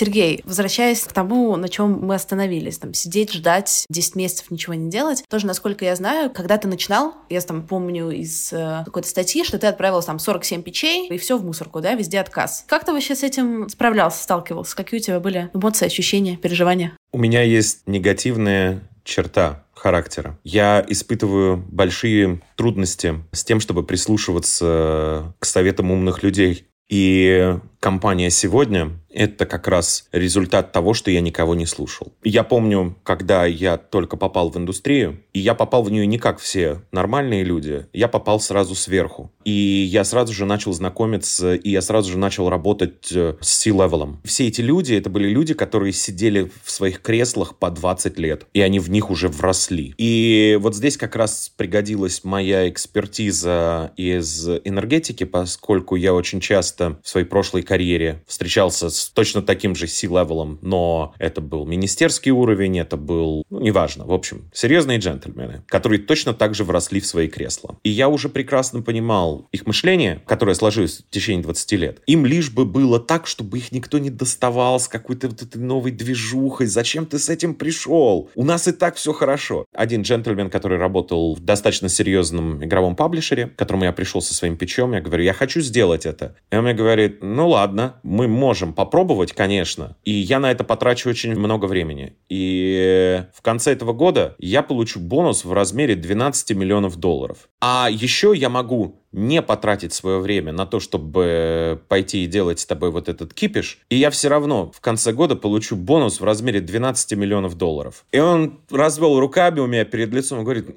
Сергей, 0.00 0.40
возвращаясь 0.44 1.02
к 1.02 1.12
тому, 1.12 1.54
на 1.56 1.68
чем 1.68 2.00
мы 2.00 2.14
остановились, 2.14 2.78
там, 2.78 2.94
сидеть, 2.94 3.34
ждать 3.34 3.84
10 3.90 4.16
месяцев, 4.16 4.50
ничего 4.50 4.72
не 4.72 4.88
делать, 4.88 5.22
тоже, 5.28 5.46
насколько 5.46 5.84
я 5.84 5.94
знаю, 5.94 6.30
когда 6.30 6.56
ты 6.56 6.68
начинал, 6.68 7.12
я 7.28 7.38
там 7.42 7.66
помню 7.66 8.10
из 8.10 8.50
э, 8.50 8.82
какой-то 8.86 9.06
статьи, 9.06 9.44
что 9.44 9.58
ты 9.58 9.66
отправил 9.66 10.02
там 10.02 10.18
47 10.18 10.62
печей, 10.62 11.06
и 11.08 11.18
все 11.18 11.36
в 11.36 11.44
мусорку, 11.44 11.82
да, 11.82 11.92
везде 11.92 12.18
отказ. 12.18 12.64
Как 12.66 12.86
ты 12.86 12.92
вообще 12.92 13.14
с 13.14 13.22
этим 13.22 13.68
справлялся, 13.68 14.22
сталкивался? 14.22 14.74
Какие 14.74 15.00
у 15.00 15.02
тебя 15.02 15.20
были 15.20 15.50
эмоции, 15.52 15.84
ощущения, 15.84 16.38
переживания? 16.38 16.96
У 17.12 17.18
меня 17.18 17.42
есть 17.42 17.82
негативная 17.86 18.80
черта 19.04 19.64
характера. 19.80 20.38
Я 20.44 20.84
испытываю 20.86 21.56
большие 21.56 22.40
трудности 22.56 23.24
с 23.32 23.44
тем, 23.44 23.60
чтобы 23.60 23.82
прислушиваться 23.82 25.34
к 25.38 25.44
советам 25.44 25.90
умных 25.90 26.22
людей. 26.22 26.66
И 26.88 27.56
компания 27.80 28.30
сегодня 28.30 28.92
это 29.12 29.46
как 29.46 29.68
раз 29.68 30.08
результат 30.12 30.72
того, 30.72 30.94
что 30.94 31.10
я 31.10 31.20
никого 31.20 31.54
не 31.54 31.66
слушал. 31.66 32.12
Я 32.22 32.44
помню, 32.44 32.96
когда 33.02 33.44
я 33.46 33.76
только 33.76 34.16
попал 34.16 34.50
в 34.50 34.56
индустрию, 34.56 35.20
и 35.32 35.40
я 35.40 35.54
попал 35.54 35.82
в 35.82 35.90
нее 35.90 36.06
не 36.06 36.18
как 36.18 36.38
все 36.38 36.82
нормальные 36.92 37.44
люди, 37.44 37.86
я 37.92 38.08
попал 38.08 38.40
сразу 38.40 38.74
сверху. 38.74 39.30
И 39.44 39.50
я 39.50 40.04
сразу 40.04 40.32
же 40.32 40.44
начал 40.44 40.72
знакомиться, 40.72 41.54
и 41.54 41.70
я 41.70 41.80
сразу 41.80 42.12
же 42.12 42.18
начал 42.18 42.48
работать 42.48 43.10
э, 43.12 43.36
с 43.40 43.48
C-level 43.48 43.98
ом. 43.98 44.20
Все 44.24 44.48
эти 44.48 44.60
люди, 44.60 44.94
это 44.94 45.10
были 45.10 45.28
люди, 45.28 45.54
которые 45.54 45.92
сидели 45.92 46.50
в 46.62 46.70
своих 46.70 47.00
креслах 47.00 47.56
по 47.56 47.70
20 47.70 48.18
лет, 48.18 48.46
и 48.52 48.60
они 48.60 48.78
в 48.78 48.90
них 48.90 49.10
уже 49.10 49.28
вросли. 49.28 49.94
И 49.98 50.58
вот 50.60 50.76
здесь 50.76 50.96
как 50.96 51.16
раз 51.16 51.50
пригодилась 51.56 52.22
моя 52.22 52.68
экспертиза 52.68 53.92
из 53.96 54.48
энергетики, 54.48 55.24
поскольку 55.24 55.96
я 55.96 56.14
очень 56.14 56.40
часто 56.40 56.98
в 57.02 57.08
своей 57.08 57.26
прошлой 57.26 57.62
карьере 57.70 58.24
встречался 58.26 58.90
с 58.90 59.10
точно 59.10 59.42
таким 59.42 59.76
же 59.76 59.86
C-level 59.86 60.36
ом, 60.36 60.58
но 60.60 61.14
это 61.20 61.40
был 61.40 61.64
министерский 61.66 62.32
уровень, 62.32 62.80
это 62.80 62.96
был, 62.96 63.44
ну, 63.48 63.60
неважно, 63.60 64.04
в 64.04 64.12
общем, 64.12 64.50
серьезные 64.52 64.98
джентльмены, 64.98 65.62
которые 65.68 66.00
точно 66.00 66.34
так 66.34 66.56
же 66.56 66.64
вросли 66.64 66.98
в 66.98 67.06
свои 67.06 67.28
кресла. 67.28 67.78
И 67.84 67.90
я 67.90 68.08
уже 68.08 68.28
прекрасно 68.28 68.82
понимал 68.82 69.46
их 69.52 69.66
мышление, 69.66 70.20
которое 70.26 70.54
сложилось 70.54 71.04
в 71.08 71.10
течение 71.10 71.44
20 71.44 71.72
лет. 71.72 72.02
Им 72.06 72.26
лишь 72.26 72.50
бы 72.50 72.64
было 72.64 72.98
так, 72.98 73.28
чтобы 73.28 73.58
их 73.58 73.70
никто 73.70 73.98
не 73.98 74.10
доставал 74.10 74.80
с 74.80 74.88
какой-то 74.88 75.28
вот 75.28 75.40
этой 75.40 75.62
новой 75.62 75.92
движухой. 75.92 76.66
Зачем 76.66 77.06
ты 77.06 77.20
с 77.20 77.28
этим 77.28 77.54
пришел? 77.54 78.30
У 78.34 78.42
нас 78.42 78.66
и 78.66 78.72
так 78.72 78.96
все 78.96 79.12
хорошо. 79.12 79.64
Один 79.72 80.02
джентльмен, 80.02 80.50
который 80.50 80.76
работал 80.76 81.36
в 81.36 81.40
достаточно 81.40 81.88
серьезном 81.88 82.64
игровом 82.64 82.96
publisher 82.96 83.37
е, 83.37 83.46
к 83.46 83.54
которому 83.54 83.84
я 83.84 83.92
пришел 83.92 84.20
со 84.20 84.34
своим 84.34 84.56
pitch 84.56 84.78
ом, 84.78 84.92
я 84.92 85.00
говорю, 85.00 85.22
я 85.22 85.34
хочу 85.34 85.60
сделать 85.60 86.04
это. 86.04 86.34
И 86.50 86.56
он 86.56 86.64
мне 86.64 86.74
говорит, 86.74 87.18
ну 87.22 87.48
ладно, 87.48 87.59
мы 88.02 88.28
можем 88.28 88.72
попробовать, 88.72 89.32
конечно. 89.32 89.96
И 90.04 90.12
я 90.12 90.38
на 90.40 90.50
это 90.50 90.64
потрачу 90.64 91.10
очень 91.10 91.38
много 91.38 91.66
времени. 91.66 92.14
И 92.28 93.24
в 93.34 93.42
конце 93.42 93.72
этого 93.72 93.92
года 93.92 94.36
я 94.38 94.62
получу 94.62 95.00
бонус 95.00 95.44
в 95.44 95.52
размере 95.52 95.94
12 95.94 96.56
миллионов 96.56 96.96
долларов. 96.96 97.48
А 97.60 97.88
еще 97.90 98.32
я 98.34 98.48
могу 98.48 99.00
не 99.12 99.42
потратить 99.42 99.92
свое 99.92 100.20
время 100.20 100.52
на 100.52 100.66
то, 100.66 100.80
чтобы 100.80 101.82
пойти 101.88 102.24
и 102.24 102.26
делать 102.26 102.60
с 102.60 102.66
тобой 102.66 102.90
вот 102.90 103.08
этот 103.08 103.34
кипиш, 103.34 103.80
и 103.88 103.96
я 103.96 104.10
все 104.10 104.28
равно 104.28 104.70
в 104.72 104.80
конце 104.80 105.12
года 105.12 105.36
получу 105.36 105.76
бонус 105.76 106.20
в 106.20 106.24
размере 106.24 106.60
12 106.60 107.12
миллионов 107.16 107.56
долларов. 107.56 108.04
И 108.12 108.18
он 108.18 108.60
развел 108.70 109.18
руками 109.18 109.60
у 109.60 109.66
меня 109.66 109.84
перед 109.84 110.12
лицом 110.12 110.40
и 110.40 110.44
говорит, 110.44 110.68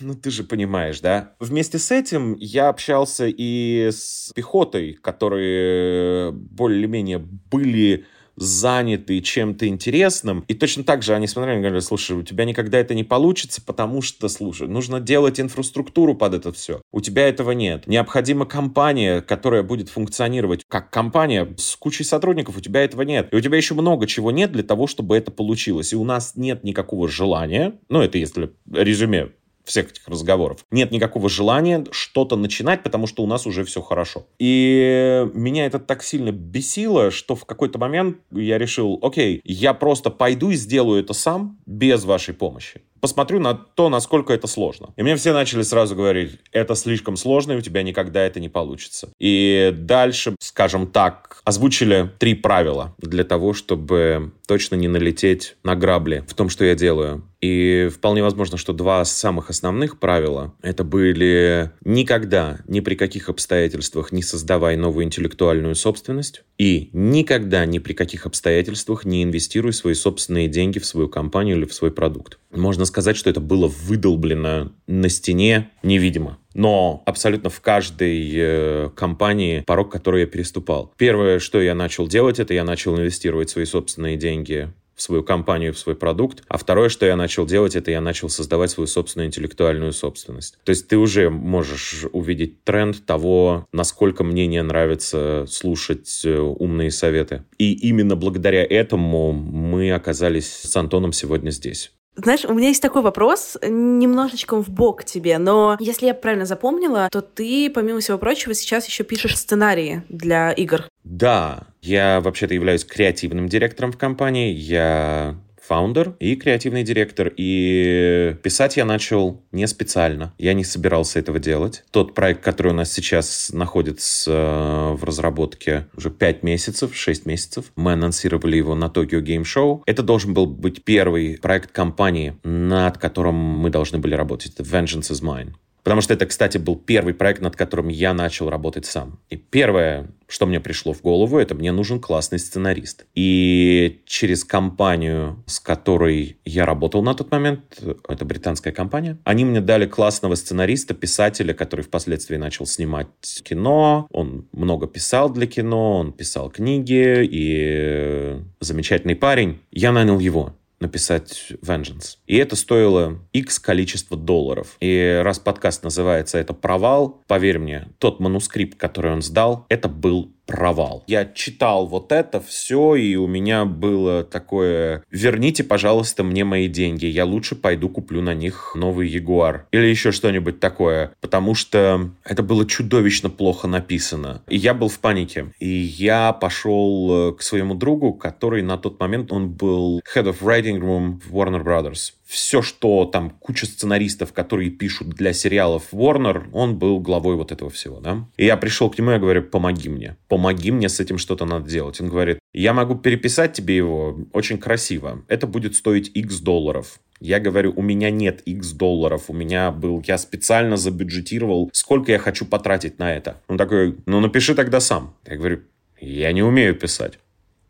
ну 0.00 0.14
ты 0.14 0.30
же 0.30 0.44
понимаешь, 0.44 1.00
да? 1.00 1.32
Вместе 1.38 1.78
с 1.78 1.90
этим 1.90 2.36
я 2.38 2.68
общался 2.68 3.26
и 3.26 3.90
с 3.92 4.32
пехотой, 4.34 4.94
которые 4.94 6.32
более-менее 6.32 7.18
были 7.18 8.06
заняты 8.36 9.20
чем-то 9.20 9.66
интересным. 9.68 10.44
И 10.48 10.54
точно 10.54 10.84
так 10.84 11.02
же 11.02 11.14
они 11.14 11.26
смотрели 11.26 11.58
и 11.58 11.60
говорили, 11.60 11.80
слушай, 11.80 12.16
у 12.16 12.22
тебя 12.22 12.44
никогда 12.44 12.78
это 12.78 12.94
не 12.94 13.04
получится, 13.04 13.62
потому 13.64 14.02
что, 14.02 14.28
слушай, 14.28 14.68
нужно 14.68 15.00
делать 15.00 15.40
инфраструктуру 15.40 16.14
под 16.14 16.34
это 16.34 16.52
все. 16.52 16.80
У 16.92 17.00
тебя 17.00 17.28
этого 17.28 17.52
нет. 17.52 17.86
Необходима 17.86 18.46
компания, 18.46 19.20
которая 19.20 19.62
будет 19.62 19.88
функционировать 19.88 20.64
как 20.68 20.90
компания 20.90 21.54
с 21.56 21.76
кучей 21.76 22.04
сотрудников. 22.04 22.56
У 22.56 22.60
тебя 22.60 22.84
этого 22.84 23.02
нет. 23.02 23.28
И 23.32 23.36
у 23.36 23.40
тебя 23.40 23.56
еще 23.56 23.74
много 23.74 24.06
чего 24.06 24.30
нет 24.30 24.52
для 24.52 24.62
того, 24.62 24.86
чтобы 24.86 25.16
это 25.16 25.30
получилось. 25.30 25.92
И 25.92 25.96
у 25.96 26.04
нас 26.04 26.32
нет 26.36 26.64
никакого 26.64 27.08
желания, 27.08 27.74
ну, 27.88 28.00
это 28.00 28.18
если 28.18 28.50
резюме 28.70 29.30
всех 29.64 29.90
этих 29.90 30.08
разговоров. 30.08 30.64
Нет 30.70 30.90
никакого 30.90 31.28
желания 31.28 31.84
что-то 31.90 32.36
начинать, 32.36 32.82
потому 32.82 33.06
что 33.06 33.22
у 33.22 33.26
нас 33.26 33.46
уже 33.46 33.64
все 33.64 33.80
хорошо. 33.80 34.26
И 34.38 35.28
меня 35.34 35.66
это 35.66 35.78
так 35.78 36.02
сильно 36.02 36.32
бесило, 36.32 37.10
что 37.10 37.34
в 37.34 37.44
какой-то 37.44 37.78
момент 37.78 38.18
я 38.30 38.58
решил, 38.58 38.98
окей, 39.02 39.40
я 39.44 39.74
просто 39.74 40.10
пойду 40.10 40.50
и 40.50 40.56
сделаю 40.56 41.02
это 41.02 41.12
сам 41.12 41.58
без 41.66 42.04
вашей 42.04 42.34
помощи 42.34 42.82
посмотрю 43.02 43.40
на 43.40 43.54
то, 43.54 43.88
насколько 43.88 44.32
это 44.32 44.46
сложно. 44.46 44.94
И 44.96 45.02
мне 45.02 45.16
все 45.16 45.32
начали 45.32 45.62
сразу 45.62 45.96
говорить, 45.96 46.38
это 46.52 46.76
слишком 46.76 47.16
сложно, 47.16 47.52
и 47.52 47.56
у 47.56 47.60
тебя 47.60 47.82
никогда 47.82 48.22
это 48.22 48.38
не 48.38 48.48
получится. 48.48 49.08
И 49.18 49.74
дальше, 49.76 50.36
скажем 50.38 50.86
так, 50.86 51.42
озвучили 51.44 52.10
три 52.18 52.34
правила 52.34 52.94
для 52.98 53.24
того, 53.24 53.54
чтобы 53.54 54.32
точно 54.46 54.76
не 54.76 54.86
налететь 54.86 55.56
на 55.64 55.74
грабли 55.74 56.24
в 56.28 56.34
том, 56.34 56.48
что 56.48 56.64
я 56.64 56.76
делаю. 56.76 57.24
И 57.42 57.90
вполне 57.92 58.22
возможно, 58.22 58.56
что 58.56 58.72
два 58.72 59.04
самых 59.04 59.50
основных 59.50 59.98
правила 59.98 60.54
это 60.62 60.84
были 60.84 61.72
никогда, 61.84 62.60
ни 62.68 62.78
при 62.78 62.94
каких 62.94 63.28
обстоятельствах 63.28 64.12
не 64.12 64.22
создавай 64.22 64.76
новую 64.76 65.04
интеллектуальную 65.04 65.74
собственность 65.74 66.44
и 66.56 66.88
никогда, 66.92 67.66
ни 67.66 67.80
при 67.80 67.94
каких 67.94 68.26
обстоятельствах 68.26 69.04
не 69.04 69.24
инвестируй 69.24 69.72
свои 69.72 69.94
собственные 69.94 70.46
деньги 70.46 70.78
в 70.78 70.86
свою 70.86 71.08
компанию 71.08 71.56
или 71.56 71.64
в 71.64 71.74
свой 71.74 71.90
продукт. 71.90 72.38
Можно 72.52 72.84
сказать, 72.84 73.16
что 73.16 73.28
это 73.28 73.40
было 73.40 73.66
выдолблено 73.66 74.70
на 74.86 75.08
стене 75.08 75.70
невидимо. 75.82 76.38
Но 76.54 77.02
абсолютно 77.06 77.50
в 77.50 77.60
каждой 77.60 78.30
э, 78.34 78.90
компании 78.94 79.64
порог, 79.66 79.90
который 79.90 80.20
я 80.20 80.26
переступал. 80.26 80.92
Первое, 80.96 81.38
что 81.38 81.60
я 81.60 81.74
начал 81.74 82.06
делать, 82.06 82.38
это 82.38 82.54
я 82.54 82.62
начал 82.62 82.94
инвестировать 82.96 83.50
свои 83.50 83.64
собственные 83.64 84.16
деньги 84.16 84.70
в 84.94 85.02
свою 85.02 85.22
компанию, 85.22 85.72
в 85.72 85.78
свой 85.78 85.94
продукт. 85.96 86.42
А 86.48 86.58
второе, 86.58 86.88
что 86.88 87.06
я 87.06 87.16
начал 87.16 87.46
делать, 87.46 87.76
это 87.76 87.90
я 87.90 88.00
начал 88.00 88.28
создавать 88.28 88.70
свою 88.70 88.86
собственную 88.86 89.28
интеллектуальную 89.28 89.92
собственность. 89.92 90.58
То 90.64 90.70
есть 90.70 90.88
ты 90.88 90.96
уже 90.96 91.30
можешь 91.30 92.04
увидеть 92.12 92.64
тренд 92.64 93.04
того, 93.04 93.66
насколько 93.72 94.24
мне 94.24 94.46
не 94.46 94.62
нравится 94.62 95.46
слушать 95.48 96.22
э, 96.24 96.38
умные 96.38 96.90
советы. 96.90 97.44
И 97.58 97.72
именно 97.72 98.16
благодаря 98.16 98.64
этому 98.64 99.32
мы 99.32 99.92
оказались 99.92 100.52
с 100.52 100.76
Антоном 100.76 101.12
сегодня 101.12 101.50
здесь. 101.50 101.92
Знаешь, 102.14 102.44
у 102.44 102.52
меня 102.52 102.68
есть 102.68 102.82
такой 102.82 103.02
вопрос, 103.02 103.56
немножечко 103.62 104.62
в 104.62 104.68
бок 104.68 105.04
тебе, 105.04 105.38
но 105.38 105.76
если 105.80 106.06
я 106.06 106.14
правильно 106.14 106.44
запомнила, 106.44 107.08
то 107.10 107.22
ты, 107.22 107.70
помимо 107.70 108.00
всего 108.00 108.18
прочего, 108.18 108.52
сейчас 108.54 108.86
еще 108.86 109.02
пишешь 109.02 109.38
сценарии 109.38 110.02
для 110.08 110.52
игр. 110.52 110.84
Да, 111.04 111.68
я 111.80 112.20
вообще-то 112.20 112.54
являюсь 112.54 112.84
креативным 112.84 113.48
директором 113.48 113.92
в 113.92 113.98
компании. 113.98 114.52
Я 114.52 115.36
фаундер 115.72 116.16
и 116.20 116.36
креативный 116.36 116.82
директор. 116.82 117.32
И 117.34 118.36
писать 118.42 118.76
я 118.76 118.84
начал 118.84 119.42
не 119.52 119.66
специально. 119.66 120.34
Я 120.36 120.52
не 120.52 120.64
собирался 120.64 121.18
этого 121.18 121.38
делать. 121.38 121.82
Тот 121.90 122.14
проект, 122.14 122.44
который 122.44 122.72
у 122.72 122.74
нас 122.74 122.92
сейчас 122.92 123.50
находится 123.54 124.32
э, 124.32 124.92
в 124.92 125.02
разработке 125.04 125.86
уже 125.96 126.10
5 126.10 126.42
месяцев, 126.42 126.94
6 126.94 127.24
месяцев, 127.24 127.72
мы 127.74 127.94
анонсировали 127.94 128.58
его 128.58 128.74
на 128.74 128.86
Tokyo 128.86 129.22
Game 129.22 129.44
Show. 129.44 129.80
Это 129.86 130.02
должен 130.02 130.34
был 130.34 130.44
быть 130.44 130.84
первый 130.84 131.38
проект 131.40 131.72
компании, 131.72 132.36
над 132.44 132.98
которым 132.98 133.36
мы 133.36 133.70
должны 133.70 133.98
были 133.98 134.14
работать. 134.14 134.52
Это 134.52 134.64
Vengeance 134.64 135.10
is 135.10 135.22
Mine. 135.22 135.54
Потому 135.82 136.00
что 136.00 136.14
это, 136.14 136.26
кстати, 136.26 136.58
был 136.58 136.76
первый 136.76 137.14
проект, 137.14 137.40
над 137.40 137.56
которым 137.56 137.88
я 137.88 138.14
начал 138.14 138.48
работать 138.48 138.86
сам. 138.86 139.18
И 139.30 139.36
первое, 139.36 140.08
что 140.28 140.46
мне 140.46 140.60
пришло 140.60 140.92
в 140.92 141.02
голову, 141.02 141.38
это 141.38 141.54
мне 141.54 141.72
нужен 141.72 142.00
классный 142.00 142.38
сценарист. 142.38 143.06
И 143.14 144.02
через 144.06 144.44
компанию, 144.44 145.42
с 145.46 145.58
которой 145.58 146.38
я 146.44 146.66
работал 146.66 147.02
на 147.02 147.14
тот 147.14 147.30
момент, 147.32 147.82
это 148.08 148.24
британская 148.24 148.72
компания, 148.72 149.18
они 149.24 149.44
мне 149.44 149.60
дали 149.60 149.86
классного 149.86 150.36
сценариста, 150.36 150.94
писателя, 150.94 151.52
который 151.52 151.82
впоследствии 151.82 152.36
начал 152.36 152.66
снимать 152.66 153.08
кино. 153.42 154.06
Он 154.12 154.46
много 154.52 154.86
писал 154.86 155.30
для 155.30 155.46
кино, 155.46 155.98
он 155.98 156.12
писал 156.12 156.50
книги 156.50 157.28
и 157.28 158.40
замечательный 158.60 159.16
парень. 159.16 159.58
Я 159.72 159.90
нанял 159.92 160.18
его 160.18 160.54
написать 160.82 161.52
Vengeance. 161.62 162.18
И 162.26 162.36
это 162.36 162.56
стоило 162.56 163.18
X 163.32 163.58
количество 163.58 164.16
долларов. 164.16 164.76
И 164.80 165.20
раз 165.22 165.38
подкаст 165.38 165.82
называется 165.82 166.36
«Это 166.36 166.52
провал», 166.52 167.22
поверь 167.26 167.58
мне, 167.58 167.88
тот 167.98 168.20
манускрипт, 168.20 168.78
который 168.78 169.12
он 169.12 169.22
сдал, 169.22 169.64
это 169.70 169.88
был 169.88 170.32
провал. 170.46 171.04
Я 171.06 171.24
читал 171.24 171.86
вот 171.86 172.12
это 172.12 172.40
все, 172.40 172.94
и 172.94 173.16
у 173.16 173.26
меня 173.26 173.64
было 173.64 174.24
такое, 174.24 175.04
верните, 175.10 175.64
пожалуйста, 175.64 176.24
мне 176.24 176.44
мои 176.44 176.68
деньги, 176.68 177.06
я 177.06 177.24
лучше 177.24 177.54
пойду 177.54 177.88
куплю 177.88 178.20
на 178.20 178.34
них 178.34 178.72
новый 178.74 179.08
Ягуар. 179.08 179.66
Или 179.72 179.86
еще 179.86 180.12
что-нибудь 180.12 180.60
такое, 180.60 181.12
потому 181.20 181.54
что 181.54 182.10
это 182.24 182.42
было 182.42 182.66
чудовищно 182.66 183.30
плохо 183.30 183.68
написано. 183.68 184.42
И 184.48 184.56
я 184.56 184.74
был 184.74 184.88
в 184.88 184.98
панике. 184.98 185.52
И 185.58 185.68
я 185.68 186.32
пошел 186.32 187.30
э, 187.30 187.32
к 187.34 187.42
своему 187.42 187.74
другу, 187.74 188.12
который 188.12 188.62
на 188.62 188.76
тот 188.78 189.00
момент, 189.00 189.32
он 189.32 189.50
был 189.50 190.02
head 190.14 190.24
of 190.24 190.40
writing 190.40 190.78
room 190.78 191.20
в 191.24 191.34
Warner 191.34 191.62
Brothers 191.62 192.12
все, 192.32 192.62
что 192.62 193.04
там 193.04 193.28
куча 193.28 193.66
сценаристов, 193.66 194.32
которые 194.32 194.70
пишут 194.70 195.10
для 195.10 195.34
сериалов 195.34 195.92
Warner, 195.92 196.48
он 196.54 196.78
был 196.78 196.98
главой 196.98 197.36
вот 197.36 197.52
этого 197.52 197.70
всего, 197.70 198.00
да. 198.00 198.26
И 198.38 198.46
я 198.46 198.56
пришел 198.56 198.88
к 198.88 198.98
нему, 198.98 199.10
я 199.10 199.18
говорю, 199.18 199.42
помоги 199.42 199.90
мне, 199.90 200.16
помоги 200.28 200.70
мне 200.70 200.88
с 200.88 200.98
этим 200.98 201.18
что-то 201.18 201.44
надо 201.44 201.68
делать. 201.68 202.00
Он 202.00 202.08
говорит, 202.08 202.38
я 202.54 202.72
могу 202.72 202.94
переписать 202.94 203.52
тебе 203.52 203.76
его 203.76 204.18
очень 204.32 204.56
красиво, 204.56 205.22
это 205.28 205.46
будет 205.46 205.76
стоить 205.76 206.10
X 206.14 206.40
долларов. 206.40 207.00
Я 207.20 207.38
говорю, 207.38 207.74
у 207.76 207.82
меня 207.82 208.10
нет 208.10 208.40
X 208.46 208.70
долларов, 208.70 209.24
у 209.28 209.34
меня 209.34 209.70
был, 209.70 210.02
я 210.06 210.16
специально 210.16 210.78
забюджетировал, 210.78 211.68
сколько 211.74 212.12
я 212.12 212.18
хочу 212.18 212.46
потратить 212.46 212.98
на 212.98 213.14
это. 213.14 213.42
Он 213.46 213.58
такой, 213.58 213.98
ну 214.06 214.20
напиши 214.20 214.54
тогда 214.54 214.80
сам. 214.80 215.14
Я 215.26 215.36
говорю, 215.36 215.60
я 216.00 216.32
не 216.32 216.42
умею 216.42 216.74
писать. 216.74 217.18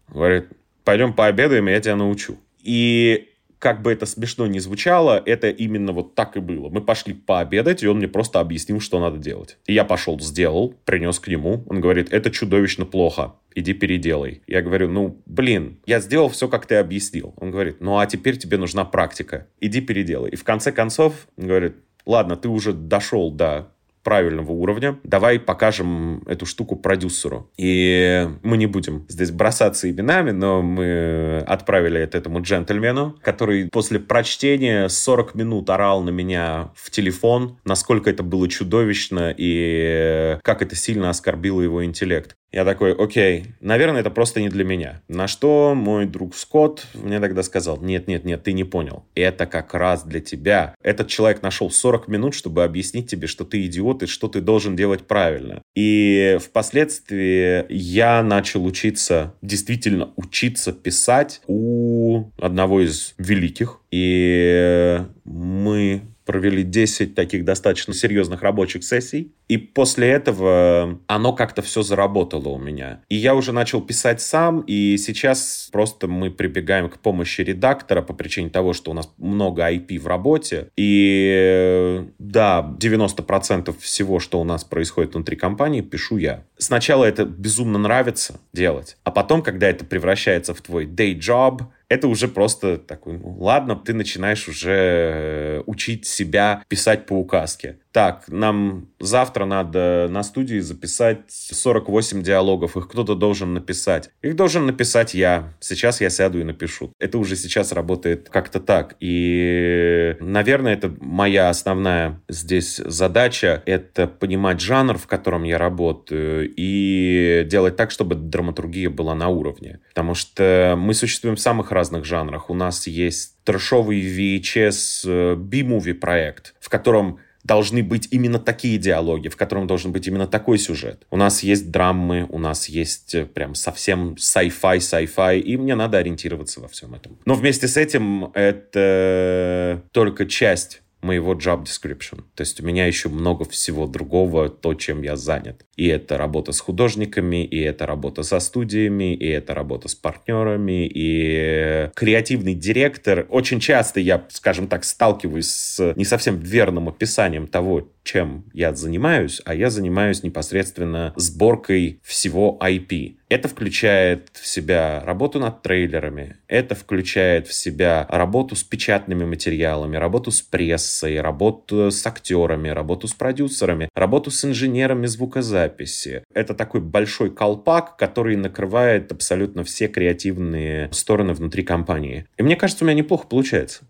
Говорит, 0.09 0.47
пойдем 0.85 1.15
пообедаем, 1.15 1.67
я 1.67 1.81
тебя 1.81 1.97
научу. 1.97 2.39
И 2.63 3.32
как 3.63 3.81
бы 3.81 3.93
это 3.93 4.07
смешно 4.07 4.49
не 4.49 4.59
звучало, 4.59 5.23
это 5.25 5.49
именно 5.49 5.93
вот 5.93 6.17
так 6.17 6.37
и 6.37 6.41
было. 6.41 6.69
Мы 6.69 6.81
пошли 6.81 7.15
пообедать, 7.15 7.85
и 7.85 7.87
он 7.87 7.99
мне 7.99 8.09
просто 8.09 8.41
объяснил, 8.41 8.81
что 8.81 8.99
надо 8.99 9.19
делать. 9.19 9.57
И 9.67 9.73
я 9.73 9.85
пошел, 9.85 10.19
сделал, 10.19 10.75
принес 10.85 11.21
к 11.21 11.29
нему. 11.29 11.63
Он 11.69 11.81
говорит, 11.81 12.13
это 12.13 12.33
чудовищно 12.33 12.87
плохо, 12.87 13.35
иди 13.55 13.73
переделай. 13.73 14.43
Я 14.49 14.63
говорю, 14.63 14.89
ну, 14.89 15.23
блин, 15.27 15.79
я 15.87 16.01
сделал 16.01 16.29
все, 16.29 16.49
как 16.49 16.67
ты 16.67 16.75
объяснил. 16.75 17.35
Он 17.37 17.53
говорит, 17.53 17.77
ну, 17.81 18.01
а 18.01 18.07
теперь 18.07 18.37
тебе 18.37 18.59
нужна 18.59 18.85
практика, 18.85 19.47
иди 19.61 19.81
переделай. 19.81 20.31
И 20.31 20.37
в 20.37 20.43
конце 20.43 20.73
концов, 20.73 21.29
он 21.37 21.47
говорит, 21.47 21.77
ладно, 22.05 22.35
ты 22.35 22.49
уже 22.49 22.73
дошел 22.73 23.31
до 23.31 23.72
правильного 24.03 24.53
уровня. 24.53 24.99
Давай 25.05 25.39
покажем 25.39 26.23
эту 26.27 26.47
штуку 26.47 26.77
продюсеру. 26.77 27.51
И 27.57 28.29
мы 28.43 28.57
не 28.57 28.67
будем 28.67 29.07
здесь 29.09 29.31
бросаться 29.31 29.91
именами, 29.91 30.31
но 30.31 30.63
мы 30.63 31.45
отправили 31.47 32.01
это 32.01 32.19
этому 32.19 32.41
джентльмену, 32.43 33.17
который 33.23 33.69
после 33.69 33.99
прочтения 33.99 34.89
40 34.89 35.35
минут 35.35 35.71
орал 35.71 36.03
на 36.03 36.11
меня 36.11 36.71
в 36.75 36.91
телефон, 36.91 37.59
насколько 37.65 38.11
это 38.11 38.23
было 38.23 38.49
чудовищно 38.49 39.35
и 39.37 40.39
как 40.43 40.63
это 40.63 40.77
сильно 40.77 41.11
оскорбило 41.11 41.61
его 41.61 41.85
интеллект. 41.85 42.37
Я 42.53 42.67
такой, 42.67 42.93
окей, 42.93 43.47
наверное, 43.61 44.01
это 44.01 44.11
просто 44.11 44.41
не 44.41 44.51
для 44.51 44.63
меня. 44.63 45.01
На 45.09 45.27
что 45.27 45.75
мой 45.75 46.05
друг 46.05 46.37
Скотт 46.37 46.87
мне 46.93 47.19
тогда 47.19 47.43
сказал, 47.43 47.81
нет, 47.81 48.09
нет, 48.09 48.25
нет, 48.25 48.43
ты 48.43 48.53
не 48.53 48.65
понял. 48.65 49.05
Это 49.15 49.47
как 49.47 49.73
раз 49.73 50.05
для 50.05 50.21
тебя. 50.21 50.75
Этот 50.83 51.09
человек 51.09 51.43
нашел 51.43 51.71
40 51.71 52.09
минут, 52.09 52.35
чтобы 52.35 52.63
объяснить 52.65 53.11
тебе, 53.11 53.27
что 53.27 53.45
ты 53.45 53.65
идиот 53.65 54.03
и 54.03 54.07
что 54.07 54.29
ты 54.29 54.43
должен 54.43 54.77
делать 54.77 55.07
правильно. 55.07 55.63
И 55.75 56.39
впоследствии 56.43 57.65
я 57.71 58.23
начал 58.23 58.67
учиться, 58.67 59.35
действительно 59.41 60.13
учиться 60.17 60.73
писать 60.73 61.41
у 61.47 62.31
одного 62.39 62.83
из 62.83 63.15
великих. 63.17 63.81
И 63.91 65.01
мы 65.25 66.03
провели 66.25 66.63
10 66.63 67.15
таких 67.15 67.45
достаточно 67.45 67.95
серьезных 67.95 68.43
рабочих 68.43 68.85
сессий. 68.85 69.33
И 69.49 69.59
после 69.59 70.09
этого 70.09 70.99
оно 71.07 71.33
как-то 71.33 71.63
все 71.63 71.83
заработало 71.83 72.49
у 72.49 72.59
меня. 72.59 73.03
И 73.09 73.17
я 73.17 73.35
уже 73.35 73.53
начал 73.53 73.83
писать 73.83 74.21
сам, 74.21 74.61
и 74.63 74.97
сейчас 74.97 75.69
просто 75.73 76.09
мы 76.09 76.31
прибегаем 76.31 76.89
к 76.89 76.99
помощи 76.99 77.43
редактора 77.43 78.03
по 78.03 78.15
причине 78.15 78.49
того, 78.51 78.73
что 78.73 78.91
у 78.91 78.95
нас 78.95 79.13
много 79.19 79.71
IP 79.71 79.99
в 79.99 80.07
работе. 80.07 80.69
И 80.77 82.03
да, 82.19 82.77
90% 82.79 83.77
всего, 83.79 84.19
что 84.21 84.41
у 84.41 84.45
нас 84.45 84.65
происходит 84.65 85.15
внутри 85.15 85.37
компании, 85.37 85.81
пишу 85.81 86.17
я. 86.17 86.45
Сначала 86.57 87.05
это 87.05 87.25
безумно 87.25 87.79
нравится 87.79 88.41
делать, 88.53 88.97
а 89.05 89.11
потом, 89.11 89.43
когда 89.43 89.69
это 89.69 89.85
превращается 89.85 90.55
в 90.55 90.61
твой 90.61 90.87
day 90.87 91.15
job, 91.19 91.63
это 91.93 92.09
уже 92.09 92.27
просто 92.27 92.79
такой, 92.79 93.19
ну 93.19 93.37
ладно, 93.41 93.77
ты 93.77 93.93
начинаешь 93.93 94.49
уже 94.49 94.73
э, 94.73 95.63
учить 95.67 96.07
себя 96.07 96.65
писать 96.69 97.07
по 97.07 97.15
указке 97.15 97.77
так, 97.93 98.25
нам 98.29 98.89
завтра 99.01 99.45
надо 99.45 100.09
на 100.11 100.23
студии 100.23 100.59
записать 100.61 101.25
48 101.29 102.23
диалогов, 102.23 102.77
их 102.77 102.89
кто-то 102.89 103.15
должен 103.15 103.53
написать. 103.53 104.11
Их 104.23 104.35
должен 104.35 104.65
написать 104.65 105.13
я. 105.13 105.53
Сейчас 105.61 106.01
я 106.01 106.09
сяду 106.09 106.41
и 106.41 106.45
напишу. 106.45 106.93
Это 106.99 107.19
уже 107.19 107.37
сейчас 107.37 107.71
работает 107.73 108.31
как-то 108.31 108.61
так. 108.61 108.97
И, 109.01 110.17
наверное, 110.21 110.73
это 110.73 110.95
моя 111.01 111.51
основная 111.51 112.21
здесь 112.29 112.77
задача. 112.77 113.63
Это 113.67 114.07
понимать 114.07 114.61
жанр, 114.61 114.97
в 114.97 115.07
котором 115.07 115.43
я 115.43 115.59
работаю, 115.59 116.51
и 116.57 117.47
делать 117.47 117.77
так, 117.77 117.91
чтобы 117.91 118.15
драматургия 118.15 118.89
была 118.89 119.15
на 119.15 119.29
уровне. 119.29 119.81
Потому 119.91 120.15
что 120.15 120.77
мы 120.79 120.95
существуем 120.95 121.37
в 121.37 121.41
самых 121.41 121.71
разных 121.73 122.07
жанрах. 122.07 122.49
У 122.49 122.55
нас 122.55 122.87
есть 122.87 123.37
трэшовый 123.45 124.01
VHS 124.01 125.03
э, 125.05 125.35
B-movie 125.37 125.95
проект, 125.95 126.55
в 126.61 126.69
котором 126.69 127.19
должны 127.45 127.83
быть 127.83 128.09
именно 128.11 128.39
такие 128.39 128.79
диалоги, 128.79 129.29
в 129.29 129.37
котором 129.37 129.67
должен 129.67 129.93
быть 129.93 130.07
именно 130.07 130.27
такой 130.27 130.59
сюжет. 130.59 131.07
У 131.11 131.17
нас 131.17 131.43
есть 131.43 131.71
драмы, 131.71 132.27
у 132.29 132.39
нас 132.39 132.69
есть 132.69 133.15
э, 133.15 133.27
прям 133.27 133.55
совсем 133.55 134.15
sci-fi, 134.15 134.79
sci-fi, 134.79 135.41
и 135.41 135.57
мне 135.57 135.75
надо 135.75 135.99
ориентироваться 135.99 136.61
во 136.61 136.69
всем 136.69 136.95
этом. 136.95 137.19
Но 137.25 137.35
вместе 137.35 137.67
с 137.69 137.77
этим 137.77 138.27
это 138.35 139.83
только 139.93 140.27
часть 140.27 140.82
моего 141.03 141.35
job 141.35 141.65
description. 141.65 142.23
То 142.35 142.43
есть 142.43 142.61
у 142.61 142.65
меня 142.65 142.87
еще 142.87 143.09
много 143.09 143.45
всего 143.45 143.87
другого, 143.87 144.49
то, 144.49 144.75
чем 144.75 145.03
я 145.03 145.17
занят. 145.17 145.67
И 145.77 145.87
это 145.87 146.17
работа 146.17 146.53
с 146.53 146.61
художниками, 146.61 147.45
и 147.45 147.59
это 147.61 147.87
работа 147.87 148.23
со 148.23 148.39
студиями, 148.41 149.15
и 149.15 149.27
это 149.27 149.55
работа 149.55 149.89
с 149.89 149.95
партнерами, 149.95 150.87
и 150.87 151.91
креативный 151.95 152.55
директор. 152.55 153.27
Очень 153.29 153.61
часто 153.61 154.01
я, 154.01 154.27
скажем 154.31 154.69
так, 154.69 154.85
сталкиваюсь 154.85 155.49
с 155.49 155.95
не 155.97 156.05
совсем 156.05 156.39
верным 156.39 156.89
описанием 156.89 157.47
того, 157.47 157.89
чем 158.05 158.45
я 158.53 158.75
занимаюсь, 158.75 159.41
а 159.45 159.55
я 159.55 159.71
занимаюсь 159.71 160.23
непосредственно 160.23 161.13
сборкой 161.17 162.01
всего 162.03 162.59
IP. 162.61 163.17
Это 163.33 163.49
включает 163.49 164.29
в 164.35 164.47
себя 164.47 165.03
работу 165.07 165.39
над 165.41 165.63
трейлерами, 165.63 166.37
это 166.49 166.75
включает 166.75 167.49
в 167.49 167.55
себя 167.55 168.07
работу 168.11 168.55
с 168.55 168.63
печатными 168.63 169.25
материалами, 169.25 169.97
работу 169.97 170.31
с 170.31 170.43
прессой, 170.43 171.19
работу 171.19 171.91
с 171.91 172.07
актерами, 172.07 172.69
работу 172.69 173.09
с 173.09 173.15
продюсерами, 173.15 173.89
работу 173.95 174.31
с 174.31 174.45
инженерами 174.45 175.07
звукозаписи. 175.07 176.25
Это 176.35 176.53
такой 176.53 176.83
большой 176.83 177.31
колпак, 177.31 177.97
который 177.97 178.37
накрывает 178.37 179.11
абсолютно 179.11 179.65
все 179.65 179.89
креативные 179.89 180.93
стороны 180.93 181.33
внутри 181.33 181.63
компании. 181.63 182.27
И 182.37 182.43
мне 182.43 182.55
кажется, 182.55 182.85
у 182.85 182.87
меня 182.87 182.99
неплохо 182.99 183.27
получается. 183.27 183.81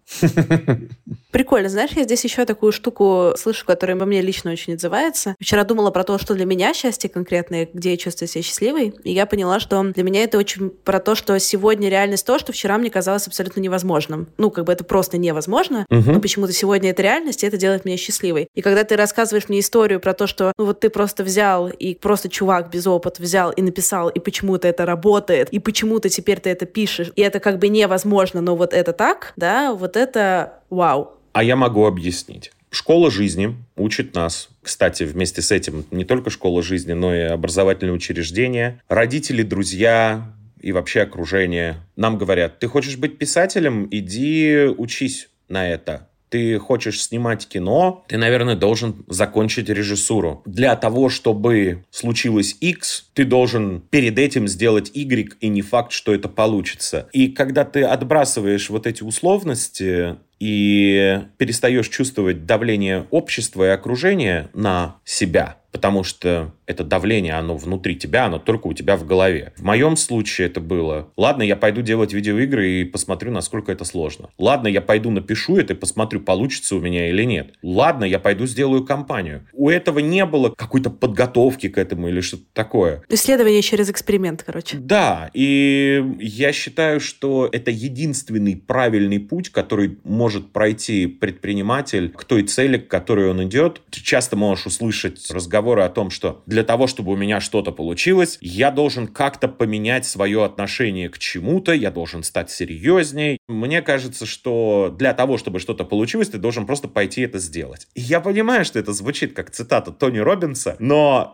Прикольно. 1.32 1.68
Знаешь, 1.68 1.90
я 1.96 2.04
здесь 2.04 2.22
еще 2.22 2.44
такую 2.44 2.70
штуку 2.70 3.32
слышу, 3.36 3.66
которая 3.66 3.96
во 3.96 4.06
мне 4.06 4.20
лично 4.20 4.52
очень 4.52 4.74
отзывается. 4.74 5.34
Вчера 5.40 5.64
думала 5.64 5.90
про 5.90 6.04
то, 6.04 6.16
что 6.18 6.34
для 6.34 6.44
меня 6.44 6.74
счастье 6.74 7.10
конкретное, 7.10 7.68
где 7.72 7.92
я 7.92 7.96
чувствую 7.96 8.28
себя 8.28 8.42
счастливой, 8.42 8.94
и 9.02 9.10
я 9.10 9.26
поняла, 9.32 9.60
что 9.60 9.82
для 9.82 10.02
меня 10.02 10.24
это 10.24 10.36
очень 10.36 10.68
про 10.68 11.00
то, 11.00 11.14
что 11.14 11.38
сегодня 11.38 11.88
реальность 11.88 12.26
то, 12.26 12.38
что 12.38 12.52
вчера 12.52 12.76
мне 12.76 12.90
казалось 12.90 13.26
абсолютно 13.26 13.60
невозможным. 13.60 14.28
Ну, 14.36 14.50
как 14.50 14.66
бы 14.66 14.72
это 14.74 14.84
просто 14.84 15.16
невозможно, 15.16 15.86
угу. 15.88 16.12
но 16.12 16.20
почему-то 16.20 16.52
сегодня 16.52 16.90
это 16.90 17.00
реальность, 17.00 17.42
и 17.42 17.46
это 17.46 17.56
делает 17.56 17.86
меня 17.86 17.96
счастливой. 17.96 18.48
И 18.54 18.60
когда 18.60 18.84
ты 18.84 18.94
рассказываешь 18.94 19.48
мне 19.48 19.60
историю 19.60 20.00
про 20.00 20.12
то, 20.12 20.26
что 20.26 20.52
ну 20.58 20.66
вот 20.66 20.80
ты 20.80 20.90
просто 20.90 21.24
взял, 21.24 21.70
и 21.70 21.94
просто 21.94 22.28
чувак 22.28 22.68
без 22.68 22.86
опыта 22.86 23.22
взял 23.22 23.50
и 23.52 23.62
написал, 23.62 24.10
и 24.10 24.20
почему-то 24.20 24.68
это 24.68 24.84
работает, 24.84 25.48
и 25.48 25.58
почему-то 25.58 26.10
теперь 26.10 26.38
ты 26.38 26.50
это 26.50 26.66
пишешь, 26.66 27.10
и 27.16 27.22
это 27.22 27.40
как 27.40 27.58
бы 27.58 27.68
невозможно, 27.68 28.42
но 28.42 28.54
вот 28.54 28.74
это 28.74 28.92
так, 28.92 29.32
да, 29.36 29.72
вот 29.72 29.96
это 29.96 30.60
вау. 30.68 31.12
А 31.32 31.42
я 31.42 31.56
могу 31.56 31.86
объяснить. 31.86 32.52
Школа 32.72 33.10
жизни 33.10 33.54
учит 33.76 34.14
нас, 34.14 34.48
кстати, 34.62 35.02
вместе 35.02 35.42
с 35.42 35.52
этим 35.52 35.84
не 35.90 36.06
только 36.06 36.30
школа 36.30 36.62
жизни, 36.62 36.94
но 36.94 37.14
и 37.14 37.20
образовательные 37.20 37.92
учреждения, 37.92 38.80
родители, 38.88 39.42
друзья 39.42 40.34
и 40.58 40.72
вообще 40.72 41.02
окружение 41.02 41.76
нам 41.96 42.16
говорят, 42.16 42.60
ты 42.60 42.68
хочешь 42.68 42.96
быть 42.96 43.18
писателем, 43.18 43.86
иди 43.90 44.64
учись 44.78 45.28
на 45.50 45.68
это 45.68 46.08
ты 46.32 46.58
хочешь 46.58 47.02
снимать 47.02 47.46
кино, 47.46 48.04
ты, 48.08 48.16
наверное, 48.16 48.56
должен 48.56 49.04
закончить 49.06 49.68
режиссуру. 49.68 50.42
Для 50.46 50.74
того, 50.76 51.10
чтобы 51.10 51.84
случилось 51.90 52.56
X, 52.58 53.10
ты 53.12 53.26
должен 53.26 53.82
перед 53.90 54.18
этим 54.18 54.48
сделать 54.48 54.90
Y, 54.94 55.36
и 55.40 55.48
не 55.48 55.60
факт, 55.60 55.92
что 55.92 56.14
это 56.14 56.30
получится. 56.30 57.06
И 57.12 57.28
когда 57.28 57.66
ты 57.66 57.82
отбрасываешь 57.82 58.70
вот 58.70 58.86
эти 58.86 59.02
условности, 59.02 60.16
и 60.40 61.20
перестаешь 61.36 61.88
чувствовать 61.88 62.46
давление 62.46 63.06
общества 63.10 63.62
и 63.62 63.68
окружения 63.68 64.50
на 64.54 64.96
себя, 65.04 65.58
потому 65.72 66.04
что 66.04 66.52
это 66.66 66.84
давление, 66.84 67.34
оно 67.34 67.56
внутри 67.56 67.96
тебя, 67.96 68.26
оно 68.26 68.38
только 68.38 68.68
у 68.68 68.74
тебя 68.74 68.96
в 68.96 69.06
голове. 69.06 69.52
В 69.56 69.62
моем 69.62 69.96
случае 69.96 70.46
это 70.46 70.60
было, 70.60 71.10
ладно, 71.16 71.42
я 71.42 71.56
пойду 71.56 71.82
делать 71.82 72.12
видеоигры 72.12 72.70
и 72.70 72.84
посмотрю, 72.84 73.32
насколько 73.32 73.72
это 73.72 73.84
сложно. 73.84 74.28
Ладно, 74.38 74.68
я 74.68 74.80
пойду 74.80 75.10
напишу 75.10 75.56
это 75.56 75.72
и 75.72 75.76
посмотрю, 75.76 76.20
получится 76.20 76.76
у 76.76 76.80
меня 76.80 77.08
или 77.08 77.24
нет. 77.24 77.54
Ладно, 77.62 78.04
я 78.04 78.18
пойду 78.18 78.46
сделаю 78.46 78.84
компанию. 78.84 79.46
У 79.52 79.68
этого 79.68 79.98
не 79.98 80.24
было 80.24 80.50
какой-то 80.50 80.90
подготовки 80.90 81.68
к 81.68 81.78
этому 81.78 82.08
или 82.08 82.20
что-то 82.20 82.44
такое. 82.52 83.02
Исследование 83.08 83.62
через 83.62 83.90
эксперимент, 83.90 84.42
короче. 84.42 84.76
Да, 84.76 85.30
и 85.32 86.04
я 86.20 86.52
считаю, 86.52 87.00
что 87.00 87.48
это 87.50 87.70
единственный 87.70 88.56
правильный 88.56 89.18
путь, 89.18 89.48
который 89.48 89.98
может 90.04 90.52
пройти 90.52 91.06
предприниматель 91.06 92.10
к 92.10 92.24
той 92.24 92.42
цели, 92.44 92.76
к 92.76 92.88
которой 92.88 93.30
он 93.30 93.42
идет. 93.44 93.80
Ты 93.90 94.00
часто 94.02 94.36
можешь 94.36 94.66
услышать 94.66 95.30
разговор 95.30 95.61
разговоры 95.62 95.82
о 95.82 95.88
том, 95.88 96.10
что 96.10 96.42
для 96.46 96.64
того, 96.64 96.88
чтобы 96.88 97.12
у 97.12 97.16
меня 97.16 97.40
что-то 97.40 97.70
получилось, 97.70 98.38
я 98.40 98.72
должен 98.72 99.06
как-то 99.06 99.46
поменять 99.46 100.04
свое 100.04 100.44
отношение 100.44 101.08
к 101.08 101.18
чему-то, 101.18 101.72
я 101.72 101.92
должен 101.92 102.24
стать 102.24 102.50
серьезней. 102.50 103.38
Мне 103.46 103.80
кажется, 103.80 104.26
что 104.26 104.92
для 104.98 105.14
того, 105.14 105.38
чтобы 105.38 105.60
что-то 105.60 105.84
получилось, 105.84 106.30
ты 106.30 106.38
должен 106.38 106.66
просто 106.66 106.88
пойти 106.88 107.22
это 107.22 107.38
сделать. 107.38 107.86
И 107.94 108.00
я 108.00 108.20
понимаю, 108.20 108.64
что 108.64 108.80
это 108.80 108.92
звучит 108.92 109.34
как 109.34 109.50
цитата 109.50 109.92
Тони 109.92 110.18
Робинса, 110.18 110.74
но 110.80 111.32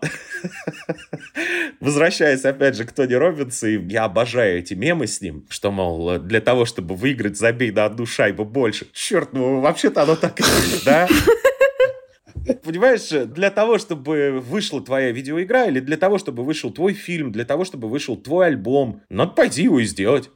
возвращаясь 1.81 2.45
опять 2.45 2.77
же 2.77 2.85
к 2.85 2.93
Тони 2.93 3.15
Робинсу, 3.15 3.67
я 3.67 4.05
обожаю 4.05 4.59
эти 4.59 4.75
мемы 4.75 5.07
с 5.07 5.23
ним, 5.23 5.47
что, 5.49 5.71
мол, 5.71 6.19
для 6.19 6.43
того, 6.43 6.67
чтобы 6.67 6.97
выиграть, 6.97 7.39
забей 7.39 7.71
на 7.71 7.87
одну 7.87 8.05
шайбу 8.05 8.45
больше. 8.45 8.89
Черт, 8.93 9.33
ну 9.33 9.61
вообще-то 9.61 10.03
оно 10.03 10.17
так 10.17 10.39
и 10.39 10.43
есть, 10.67 10.85
да? 10.85 11.09
Понимаешь, 12.63 13.09
для 13.29 13.51
того, 13.51 13.79
чтобы 13.79 14.43
вышла 14.45 14.81
твоя 14.81 15.11
видеоигра, 15.11 15.67
или 15.67 15.81
для 15.81 15.97
того, 15.97 16.19
чтобы 16.19 16.45
вышел 16.45 16.71
твой 16.71 16.93
фильм, 16.93 17.33
для 17.33 17.45
того, 17.45 17.65
чтобы 17.65 17.89
вышел 17.89 18.17
твой 18.17 18.47
альбом, 18.47 19.03
надо 19.09 19.33
пойти 19.33 19.65
его 19.65 19.81
и 19.81 19.85
сделать. 19.85 20.31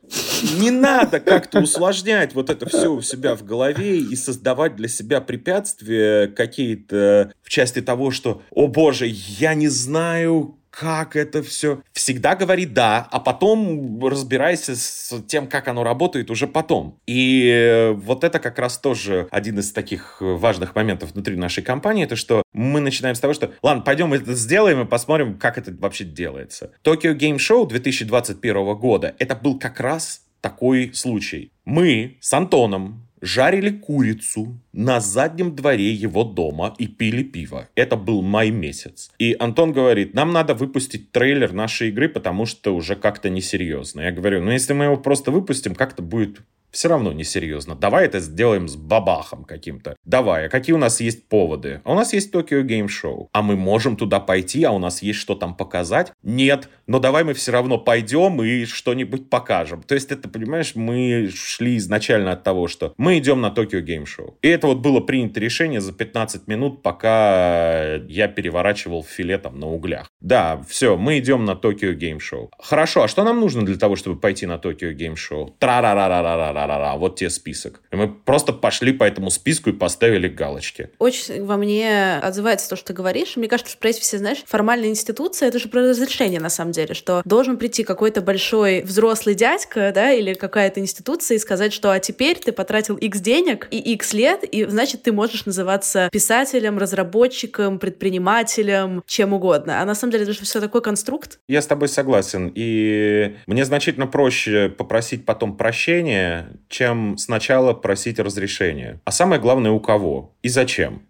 Не 0.58 0.70
надо 0.70 1.20
как-то 1.20 1.60
усложнять 1.60 2.34
вот 2.34 2.50
это 2.50 2.68
все 2.68 2.92
у 2.92 3.00
себя 3.00 3.36
в 3.36 3.44
голове 3.44 3.98
и 3.98 4.16
создавать 4.16 4.76
для 4.76 4.88
себя 4.88 5.20
препятствия 5.20 6.26
какие-то 6.28 7.32
в 7.42 7.48
части 7.48 7.80
того, 7.80 8.10
что, 8.10 8.42
о 8.50 8.66
боже, 8.66 9.06
я 9.08 9.54
не 9.54 9.68
знаю, 9.68 10.58
как 10.72 11.16
это 11.16 11.42
все. 11.42 11.82
Всегда 11.92 12.34
говори 12.34 12.64
«да», 12.64 13.06
а 13.10 13.20
потом 13.20 14.04
разбирайся 14.04 14.74
с 14.74 15.22
тем, 15.28 15.46
как 15.46 15.68
оно 15.68 15.84
работает 15.84 16.30
уже 16.30 16.46
потом. 16.46 16.98
И 17.06 17.92
вот 17.96 18.24
это 18.24 18.38
как 18.38 18.58
раз 18.58 18.78
тоже 18.78 19.28
один 19.30 19.58
из 19.58 19.70
таких 19.72 20.16
важных 20.20 20.74
моментов 20.74 21.12
внутри 21.12 21.36
нашей 21.36 21.62
компании, 21.62 22.04
это 22.04 22.16
что 22.16 22.42
мы 22.54 22.80
начинаем 22.80 23.14
с 23.14 23.20
того, 23.20 23.34
что 23.34 23.52
ладно, 23.62 23.82
пойдем 23.82 24.14
это 24.14 24.34
сделаем 24.34 24.80
и 24.80 24.86
посмотрим, 24.86 25.38
как 25.38 25.58
это 25.58 25.74
вообще 25.78 26.04
делается. 26.04 26.72
Tokyo 26.82 27.14
Game 27.14 27.36
Show 27.36 27.68
2021 27.68 28.74
года, 28.76 29.14
это 29.18 29.36
был 29.36 29.58
как 29.58 29.78
раз 29.78 30.22
такой 30.40 30.92
случай. 30.94 31.52
Мы 31.64 32.16
с 32.20 32.32
Антоном 32.32 33.01
жарили 33.22 33.70
курицу 33.70 34.60
на 34.72 35.00
заднем 35.00 35.54
дворе 35.54 35.92
его 35.92 36.24
дома 36.24 36.74
и 36.78 36.86
пили 36.86 37.22
пиво. 37.22 37.68
Это 37.74 37.96
был 37.96 38.20
май 38.20 38.50
месяц. 38.50 39.10
И 39.18 39.36
Антон 39.38 39.72
говорит, 39.72 40.12
нам 40.12 40.32
надо 40.32 40.54
выпустить 40.54 41.12
трейлер 41.12 41.52
нашей 41.52 41.88
игры, 41.88 42.08
потому 42.08 42.44
что 42.44 42.74
уже 42.74 42.96
как-то 42.96 43.30
несерьезно. 43.30 44.02
Я 44.02 44.10
говорю, 44.10 44.42
ну 44.42 44.50
если 44.50 44.74
мы 44.74 44.84
его 44.84 44.96
просто 44.96 45.30
выпустим, 45.30 45.74
как-то 45.74 46.02
будет 46.02 46.40
все 46.72 46.88
равно 46.88 47.12
несерьезно. 47.12 47.74
Давай 47.74 48.06
это 48.06 48.20
сделаем 48.20 48.66
с 48.66 48.76
бабахом 48.76 49.44
каким-то. 49.44 49.96
Давай, 50.04 50.46
а 50.46 50.48
какие 50.48 50.74
у 50.74 50.78
нас 50.78 51.00
есть 51.00 51.28
поводы? 51.28 51.80
А 51.84 51.92
у 51.92 51.94
нас 51.94 52.12
есть 52.12 52.34
Tokyo 52.34 52.62
Game 52.62 52.88
Show. 52.88 53.28
А 53.32 53.42
мы 53.42 53.56
можем 53.56 53.96
туда 53.96 54.20
пойти, 54.20 54.64
а 54.64 54.72
у 54.72 54.78
нас 54.78 55.02
есть 55.02 55.18
что 55.18 55.34
там 55.34 55.54
показать? 55.54 56.12
Нет, 56.22 56.68
но 56.86 56.98
давай 56.98 57.24
мы 57.24 57.34
все 57.34 57.52
равно 57.52 57.78
пойдем 57.78 58.42
и 58.42 58.64
что-нибудь 58.64 59.28
покажем. 59.28 59.82
То 59.82 59.94
есть 59.94 60.10
это, 60.10 60.28
понимаешь, 60.28 60.74
мы 60.74 61.30
шли 61.32 61.76
изначально 61.76 62.32
от 62.32 62.42
того, 62.42 62.68
что 62.68 62.94
мы 62.96 63.18
идем 63.18 63.40
на 63.40 63.48
Tokyo 63.48 63.84
Game 63.84 64.04
Show. 64.04 64.34
И 64.42 64.48
это 64.48 64.66
вот 64.66 64.78
было 64.78 65.00
принято 65.00 65.40
решение 65.40 65.80
за 65.80 65.92
15 65.92 66.48
минут, 66.48 66.82
пока 66.82 67.94
я 68.08 68.28
переворачивал 68.28 69.04
филе 69.04 69.38
там 69.38 69.60
на 69.60 69.68
углях. 69.68 70.08
Да, 70.20 70.62
все, 70.68 70.96
мы 70.96 71.18
идем 71.18 71.44
на 71.44 71.52
Tokyo 71.52 71.94
Game 71.96 72.18
Show. 72.18 72.48
Хорошо, 72.58 73.02
а 73.02 73.08
что 73.08 73.24
нам 73.24 73.40
нужно 73.40 73.64
для 73.64 73.76
того, 73.76 73.96
чтобы 73.96 74.18
пойти 74.18 74.46
на 74.46 74.54
Tokyo 74.54 74.94
Game 74.96 75.14
Show? 75.14 75.52
Тра-ра-ра-ра-ра-ра 75.58 76.61
ра-ра-ра, 76.66 76.96
вот 76.96 77.16
тебе 77.16 77.30
список. 77.30 77.80
И 77.90 77.96
мы 77.96 78.08
просто 78.08 78.52
пошли 78.52 78.92
по 78.92 79.04
этому 79.04 79.30
списку 79.30 79.70
и 79.70 79.72
поставили 79.72 80.28
галочки. 80.28 80.90
Очень 80.98 81.44
во 81.44 81.56
мне 81.56 82.16
отзывается 82.16 82.68
то, 82.68 82.76
что 82.76 82.88
ты 82.88 82.92
говоришь. 82.92 83.36
Мне 83.36 83.48
кажется, 83.48 83.72
что 83.72 83.88
в 83.88 84.00
все 84.00 84.18
знаешь, 84.18 84.42
формальная 84.46 84.88
институция— 84.88 85.48
это 85.50 85.58
же 85.58 85.68
про 85.68 85.82
разрешение, 85.82 86.40
на 86.40 86.48
самом 86.48 86.72
деле, 86.72 86.94
что 86.94 87.22
должен 87.24 87.56
прийти 87.56 87.84
какой-то 87.84 88.20
большой 88.20 88.82
взрослый 88.82 89.34
дядька, 89.34 89.92
да, 89.94 90.12
или 90.12 90.34
какая-то 90.34 90.80
институция 90.80 91.36
и 91.36 91.38
сказать, 91.38 91.72
что 91.72 91.92
а 91.92 91.98
теперь 91.98 92.38
ты 92.38 92.52
потратил 92.52 92.96
X 92.96 93.20
денег 93.20 93.68
и 93.70 93.78
X 93.78 94.12
лет, 94.12 94.44
и 94.44 94.64
значит, 94.64 95.02
ты 95.02 95.12
можешь 95.12 95.46
называться 95.46 96.08
писателем, 96.12 96.78
разработчиком, 96.78 97.78
предпринимателем, 97.78 99.02
чем 99.06 99.32
угодно. 99.32 99.80
А 99.80 99.84
на 99.84 99.94
самом 99.94 100.12
деле 100.12 100.24
это 100.24 100.32
же 100.32 100.40
все 100.42 100.60
такой 100.60 100.82
конструкт. 100.82 101.38
Я 101.48 101.62
с 101.62 101.66
тобой 101.66 101.88
согласен. 101.88 102.52
И 102.54 103.36
мне 103.46 103.64
значительно 103.64 104.06
проще 104.06 104.68
попросить 104.68 105.24
потом 105.24 105.56
прощения, 105.56 106.51
чем 106.68 107.18
сначала 107.18 107.72
просить 107.72 108.18
разрешения. 108.18 109.00
А 109.04 109.12
самое 109.12 109.40
главное, 109.40 109.70
у 109.70 109.80
кого 109.80 110.34
и 110.42 110.48
зачем. 110.48 111.02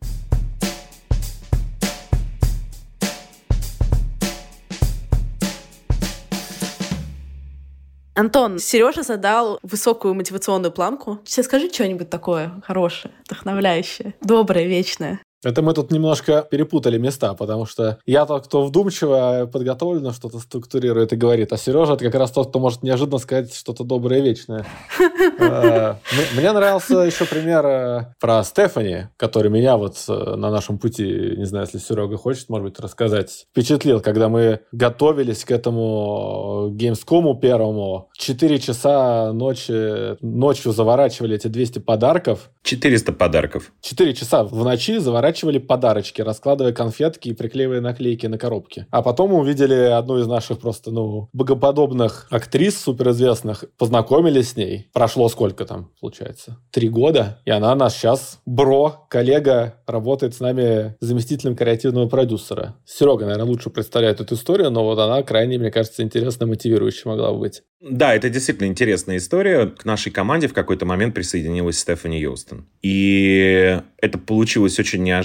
Антон, 8.15 8.59
Сережа 8.59 9.03
задал 9.03 9.59
высокую 9.63 10.15
мотивационную 10.15 10.71
планку. 10.71 11.21
Сейчас 11.25 11.47
скажи 11.47 11.71
что-нибудь 11.73 12.11
такое 12.11 12.63
хорошее, 12.65 13.15
вдохновляющее, 13.25 14.15
доброе, 14.21 14.67
вечное. 14.67 15.21
Это 15.45 15.61
мы 15.61 15.75
тут 15.75 15.91
немножко 15.91 16.47
перепутали 16.49 16.99
места, 16.99 17.35
потому 17.35 17.67
что 17.67 17.99
я 18.07 18.27
тот, 18.27 18.47
кто 18.47 18.65
вдумчиво, 18.65 19.49
подготовленно 19.53 20.13
что-то 20.13 20.39
структурирует 20.39 21.13
и 21.13 21.17
говорит, 21.17 21.53
а 21.53 21.57
Сережа 21.57 21.95
это 21.95 22.05
как 22.05 22.15
раз 22.15 22.31
тот, 22.31 22.51
кто 22.51 22.61
может 22.61 22.83
неожиданно 22.83 23.19
сказать 23.19 23.53
что-то 23.53 23.83
доброе 23.83 24.21
и 24.21 24.23
вечное. 24.23 24.67
Э, 25.39 25.95
мне 26.37 26.53
нравился 26.53 26.99
еще 26.99 27.25
пример 27.25 27.67
э, 27.67 28.15
про 28.21 28.45
Стефани, 28.45 29.09
который 29.17 29.51
меня 29.51 29.77
вот 29.77 29.97
э, 30.09 30.13
на 30.37 30.51
нашем 30.51 30.79
пути, 30.79 31.35
не 31.37 31.45
знаю, 31.45 31.67
если 31.67 31.79
Серега 31.79 32.17
хочет, 32.17 32.49
может 32.49 32.69
быть, 32.69 32.81
рассказать, 32.81 33.47
впечатлил, 33.51 34.01
когда 34.01 34.29
мы 34.29 34.61
готовились 34.73 35.45
к 35.45 35.51
этому 35.51 36.71
Gamescom 36.77 37.41
первому. 37.41 38.11
Четыре 38.17 38.59
часа 38.59 39.33
ночи, 39.33 40.17
ночью 40.25 40.73
заворачивали 40.73 41.37
эти 41.37 41.49
200 41.49 41.81
подарков. 41.81 42.51
400 42.63 43.13
подарков. 43.13 43.73
Четыре 43.81 44.15
часа 44.15 44.45
в 44.45 44.65
ночи 44.65 44.99
заворачивали 44.99 45.32
разворачивали 45.33 45.59
подарочки, 45.59 46.23
раскладывая 46.23 46.73
конфетки 46.73 47.31
и 47.31 47.35
приклеивая 47.35 47.81
наклейки 47.81 48.27
на 48.27 48.39
коробки. 48.39 48.87
А 48.91 49.03
потом 49.03 49.33
увидели 49.33 49.75
одну 49.75 50.19
из 50.19 50.27
наших 50.27 50.61
просто, 50.61 50.91
ну, 50.91 51.29
богоподобных 51.33 52.27
актрис 52.31 52.79
суперизвестных, 52.79 53.65
познакомились 53.79 54.51
с 54.51 54.57
ней. 54.57 54.89
Прошло 54.93 55.29
сколько 55.29 55.65
там, 55.65 55.91
получается? 56.01 56.59
Три 56.71 56.89
года. 56.89 57.41
И 57.47 57.51
она 57.51 57.75
наш 57.75 57.95
сейчас 57.95 58.41
бро, 58.47 59.07
коллега, 59.09 59.75
работает 59.87 60.35
с 60.35 60.41
нами 60.41 60.97
заместителем 61.01 61.57
креативного 61.57 62.09
продюсера. 62.09 62.77
Серега, 62.85 63.25
наверное, 63.25 63.47
лучше 63.47 63.71
представляет 63.71 64.21
эту 64.21 64.35
историю, 64.35 64.71
но 64.71 64.85
вот 64.85 64.99
она 64.99 65.23
крайне, 65.23 65.59
мне 65.59 65.71
кажется, 65.71 66.03
интересно 66.03 66.47
мотивирующей 66.47 67.03
могла 67.07 67.33
бы 67.33 67.41
быть. 67.41 67.63
Да, 67.81 68.15
это 68.15 68.31
действительно 68.31 68.69
интересная 68.69 69.17
история. 69.17 69.67
К 69.67 69.85
нашей 69.85 70.13
команде 70.13 70.47
в 70.47 70.55
какой-то 70.55 70.87
момент 70.87 71.15
присоединилась 71.15 71.79
Стефани 71.79 72.21
Йостон. 72.21 72.67
И 72.81 73.81
это 73.99 74.19
получилось 74.19 74.79
очень 74.79 75.03
неожиданно. 75.03 75.22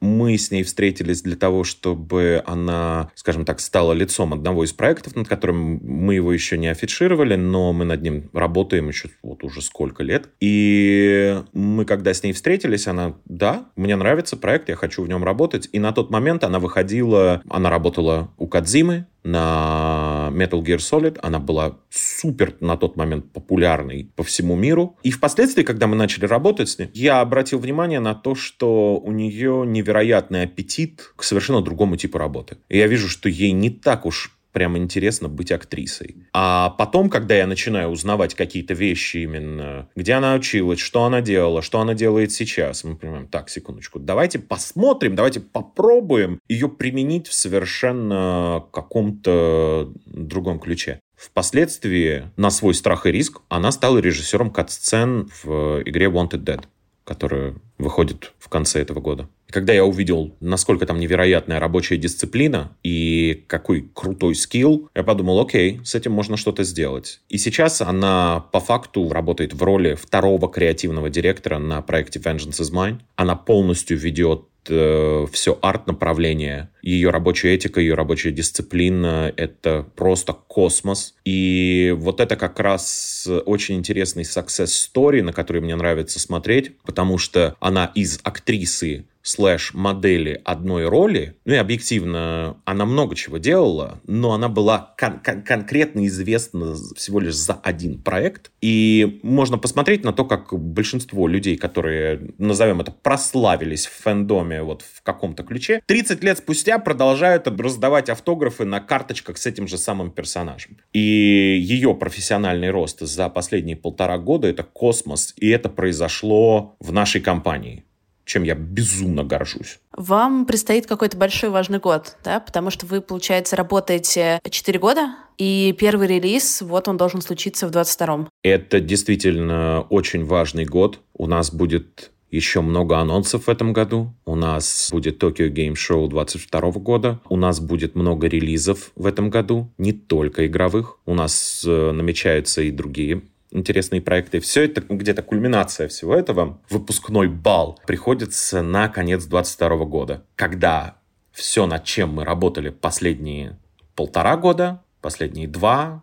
Мы 0.00 0.36
с 0.36 0.50
ней 0.50 0.62
встретились 0.62 1.22
для 1.22 1.36
того, 1.36 1.64
чтобы 1.64 2.42
она, 2.46 3.10
скажем 3.14 3.44
так, 3.44 3.60
стала 3.60 3.92
лицом 3.92 4.32
одного 4.32 4.64
из 4.64 4.72
проектов, 4.72 5.16
над 5.16 5.28
которым 5.28 5.80
мы 5.82 6.14
его 6.14 6.32
еще 6.32 6.58
не 6.58 6.68
афишировали, 6.68 7.36
но 7.36 7.72
мы 7.72 7.84
над 7.84 8.02
ним 8.02 8.30
работаем 8.32 8.88
еще 8.88 9.10
вот 9.22 9.44
уже 9.44 9.62
сколько 9.62 10.02
лет. 10.02 10.28
И 10.40 11.42
мы, 11.52 11.84
когда 11.84 12.14
с 12.14 12.22
ней 12.22 12.32
встретились, 12.32 12.86
она, 12.86 13.14
да, 13.24 13.66
мне 13.76 13.96
нравится 13.96 14.36
проект, 14.36 14.68
я 14.68 14.76
хочу 14.76 15.02
в 15.02 15.08
нем 15.08 15.24
работать. 15.24 15.68
И 15.72 15.78
на 15.78 15.92
тот 15.92 16.10
момент 16.10 16.44
она 16.44 16.58
выходила, 16.58 17.42
она 17.48 17.70
работала 17.70 18.32
у 18.36 18.46
Кадзимы, 18.46 19.06
на 19.24 20.28
Metal 20.32 20.62
Gear 20.62 20.78
Solid. 20.78 21.18
Она 21.22 21.38
была 21.38 21.78
супер 21.90 22.54
на 22.60 22.76
тот 22.76 22.96
момент 22.96 23.32
популярной 23.32 24.10
по 24.14 24.22
всему 24.22 24.54
миру. 24.54 24.96
И 25.02 25.10
впоследствии, 25.10 25.62
когда 25.62 25.86
мы 25.86 25.96
начали 25.96 26.26
работать 26.26 26.68
с 26.68 26.78
ней, 26.78 26.90
я 26.94 27.20
обратил 27.20 27.58
внимание 27.58 28.00
на 28.00 28.14
то, 28.14 28.34
что 28.34 28.98
у 28.98 29.10
нее 29.10 29.64
невероятный 29.66 30.42
аппетит 30.42 31.12
к 31.16 31.22
совершенно 31.24 31.62
другому 31.62 31.96
типу 31.96 32.18
работы. 32.18 32.58
И 32.68 32.78
я 32.78 32.86
вижу, 32.86 33.08
что 33.08 33.28
ей 33.28 33.52
не 33.52 33.70
так 33.70 34.06
уж 34.06 34.36
прям 34.54 34.78
интересно 34.78 35.28
быть 35.28 35.52
актрисой. 35.52 36.16
А 36.32 36.70
потом, 36.70 37.10
когда 37.10 37.34
я 37.34 37.46
начинаю 37.46 37.90
узнавать 37.90 38.34
какие-то 38.34 38.72
вещи 38.72 39.18
именно, 39.18 39.88
где 39.96 40.14
она 40.14 40.34
училась, 40.34 40.78
что 40.78 41.04
она 41.04 41.20
делала, 41.20 41.60
что 41.60 41.80
она 41.80 41.92
делает 41.92 42.32
сейчас, 42.32 42.84
мы 42.84 42.96
понимаем, 42.96 43.26
так, 43.26 43.50
секундочку, 43.50 43.98
давайте 43.98 44.38
посмотрим, 44.38 45.16
давайте 45.16 45.40
попробуем 45.40 46.38
ее 46.48 46.68
применить 46.68 47.26
в 47.26 47.34
совершенно 47.34 48.64
каком-то 48.72 49.92
другом 50.06 50.60
ключе. 50.60 51.00
Впоследствии, 51.16 52.30
на 52.36 52.50
свой 52.50 52.74
страх 52.74 53.06
и 53.06 53.12
риск, 53.12 53.40
она 53.48 53.72
стала 53.72 53.98
режиссером 53.98 54.50
кат-сцен 54.50 55.30
в 55.42 55.82
игре 55.84 56.06
Wanted 56.06 56.44
Dead 56.44 56.64
которая 57.04 57.54
выходит 57.78 58.32
в 58.38 58.48
конце 58.48 58.80
этого 58.80 59.00
года. 59.00 59.28
Когда 59.54 59.72
я 59.72 59.84
увидел, 59.84 60.34
насколько 60.40 60.84
там 60.84 60.98
невероятная 60.98 61.60
рабочая 61.60 61.96
дисциплина 61.96 62.76
и 62.82 63.44
какой 63.46 63.88
крутой 63.94 64.34
скилл, 64.34 64.90
я 64.96 65.04
подумал, 65.04 65.38
окей, 65.38 65.80
с 65.84 65.94
этим 65.94 66.10
можно 66.10 66.36
что-то 66.36 66.64
сделать. 66.64 67.20
И 67.28 67.38
сейчас 67.38 67.80
она 67.80 68.46
по 68.50 68.58
факту 68.58 69.08
работает 69.10 69.54
в 69.54 69.62
роли 69.62 69.94
второго 69.94 70.50
креативного 70.50 71.08
директора 71.08 71.60
на 71.60 71.80
проекте 71.82 72.18
Vengeance 72.18 72.60
is 72.60 72.72
Mine. 72.72 72.98
Она 73.14 73.36
полностью 73.36 73.96
ведет 73.96 74.42
э, 74.68 75.26
все 75.30 75.56
арт-направление. 75.62 76.70
Ее 76.82 77.10
рабочая 77.10 77.54
этика, 77.54 77.80
ее 77.80 77.94
рабочая 77.94 78.32
дисциплина— 78.32 79.32
это 79.36 79.86
просто 79.94 80.32
космос. 80.32 81.14
И 81.24 81.94
вот 81.96 82.18
это 82.18 82.34
как 82.34 82.58
раз 82.58 83.28
очень 83.46 83.76
интересный 83.76 84.24
success 84.24 84.72
story, 84.92 85.22
на 85.22 85.32
который 85.32 85.62
мне 85.62 85.76
нравится 85.76 86.18
смотреть, 86.18 86.76
потому 86.78 87.18
что 87.18 87.54
она 87.60 87.92
из 87.94 88.18
актрисы 88.24 89.06
слэш-модели 89.24 90.40
одной 90.44 90.86
роли, 90.86 91.36
ну 91.44 91.54
и 91.54 91.56
объективно 91.56 92.58
она 92.64 92.84
много 92.84 93.16
чего 93.16 93.38
делала, 93.38 94.00
но 94.06 94.32
она 94.32 94.48
была 94.48 94.94
кон- 94.98 95.20
кон- 95.20 95.42
конкретно 95.42 96.06
известна 96.06 96.76
всего 96.94 97.20
лишь 97.20 97.34
за 97.34 97.54
один 97.54 98.00
проект. 98.00 98.52
И 98.60 99.18
можно 99.22 99.58
посмотреть 99.58 100.04
на 100.04 100.12
то, 100.12 100.24
как 100.24 100.52
большинство 100.52 101.26
людей, 101.26 101.56
которые, 101.56 102.34
назовем 102.38 102.82
это, 102.82 102.92
прославились 102.92 103.86
в 103.86 104.02
фэндоме 104.02 104.62
вот 104.62 104.82
в 104.82 105.02
каком-то 105.02 105.42
ключе, 105.42 105.80
30 105.86 106.22
лет 106.22 106.38
спустя 106.38 106.78
продолжают 106.78 107.48
раздавать 107.48 108.10
автографы 108.10 108.64
на 108.64 108.80
карточках 108.80 109.38
с 109.38 109.46
этим 109.46 109.66
же 109.66 109.78
самым 109.78 110.10
персонажем. 110.10 110.76
И 110.92 111.00
ее 111.00 111.94
профессиональный 111.94 112.70
рост 112.70 113.00
за 113.00 113.30
последние 113.30 113.76
полтора 113.76 114.18
года— 114.18 114.48
это 114.48 114.62
космос, 114.62 115.32
и 115.38 115.48
это 115.48 115.70
произошло 115.70 116.76
в 116.78 116.92
нашей 116.92 117.22
компании 117.22 117.84
чем 118.24 118.42
я 118.42 118.54
безумно 118.54 119.24
горжусь. 119.24 119.78
Вам 119.92 120.46
предстоит 120.46 120.86
какой-то 120.86 121.16
большой 121.16 121.50
важный 121.50 121.78
год, 121.78 122.16
да, 122.24 122.40
потому 122.40 122.70
что 122.70 122.86
вы, 122.86 123.00
получается, 123.00 123.56
работаете 123.56 124.40
4 124.48 124.78
года, 124.78 125.14
и 125.38 125.74
первый 125.78 126.06
релиз, 126.08 126.62
вот 126.62 126.88
он 126.88 126.96
должен 126.96 127.20
случиться 127.20 127.66
в 127.66 127.70
22-м. 127.70 128.28
Это 128.42 128.80
действительно 128.80 129.84
очень 129.90 130.24
важный 130.24 130.64
год. 130.64 131.00
У 131.12 131.26
нас 131.26 131.52
будет 131.52 132.10
еще 132.34 132.60
много 132.60 132.98
анонсов 132.98 133.46
в 133.46 133.48
этом 133.48 133.72
году. 133.72 134.12
У 134.26 134.34
нас 134.34 134.88
будет 134.92 135.22
Tokyo 135.22 135.48
Game 135.50 135.74
Show 135.74 136.08
22 136.08 136.60
года. 136.72 137.20
У 137.28 137.36
нас 137.36 137.60
будет 137.60 137.94
много 137.94 138.26
релизов 138.26 138.90
в 138.96 139.06
этом 139.06 139.30
году, 139.30 139.70
не 139.78 139.92
только 139.92 140.46
игровых. 140.46 140.98
У 141.06 141.14
нас 141.14 141.64
э, 141.66 141.92
намечаются 141.92 142.62
и 142.62 142.70
другие 142.70 143.22
интересные 143.54 144.02
проекты. 144.02 144.40
Все 144.40 144.64
это 144.64 144.82
где-то 144.82 145.22
кульминация 145.22 145.88
всего 145.88 146.14
этого, 146.14 146.60
выпускной 146.68 147.28
бал, 147.28 147.80
приходится 147.86 148.62
на 148.62 148.88
конец 148.88 149.24
22 149.24 149.84
года, 149.86 150.24
когда 150.36 150.96
все, 151.32 151.66
над 151.66 151.84
чем 151.84 152.14
мы 152.14 152.24
работали 152.24 152.68
последние 152.68 153.58
полтора 153.94 154.36
года, 154.36 154.82
последние 155.00 155.48
два, 155.48 156.02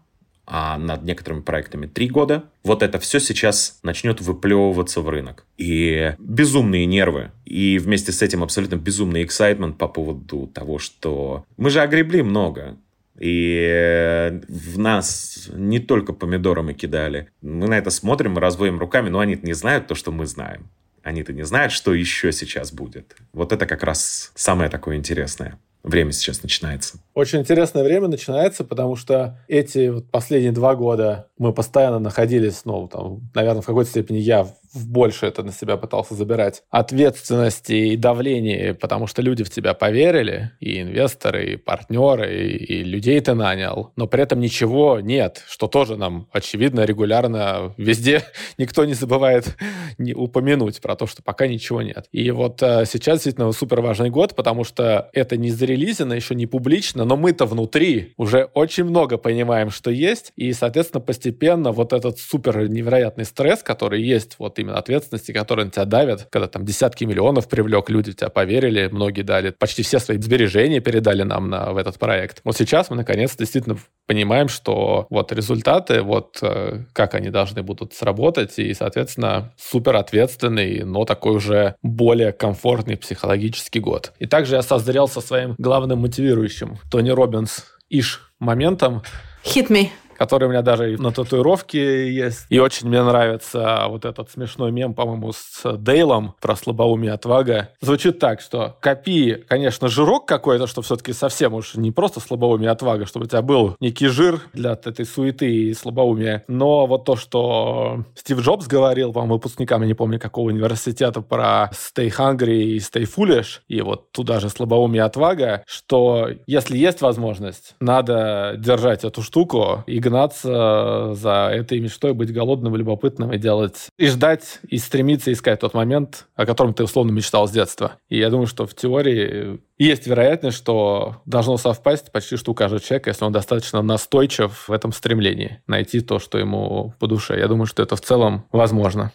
а 0.53 0.77
над 0.77 1.03
некоторыми 1.03 1.41
проектами 1.41 1.85
три 1.85 2.09
года, 2.09 2.43
вот 2.63 2.83
это 2.83 2.99
все 2.99 3.19
сейчас 3.19 3.79
начнет 3.83 4.19
выплевываться 4.19 4.99
в 4.99 5.07
рынок. 5.07 5.45
И 5.57 6.13
безумные 6.19 6.85
нервы, 6.85 7.31
и 7.45 7.79
вместе 7.79 8.11
с 8.11 8.21
этим 8.21 8.43
абсолютно 8.43 8.75
безумный 8.75 9.23
эксайтмент 9.23 9.77
по 9.77 9.87
поводу 9.87 10.47
того, 10.47 10.77
что 10.77 11.45
мы 11.55 11.69
же 11.69 11.79
огребли 11.79 12.21
много. 12.21 12.77
И 13.22 14.41
в 14.47 14.80
нас 14.80 15.47
не 15.53 15.80
только 15.80 16.11
помидоры 16.11 16.63
мы 16.63 16.74
кидали. 16.74 17.30
Мы 17.41 17.67
на 17.67 17.78
это 17.78 17.91
смотрим, 17.91 18.32
мы 18.32 18.41
разводим 18.41 18.80
руками, 18.80 19.09
но 19.09 19.19
они 19.19 19.38
не 19.43 19.53
знают 19.53 19.86
то, 19.86 19.93
что 19.93 20.11
мы 20.11 20.26
знаем. 20.26 20.72
Они-то 21.03 21.32
не 21.32 21.43
знают, 21.43 21.72
что 21.72 21.93
еще 21.93 22.32
сейчас 22.32 22.74
будет. 22.74 23.15
Вот 23.32 23.53
это 23.53 23.67
как 23.67 23.84
раз 23.84 24.32
самое 24.34 24.72
такое 24.72 24.95
интересное 24.95 25.59
время 25.84 26.11
сейчас 26.11 26.41
начинается. 26.41 26.97
Очень 27.13 27.41
интересное 27.41 27.84
время 27.84 28.07
начинается, 28.07 28.63
потому 28.63 28.95
что 28.95 29.39
эти 29.47 30.01
последние 30.11 30.51
два 30.51 30.76
года 30.76 31.28
мы 31.38 31.53
постоянно 31.53 31.99
находились, 31.99 32.65
ну, 32.65 32.88
там, 32.88 33.30
наверное, 33.34 33.61
в 33.61 33.65
какой-то 33.65 33.89
степени 33.89 34.17
я 34.17 34.47
больше 34.74 35.26
это 35.26 35.43
на 35.43 35.51
себя 35.51 35.78
пытался 35.78 36.15
забирать, 36.15 36.63
ответственности 36.69 37.74
и 37.74 37.95
давления, 37.95 38.74
потому 38.74 39.07
что 39.07 39.22
люди 39.22 39.43
в 39.43 39.49
тебя 39.49 39.74
поверили, 39.74 40.51
и 40.59 40.82
инвесторы, 40.82 41.53
и 41.53 41.55
партнеры, 41.57 42.34
и, 42.34 42.80
и 42.80 42.84
людей 42.84 43.19
ты 43.19 43.34
нанял, 43.34 43.91
но 43.95 44.07
при 44.07 44.24
этом 44.24 44.39
ничего 44.39 44.99
нет, 44.99 45.43
что 45.47 45.67
тоже 45.67 45.95
нам, 45.95 46.28
очевидно, 46.32 46.86
регулярно 46.86 47.74
везде 47.78 48.24
никто 48.57 48.86
не 48.86 48.93
забывает 48.93 49.57
не 49.97 50.13
упомянуть 50.13 50.82
про 50.82 50.95
то, 50.95 51.07
что 51.07 51.22
пока 51.22 51.47
ничего 51.47 51.82
нет. 51.82 52.07
И 52.11 52.32
вот 52.32 52.61
э, 52.61 52.86
сейчас 52.86 53.17
действительно 53.17 53.51
супер 53.51 53.82
важный 53.82 54.09
год, 54.09 54.36
потому 54.36 54.63
что 54.63 55.09
это 55.13 55.38
не 55.38 55.51
зарелизено, 55.51 56.13
еще 56.13 56.36
не 56.36 56.47
публично, 56.47 57.05
но 57.05 57.17
мы-то 57.17 57.45
внутри 57.45 58.13
уже 58.17 58.45
очень 58.53 58.86
много 58.86 59.17
понимаем, 59.17 59.69
что 59.69 59.91
есть, 59.91 60.32
и, 60.36 60.53
соответственно, 60.53 61.01
постепенно 61.01 61.72
вот 61.72 61.93
этот 61.93 62.19
супер 62.19 62.69
невероятный 62.69 63.26
стресс, 63.26 63.63
который 63.63 64.01
есть 64.01 64.36
вот 64.39 64.59
именно 64.62 64.78
ответственности, 64.78 65.32
которые 65.32 65.66
на 65.66 65.72
тебя 65.72 65.86
давят, 65.86 66.28
когда 66.32 66.47
там 66.47 66.66
десятки 66.66 67.03
миллионов 67.03 67.47
привлек, 67.47 67.89
люди 67.89 68.12
в 68.12 68.16
тебя 68.16 68.30
поверили, 68.30 68.89
многие 68.91 69.22
дали, 69.22 69.51
почти 69.51 69.84
все 69.84 69.99
свои 69.99 70.18
сбережения 70.18 70.80
передали 70.80 71.24
нам 71.24 71.49
на, 71.49 71.74
в 71.74 71.78
этот 71.78 71.99
проект. 71.99 72.41
Вот 72.43 72.57
сейчас 72.57 72.89
мы 72.89 72.95
наконец 72.95 73.36
действительно 73.36 73.78
понимаем, 74.07 74.47
что 74.47 75.07
вот 75.09 75.32
результаты, 75.32 76.01
вот 76.01 76.39
э, 76.41 76.84
как 76.93 77.16
они 77.16 77.30
должны 77.30 77.64
будут 77.64 77.93
сработать, 77.93 78.57
и, 78.59 78.74
соответственно, 78.74 79.53
супер 79.57 79.95
ответственный, 79.95 80.84
но 80.84 81.05
такой 81.05 81.36
уже 81.36 81.76
более 81.82 82.32
комфортный 82.32 82.97
психологический 82.97 83.80
год. 83.80 84.14
И 84.20 84.26
также 84.26 84.55
я 84.55 84.62
созрел 84.62 85.07
со 85.07 85.22
своим 85.22 85.55
главным 85.57 85.99
мотивирующим, 85.99 86.78
Тони 86.89 87.09
Робинс, 87.09 87.66
Иш 87.89 88.22
моментом. 88.39 89.01
Hit 89.43 89.70
me 89.70 89.89
который 90.22 90.43
у 90.45 90.49
меня 90.49 90.61
даже 90.61 91.01
на 91.01 91.11
татуировке 91.11 92.13
есть. 92.13 92.45
И 92.49 92.59
очень 92.59 92.88
мне 92.88 93.01
нравится 93.01 93.86
вот 93.88 94.05
этот 94.05 94.30
смешной 94.30 94.72
мем, 94.72 94.93
по-моему, 94.93 95.32
с 95.34 95.63
Дейлом 95.80 96.36
про 96.39 96.55
слабоумие 96.55 97.13
отвага. 97.13 97.69
Звучит 97.82 98.19
так, 98.19 98.39
что 98.39 98.78
копи, 98.82 99.43
конечно, 99.49 99.88
жирок 99.88 100.28
какой-то, 100.28 100.67
что 100.67 100.84
все-таки 100.84 101.11
совсем 101.13 101.55
уж 101.55 101.74
не 101.74 101.89
просто 101.89 102.19
слабоумие 102.19 102.69
отвага, 102.69 103.07
чтобы 103.07 103.26
у 103.26 103.30
тебя 103.30 103.41
был 103.41 103.76
некий 103.80 104.09
жир 104.09 104.41
для 104.53 104.74
этой 104.74 105.07
суеты 105.07 105.51
и 105.51 105.74
слабоумия. 105.74 106.43
Но 106.47 106.86
вот 106.86 107.03
то, 107.05 107.15
что 107.15 108.05
Стив 108.13 108.41
Джобс 108.41 108.67
говорил, 108.67 109.13
по-моему, 109.13 109.34
выпускникам, 109.34 109.82
я 109.82 109.88
не 109.88 109.95
помню, 109.95 110.19
какого 110.19 110.49
университета, 110.49 111.22
про 111.22 111.72
stay 111.74 112.15
hungry 112.15 112.61
и 112.61 112.78
stay 112.78 113.09
foolish, 113.11 113.61
и 113.67 113.82
вот 113.82 114.11
туда 114.11 114.39
же 114.39 114.49
слабоумие 114.49 115.01
отвага, 115.01 115.63
что 115.65 116.30
если 116.45 116.78
есть 116.78 117.01
возможность, 117.01 117.74
надо 117.80 118.53
держать 118.59 119.03
эту 119.03 119.24
штуку 119.24 119.84
и 119.88 119.99
гнаться 120.12 121.14
за 121.14 121.49
этой 121.53 121.80
мечтой, 121.80 122.14
быть 122.14 122.34
голодным, 122.34 122.76
любопытным 122.76 123.32
и 123.32 123.38
делать, 123.38 123.88
и 123.97 124.07
ждать, 124.07 124.59
и 124.68 124.78
стремиться 124.78 125.32
искать 125.32 125.62
тот 125.62 125.74
момент, 125.74 126.28
о 126.36 126.45
котором 126.45 126.74
ты 126.74 126.84
условно 126.84 127.12
мечтал 127.12 127.47
с 127.47 127.51
детства. 127.51 127.93
И 128.09 128.18
я 128.18 128.30
думаю, 128.30 128.47
что 128.47 128.68
в 128.68 128.76
теории 128.76 129.59
есть 129.78 130.05
вероятность, 130.05 130.57
что 130.57 131.22
должно 131.26 131.57
совпасть 131.57 132.12
почти 132.12 132.36
что 132.36 132.51
у 132.51 132.53
каждого 132.53 132.82
человека, 132.82 133.09
если 133.09 133.26
он 133.26 133.32
достаточно 133.32 133.82
настойчив 133.82 134.68
в 134.68 134.72
этом 134.72 134.91
стремлении 134.91 135.62
найти 135.66 136.01
то, 136.01 136.20
что 136.20 136.38
ему 136.38 136.93
по 136.99 137.07
душе. 137.07 137.39
Я 137.39 137.47
думаю, 137.47 137.66
что 137.66 137.82
это 137.82 137.95
в 137.95 138.01
целом 138.01 138.45
возможно. 138.51 139.12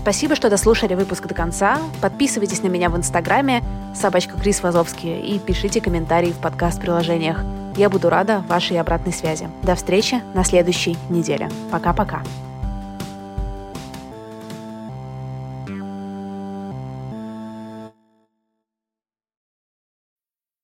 Спасибо, 0.00 0.34
что 0.34 0.48
дослушали 0.48 0.94
выпуск 0.94 1.26
до 1.26 1.34
конца. 1.34 1.78
Подписывайтесь 2.00 2.62
на 2.62 2.68
меня 2.68 2.88
в 2.88 2.96
Инстаграме 2.96 3.62
собачка 3.94 4.34
Крис 4.40 4.62
Вазовский 4.62 5.20
и 5.20 5.38
пишите 5.38 5.82
комментарии 5.82 6.32
в 6.32 6.38
подкаст-приложениях. 6.38 7.44
Я 7.76 7.90
буду 7.90 8.08
рада 8.08 8.42
вашей 8.48 8.80
обратной 8.80 9.12
связи. 9.12 9.50
До 9.62 9.74
встречи 9.74 10.22
на 10.32 10.42
следующей 10.42 10.96
неделе. 11.10 11.50
Пока-пока. 11.70 12.22